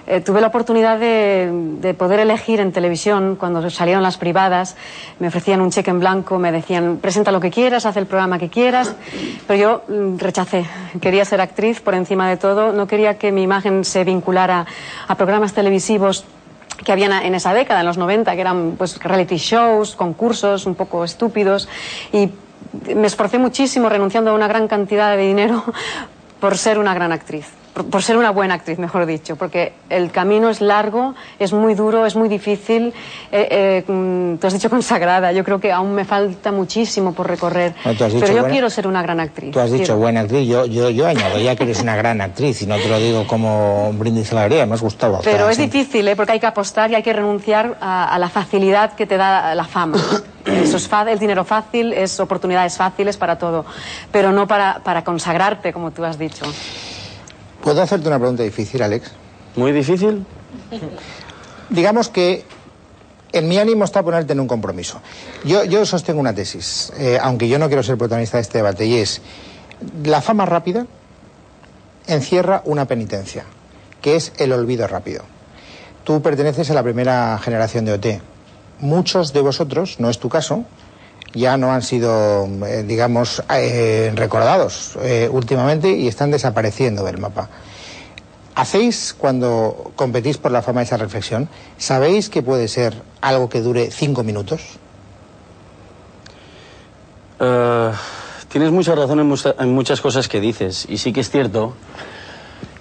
[0.07, 1.49] Eh, tuve la oportunidad de,
[1.82, 4.76] de poder elegir en televisión cuando salieron las privadas.
[5.19, 8.38] Me ofrecían un cheque en blanco, me decían, presenta lo que quieras, haz el programa
[8.38, 8.95] que quieras.
[9.48, 10.65] Pero yo mm, rechacé.
[11.02, 12.72] Quería ser actriz por encima de todo.
[12.72, 14.65] No quería que mi imagen se vinculara
[15.07, 16.26] a programas televisivos
[16.84, 20.76] que habían en esa década, en los 90, que eran pues reality shows, concursos un
[20.76, 21.68] poco estúpidos.
[22.11, 22.30] Y
[22.94, 25.64] me esforcé muchísimo renunciando a una gran cantidad de dinero
[26.40, 27.64] por ser una gran actriz.
[27.76, 31.73] Por, por ser una buena actriz, mejor dicho, porque el camino es largo, es muy
[31.73, 32.93] duro, es muy difícil.
[33.34, 37.27] Eh, eh, mm, tú has dicho consagrada, yo creo que aún me falta muchísimo por
[37.27, 37.73] recorrer.
[37.84, 39.52] No, Pero yo buena- quiero ser una gran actriz.
[39.52, 39.97] Tú has dicho quiero.
[39.97, 42.88] buena actriz, yo, yo, yo añado ya que eres una gran actriz y no te
[42.88, 45.19] lo digo como un brindis a la alegría, me has gustado.
[45.22, 46.15] Pero es difícil, ¿eh?
[46.15, 49.53] porque hay que apostar y hay que renunciar a, a la facilidad que te da
[49.53, 49.97] la fama.
[50.45, 53.65] Eso es el dinero fácil, es oportunidades fáciles para todo,
[54.11, 56.45] pero no para, para consagrarte, como tú has dicho.
[57.65, 59.09] ¿Puedo hacerte una pregunta difícil, Alex?
[59.55, 60.23] ¿Muy difícil?
[61.71, 62.45] Digamos que
[63.31, 65.01] en mi ánimo está ponerte en un compromiso.
[65.43, 68.85] Yo, yo sostengo una tesis, eh, aunque yo no quiero ser protagonista de este debate,
[68.85, 69.19] y es,
[70.03, 70.85] la fama rápida
[72.05, 73.45] encierra una penitencia,
[73.99, 75.23] que es el olvido rápido.
[76.03, 78.05] Tú perteneces a la primera generación de OT.
[78.79, 80.65] Muchos de vosotros, no es tu caso,
[81.36, 87.49] ya no han sido, eh, digamos, eh, recordados eh, últimamente y están desapareciendo del mapa.
[88.56, 91.49] ¿Hacéis cuando competís por la fama esa reflexión?
[91.78, 94.62] ¿Sabéis que puede ser algo que dure cinco minutos?
[97.40, 97.91] Eh,
[98.48, 100.86] tienes mucha razón en, en muchas cosas que dices.
[100.88, 101.74] Y sí que es cierto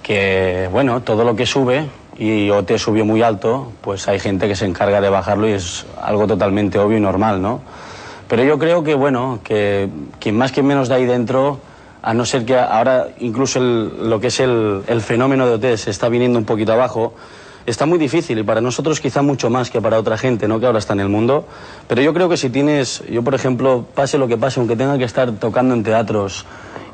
[0.04, 4.46] que, bueno, todo lo que sube, y o te subió muy alto, pues hay gente
[4.46, 7.60] que se encarga de bajarlo y es algo totalmente obvio y normal, ¿no?
[8.34, 9.88] Pero yo creo que, bueno, que
[10.18, 11.60] quien más, quien menos de ahí dentro,
[12.02, 16.08] a no ser que ahora incluso el- lo que es el, fenómeno de OT está
[16.08, 17.14] viniendo un poquito abajo,
[17.64, 20.58] está muy difícil y para nosotros quizá mucho más que para otra gente, ¿no?
[20.58, 21.46] Que ahora está en el mundo.
[21.86, 24.98] Pero yo creo que si tienes, yo por ejemplo, pase lo que pase, aunque tenga
[24.98, 26.44] que estar tocando en teatros,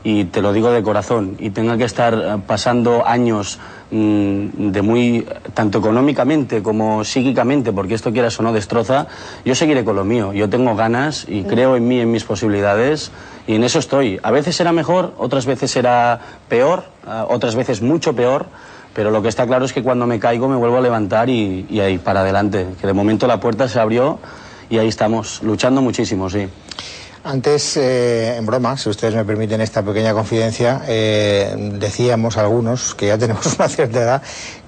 [0.02, 3.58] y te lo digo de corazón, y tenga que estar eh, pasando años
[3.90, 9.06] mm, de muy, tanto económicamente como psíquicamente, porque esto quieras o no destroza,
[9.44, 10.32] yo seguiré con lo mío.
[10.32, 13.10] Yo tengo ganas y creo en mí, en mis posibilidades,
[13.46, 14.18] y en eso estoy.
[14.22, 18.46] A veces será mejor, otras veces será peor, ah, otras veces mucho peor,
[18.94, 21.66] pero lo que está claro es que cuando me caigo me vuelvo a levantar y,
[21.68, 22.66] y ahí para adelante.
[22.80, 24.18] Que de momento la puerta se abrió
[24.70, 26.48] y ahí estamos, luchando muchísimo, sí.
[27.22, 33.08] Antes, eh, en broma, si ustedes me permiten esta pequeña confidencia, eh, decíamos algunos, que
[33.08, 34.22] ya tenemos una cierta edad,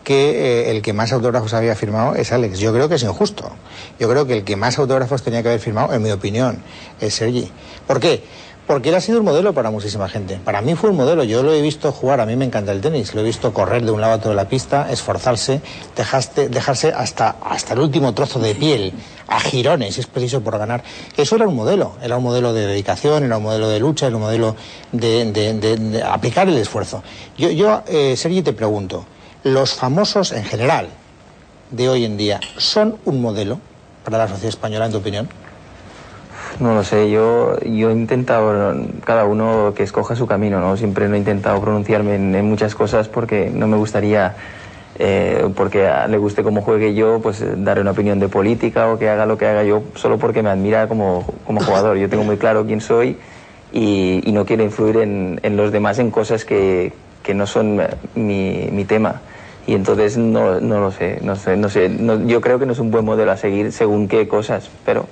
[0.05, 2.59] que eh, el que más autógrafos había firmado es Alex.
[2.59, 3.51] Yo creo que es injusto.
[3.99, 6.59] Yo creo que el que más autógrafos tenía que haber firmado, en mi opinión,
[7.01, 7.51] es Sergi.
[7.87, 8.23] ¿Por qué?
[8.67, 10.39] Porque él ha sido un modelo para muchísima gente.
[10.45, 11.25] Para mí fue un modelo.
[11.25, 13.13] Yo lo he visto jugar, a mí me encanta el tenis.
[13.13, 15.61] Lo he visto correr de un lado a otro de la pista, esforzarse,
[15.97, 18.93] dejaste, dejarse hasta, hasta el último trozo de piel,
[19.27, 20.85] a girones, es preciso por ganar.
[21.17, 21.97] Eso era un modelo.
[22.03, 24.55] Era un modelo de dedicación, era un modelo de lucha, era un modelo
[24.93, 27.03] de, de- de- de aplicar el esfuerzo.
[27.37, 29.05] Yo, yo eh, Sergi, te pregunto,
[29.43, 30.89] ¿los famosos en general
[31.73, 33.59] de hoy en día son un modelo
[34.05, 35.29] para la sociedad española, en tu opinión?
[36.61, 38.75] No lo sé, yo, yo he intentado,
[39.05, 40.77] cada uno que escoja su camino, ¿no?
[40.77, 44.37] Siempre no he intentado pronunciarme en, muchas cosas porque no me gustaría,
[44.99, 48.99] eh, porque le guste cómo juegue yo, pues eh, darle una opinión de política o
[48.99, 51.97] que haga lo que haga yo solo porque me admira como, como jugador.
[51.97, 53.17] Yo tengo muy claro quién soy
[53.73, 56.93] y, no quiero influir en, los demás en cosas que,
[57.23, 57.81] que no son
[58.15, 59.23] mi, mi tema.
[59.67, 61.89] Y entonces no, no lo sé, no sé, no sé.
[61.89, 65.07] no- yo creo que no es un buen modelo a seguir según qué cosas, pero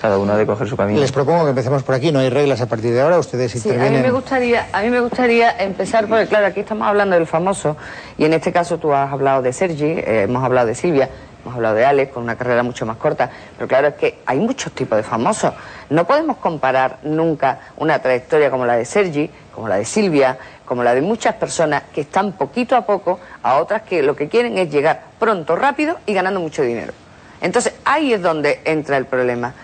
[0.00, 1.00] cada uno ha de coger su camino.
[1.00, 3.58] Les propongo que empecemos por aquí, no hay reglas a partir de ahora, ustedes Sí,
[3.58, 4.02] a mí intervienen.
[4.02, 7.76] me gustaría, a mí me gustaría empezar porque claro, aquí estamos hablando del famoso
[8.16, 11.08] y en este caso tú has hablado de Sergi, eh, hemos hablado de Silvia,
[11.42, 14.38] hemos hablado de Alex con una carrera mucho más corta, pero claro es que hay
[14.38, 15.52] muchos tipos de famosos.
[15.90, 20.82] No podemos comparar nunca una trayectoria como la de Sergi, como la de Silvia, como
[20.84, 24.58] la de muchas personas que están poquito a poco a otras que lo que quieren
[24.58, 26.92] es llegar pronto, rápido y ganando mucho dinero.
[27.40, 29.54] Entonces ahí es donde entra el problema.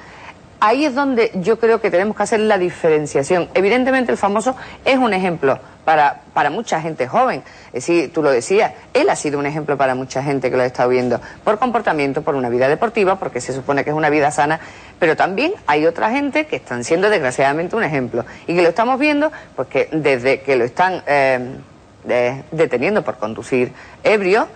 [0.66, 3.50] Ahí es donde yo creo que tenemos que hacer la diferenciación.
[3.52, 7.42] Evidentemente el famoso es un ejemplo para, para mucha gente joven.
[7.66, 10.62] Es decir, tú lo decías, él ha sido un ejemplo para mucha gente que lo
[10.62, 14.08] ha estado viendo por comportamiento, por una vida deportiva, porque se supone que es una
[14.08, 14.58] vida sana,
[14.98, 18.98] pero también hay otra gente que están siendo desgraciadamente un ejemplo y que lo estamos
[18.98, 21.56] viendo pues que desde que lo están eh,
[22.04, 23.70] de- deteniendo por conducir
[24.02, 24.48] ebrio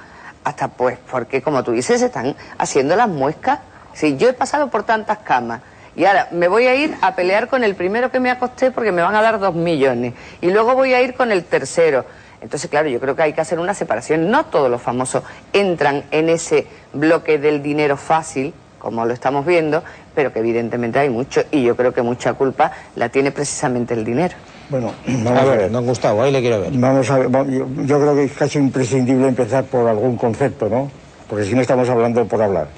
[0.42, 3.58] hasta pues porque como tú dices se están haciendo las muescas.
[3.92, 5.60] Si yo he pasado por tantas camas
[5.98, 8.92] y ahora me voy a ir a pelear con el primero que me acosté porque
[8.92, 12.04] me van a dar dos millones y luego voy a ir con el tercero.
[12.40, 14.30] Entonces, claro, yo creo que hay que hacer una separación.
[14.30, 19.82] No todos los famosos entran en ese bloque del dinero fácil, como lo estamos viendo,
[20.14, 24.04] pero que evidentemente hay mucho y yo creo que mucha culpa la tiene precisamente el
[24.04, 24.36] dinero.
[24.68, 24.92] Bueno,
[25.34, 26.70] A ver, don Gustavo, ahí le quiero ver.
[26.74, 30.88] Vamos a ver, yo, yo creo que es casi imprescindible empezar por algún concepto, ¿no?
[31.28, 32.68] Porque si no estamos hablando por hablar.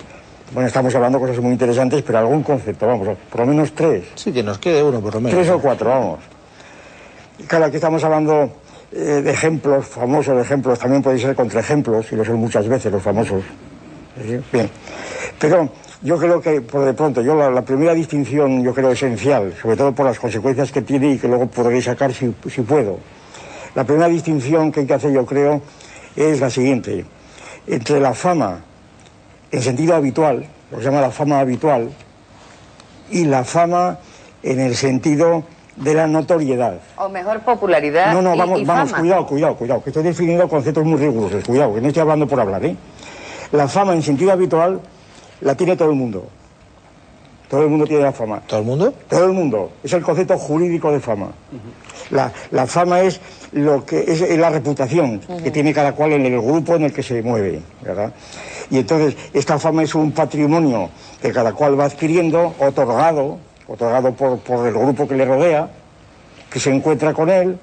[0.52, 4.04] Bueno, estamos hablando cosas muy interesantes, pero algún concepto, vamos, por lo menos tres.
[4.16, 5.38] Sí, que nos quede uno por lo menos.
[5.38, 6.18] Tres o cuatro, vamos.
[7.46, 8.50] Claro, aquí estamos hablando
[8.90, 12.90] eh, de ejemplos, famosos de ejemplos, también pueden ser contraejemplos, y lo son muchas veces
[12.90, 13.44] los famosos.
[14.26, 14.40] ¿Sí?
[14.52, 14.68] Bien.
[15.38, 15.68] Pero
[16.02, 19.76] yo creo que, por de pronto, yo la, la primera distinción, yo creo esencial, sobre
[19.76, 22.98] todo por las consecuencias que tiene y que luego podré sacar si, si puedo.
[23.76, 25.62] La primera distinción que hay que hacer, yo creo,
[26.16, 27.04] es la siguiente.
[27.68, 28.64] Entre la fama,
[29.52, 31.90] en sentido habitual, lo que se llama la fama habitual,
[33.10, 33.98] y la fama
[34.42, 35.44] en el sentido
[35.76, 36.78] de la notoriedad.
[36.96, 39.00] O mejor popularidad No, no, vamos, y vamos, fama.
[39.00, 42.40] cuidado, cuidado, cuidado, que estoy definiendo conceptos muy rigurosos, cuidado, que no estoy hablando por
[42.40, 42.76] hablar, ¿eh?
[43.52, 44.80] La fama en sentido habitual
[45.40, 46.28] la tiene todo el mundo.
[47.48, 48.40] Todo el mundo tiene la fama.
[48.46, 48.94] ¿Todo el mundo?
[49.08, 49.72] Todo el mundo.
[49.82, 51.30] Es el concepto jurídico de fama.
[52.10, 53.20] La, la fama es
[53.52, 56.92] lo que es, es la reputación que tiene cada cual en el grupo en el
[56.92, 58.12] que se mueve, ¿verdad?
[58.70, 60.90] Y entonces esta fama es un patrimonio
[61.20, 65.68] que cada cual va adquiriendo, otorgado, otorgado por, por el grupo que le rodea,
[66.50, 67.58] que se encuentra con él,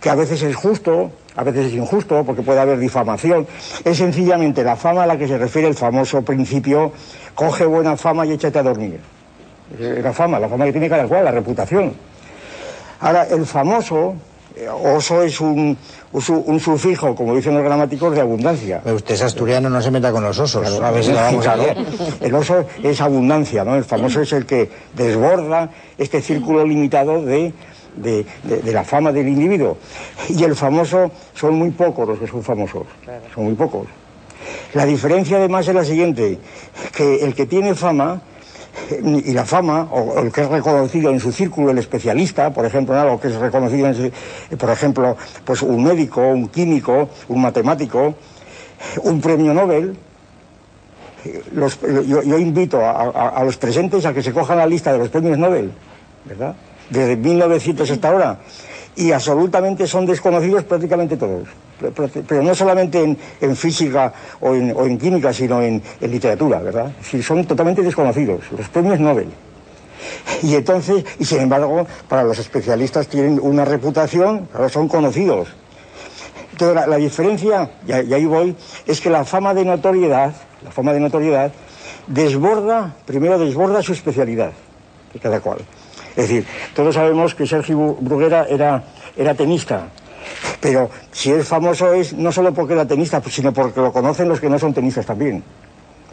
[0.00, 3.46] que a veces es justo, a veces es injusto, porque puede haber difamación.
[3.84, 6.92] Es sencillamente la fama a la que se refiere el famoso principio,
[7.34, 9.00] coge buena fama y échate a dormir.
[9.78, 11.94] La fama, la fama que tiene cada cual, la reputación.
[13.00, 14.14] Ahora, el famoso,
[14.68, 15.76] oso es un,
[16.12, 18.80] un su- un sufijo, como dicen los gramáticos, de abundancia.
[18.82, 20.62] Pero usted es asturiano, no se meta con los osos.
[20.68, 21.64] Claro, a ver si la vamos claro.
[22.20, 23.76] El oso es abundancia, ¿no?
[23.76, 27.52] El famoso es el que desborda este círculo limitado de,
[27.96, 29.78] de- de- de la fama del individuo.
[30.28, 32.84] Y el famoso son muy pocos los que son famosos.
[33.34, 33.86] Son muy pocos.
[34.74, 36.38] La diferencia además es la siguiente,
[36.96, 38.22] que el que tiene fama eh,
[39.02, 42.94] y la fama, o el que es reconocido en su círculo, el especialista, por ejemplo,
[42.94, 44.12] en algo que es reconocido, en su- eh,
[44.58, 48.14] por ejemplo, pues un médico, un químico, un matemático,
[49.02, 49.96] un premio Nobel,
[51.24, 51.42] eh,
[52.06, 55.70] yo, invito a los presentes a que se cojan la lista de los premios Nobel,
[56.24, 56.54] ¿verdad?
[56.88, 58.38] Desde 1900 hasta ahora.
[58.96, 61.48] Y absolutamente son desconocidos prácticamente todos.
[62.26, 66.60] Pero, no solamente en, en física o en, o en química, sino en, en literatura,
[66.60, 66.92] ¿verdad?
[66.98, 69.28] Decir, son totalmente desconocidos, los premios Nobel.
[70.42, 75.48] Y entonces, y sin embargo, para los especialistas tienen una reputación, son conocidos.
[76.52, 78.54] Entonces, la, la diferencia, y, y ahí voy,
[78.86, 81.52] es que la fama de notoriedad, la fama de notoriedad,
[82.06, 84.52] desborda, primero desborda su especialidad,
[85.12, 85.58] de cada cual.
[86.16, 86.44] Es decir,
[86.74, 88.82] todos sabemos que Sergio Bruguera era,
[89.16, 89.88] era tenista,
[90.60, 94.40] pero si es famoso es no solo porque era tenista, sino porque lo conocen los
[94.40, 95.42] que no son tenistas también.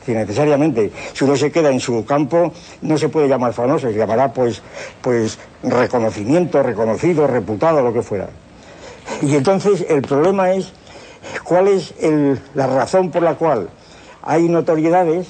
[0.06, 3.98] Si necesariamente, si uno se queda en su campo, no se puede llamar famoso, se
[3.98, 4.62] llamará pues,
[5.02, 8.30] pues reconocimiento, reconocido, reputado, lo que fuera.
[9.22, 10.72] Y entonces el problema es
[11.44, 13.70] cuál es el- la razón por la cual
[14.22, 15.28] hay notoriedades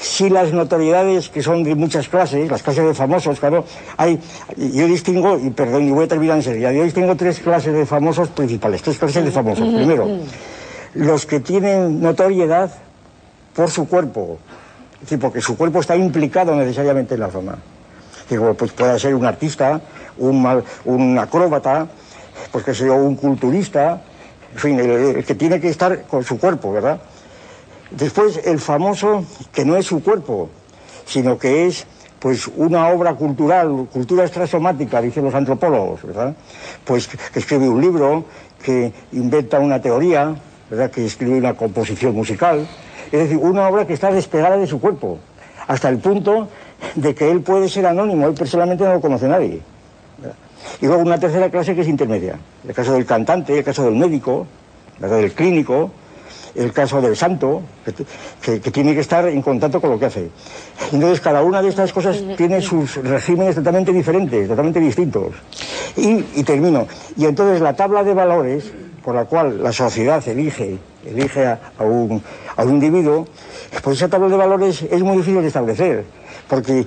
[0.00, 3.64] si las notoriedades que son de muchas clases, las clases de famosos, claro,
[3.96, 4.18] hay,
[4.56, 8.28] yo distingo, y perdón, y voy a terminar enseguida, yo distingo tres clases de famosos
[8.28, 9.68] principales, tres clases de famosos.
[9.74, 10.08] Primero,
[10.94, 12.70] los que tienen notoriedad
[13.54, 14.38] por su cuerpo,
[14.94, 17.56] es decir, porque su cuerpo está implicado necesariamente en la fama.
[18.28, 19.80] Digo, pues puede ser un artista,
[20.18, 21.86] un, mal- un acróbata,
[22.50, 24.00] pues que sea un culturista,
[24.54, 27.00] en fin, el, el que tiene que estar con su cuerpo, ¿verdad?
[27.96, 30.48] Después el famoso, que no es su cuerpo,
[31.06, 31.86] sino que es
[32.18, 36.34] pues una obra cultural, cultura extrasomática, dicen los antropólogos, ¿verdad?
[36.84, 38.24] Pues que escribe un libro,
[38.62, 40.34] que inventa una teoría,
[40.70, 40.90] ¿verdad?
[40.90, 42.66] Que escribe una composición musical.
[43.12, 45.18] Es decir, una obra que está despegada de su cuerpo,
[45.66, 46.48] hasta el punto
[46.94, 49.60] de que él puede ser anónimo, él personalmente no lo conoce nadie.
[50.80, 52.38] Y luego una tercera clase que es intermedia.
[52.66, 54.46] El caso del cantante, el caso del médico,
[54.98, 55.18] ¿verdad?
[55.18, 55.90] del clínico,
[56.54, 57.92] el caso del santo, que,
[58.40, 60.28] que- que tiene que estar en contacto con lo que hace.
[60.92, 65.34] Entonces, cada una de estas cosas tiene sus regímenes totalmente diferentes, totalmente distintos.
[65.96, 66.86] Y, y termino.
[67.16, 68.72] Y entonces la tabla de valores
[69.04, 72.22] por la cual la sociedad elige, elige a, a un,
[72.56, 73.26] a un individuo,
[73.82, 76.04] pues esa tabla de valores es muy difícil de establecer.
[76.48, 76.86] Porque eh,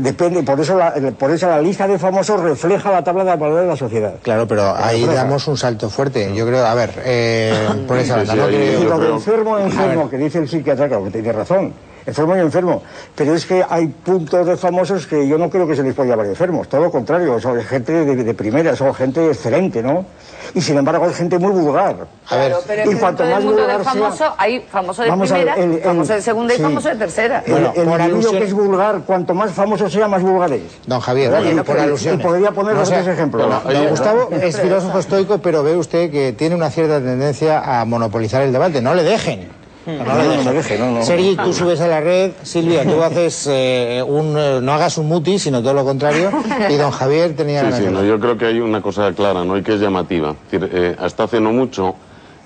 [0.00, 3.62] depende, por eso, la, por eso la lista de famosos refleja la tabla de valores
[3.64, 4.14] de la sociedad.
[4.22, 5.24] Claro, pero ahí refleja.
[5.24, 6.32] damos un salto fuerte.
[6.34, 10.10] Yo creo, a ver, eh, por esa banda, no creo- Y lo de enfermo, enfermo,
[10.10, 11.72] que dice el psiquiatra, claro, que tiene razón.
[12.10, 12.82] Enfermo y enfermo.
[13.14, 16.10] Pero es que hay puntos de famosos que yo no creo que se les pueda
[16.10, 16.68] llamar enfermos.
[16.68, 20.04] Todo lo contrario, son gente de, de primera, son gente excelente, ¿no?
[20.52, 21.94] Y sin embargo hay gente muy vulgar.
[22.28, 25.34] A ver, Pero y cuanto más vulgar de sea- famoso hay famoso de Vamos a
[25.34, 27.44] ver, primera, el- el- famoso de segunda y famoso de tercera.
[27.46, 30.62] El, el individuo que es vulgar, cuanto más famoso sea, más vulgar es.
[30.86, 32.20] Don Javier, bueno, Y- por y- alusiones.
[32.20, 33.48] y podría poner No sé, tres ejemplos.
[33.64, 37.84] Don- don Gustavo es filósofo estoico, pero ve usted que tiene una cierta tendencia a
[37.84, 38.82] monopolizar el debate.
[38.82, 39.59] No le dejen.
[39.86, 41.02] No, No, no, no deje, no, no.
[41.02, 45.08] Sergi, tú subes a la red, Silvia, tú haces eh, un, eh, no hagas un
[45.08, 46.30] muti, sino todo lo contrario,
[46.68, 49.56] y don Javier tenía Sí, no, yo creo que hay una cosa clara, ¿no?
[49.56, 50.30] Y que es llamativa.
[50.30, 51.94] Es decir, eh, hasta hace no mucho,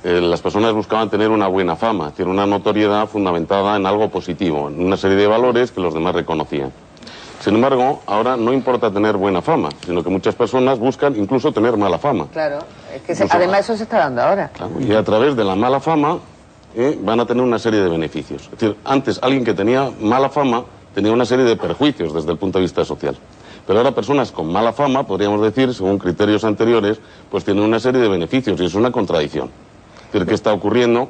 [0.04, 4.08] eh, las personas buscaban tener una buena fama, es decir, una notoriedad fundamentada en algo
[4.10, 6.70] positivo, en una serie de valores que los demás reconocían.
[7.40, 11.76] Sin embargo, ahora no importa tener buena fama, sino que muchas personas buscan incluso tener
[11.76, 12.26] mala fama.
[12.32, 12.60] Claro,
[12.94, 14.50] es que se- además eso se está dando ahora.
[14.80, 16.18] Y a través de la mala fama
[16.74, 18.42] eh, van a tener una serie de beneficios.
[18.44, 20.64] Es decir, antes alguien que tenía mala fama
[20.94, 23.16] tenía una serie de perjuicios desde el punto de vista social.
[23.66, 28.00] Pero ahora personas con mala fama, podríamos decir, según criterios anteriores, pues tienen una serie
[28.00, 29.50] de beneficios y es una contradicción.
[30.06, 31.08] Es decir, ¿qué está ocurriendo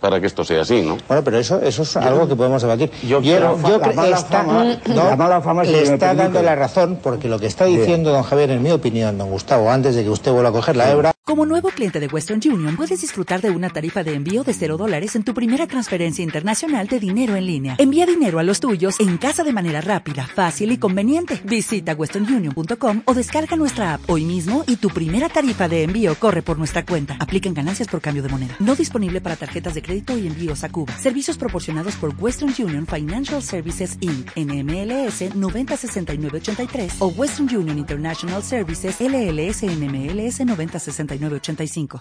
[0.00, 0.96] para que esto sea así, no?
[1.08, 2.90] Bueno, pero eso, eso es algo que podemos debatir.
[3.06, 6.54] Yo, creo- yo la mala está- fama- no, la mala fama, le está dando la
[6.54, 7.80] razón porque lo que está Bien.
[7.80, 10.76] diciendo don Javier, en mi opinión, don Gustavo, antes de que usted vuelva a coger
[10.76, 14.44] la hebra, Como nuevo cliente de Western Union, puedes disfrutar de una tarifa de envío
[14.44, 17.74] de 0 dólares en tu primera transferencia internacional de dinero en línea.
[17.76, 21.38] Envía dinero a los tuyos en casa de manera rápida, fácil y conveniente.
[21.44, 26.40] Visita westernunion.com o descarga nuestra app hoy mismo y tu primera tarifa de envío corre
[26.42, 27.16] por nuestra cuenta.
[27.20, 28.56] Aplican ganancias por cambio de moneda.
[28.58, 30.92] No disponible para tarjetas de crédito y envíos a Cuba.
[30.98, 34.30] Servicios proporcionados por Western Union Financial Services Inc.
[34.36, 41.96] NMLS 906983 o Western Union International Services LLS NMLS 906985.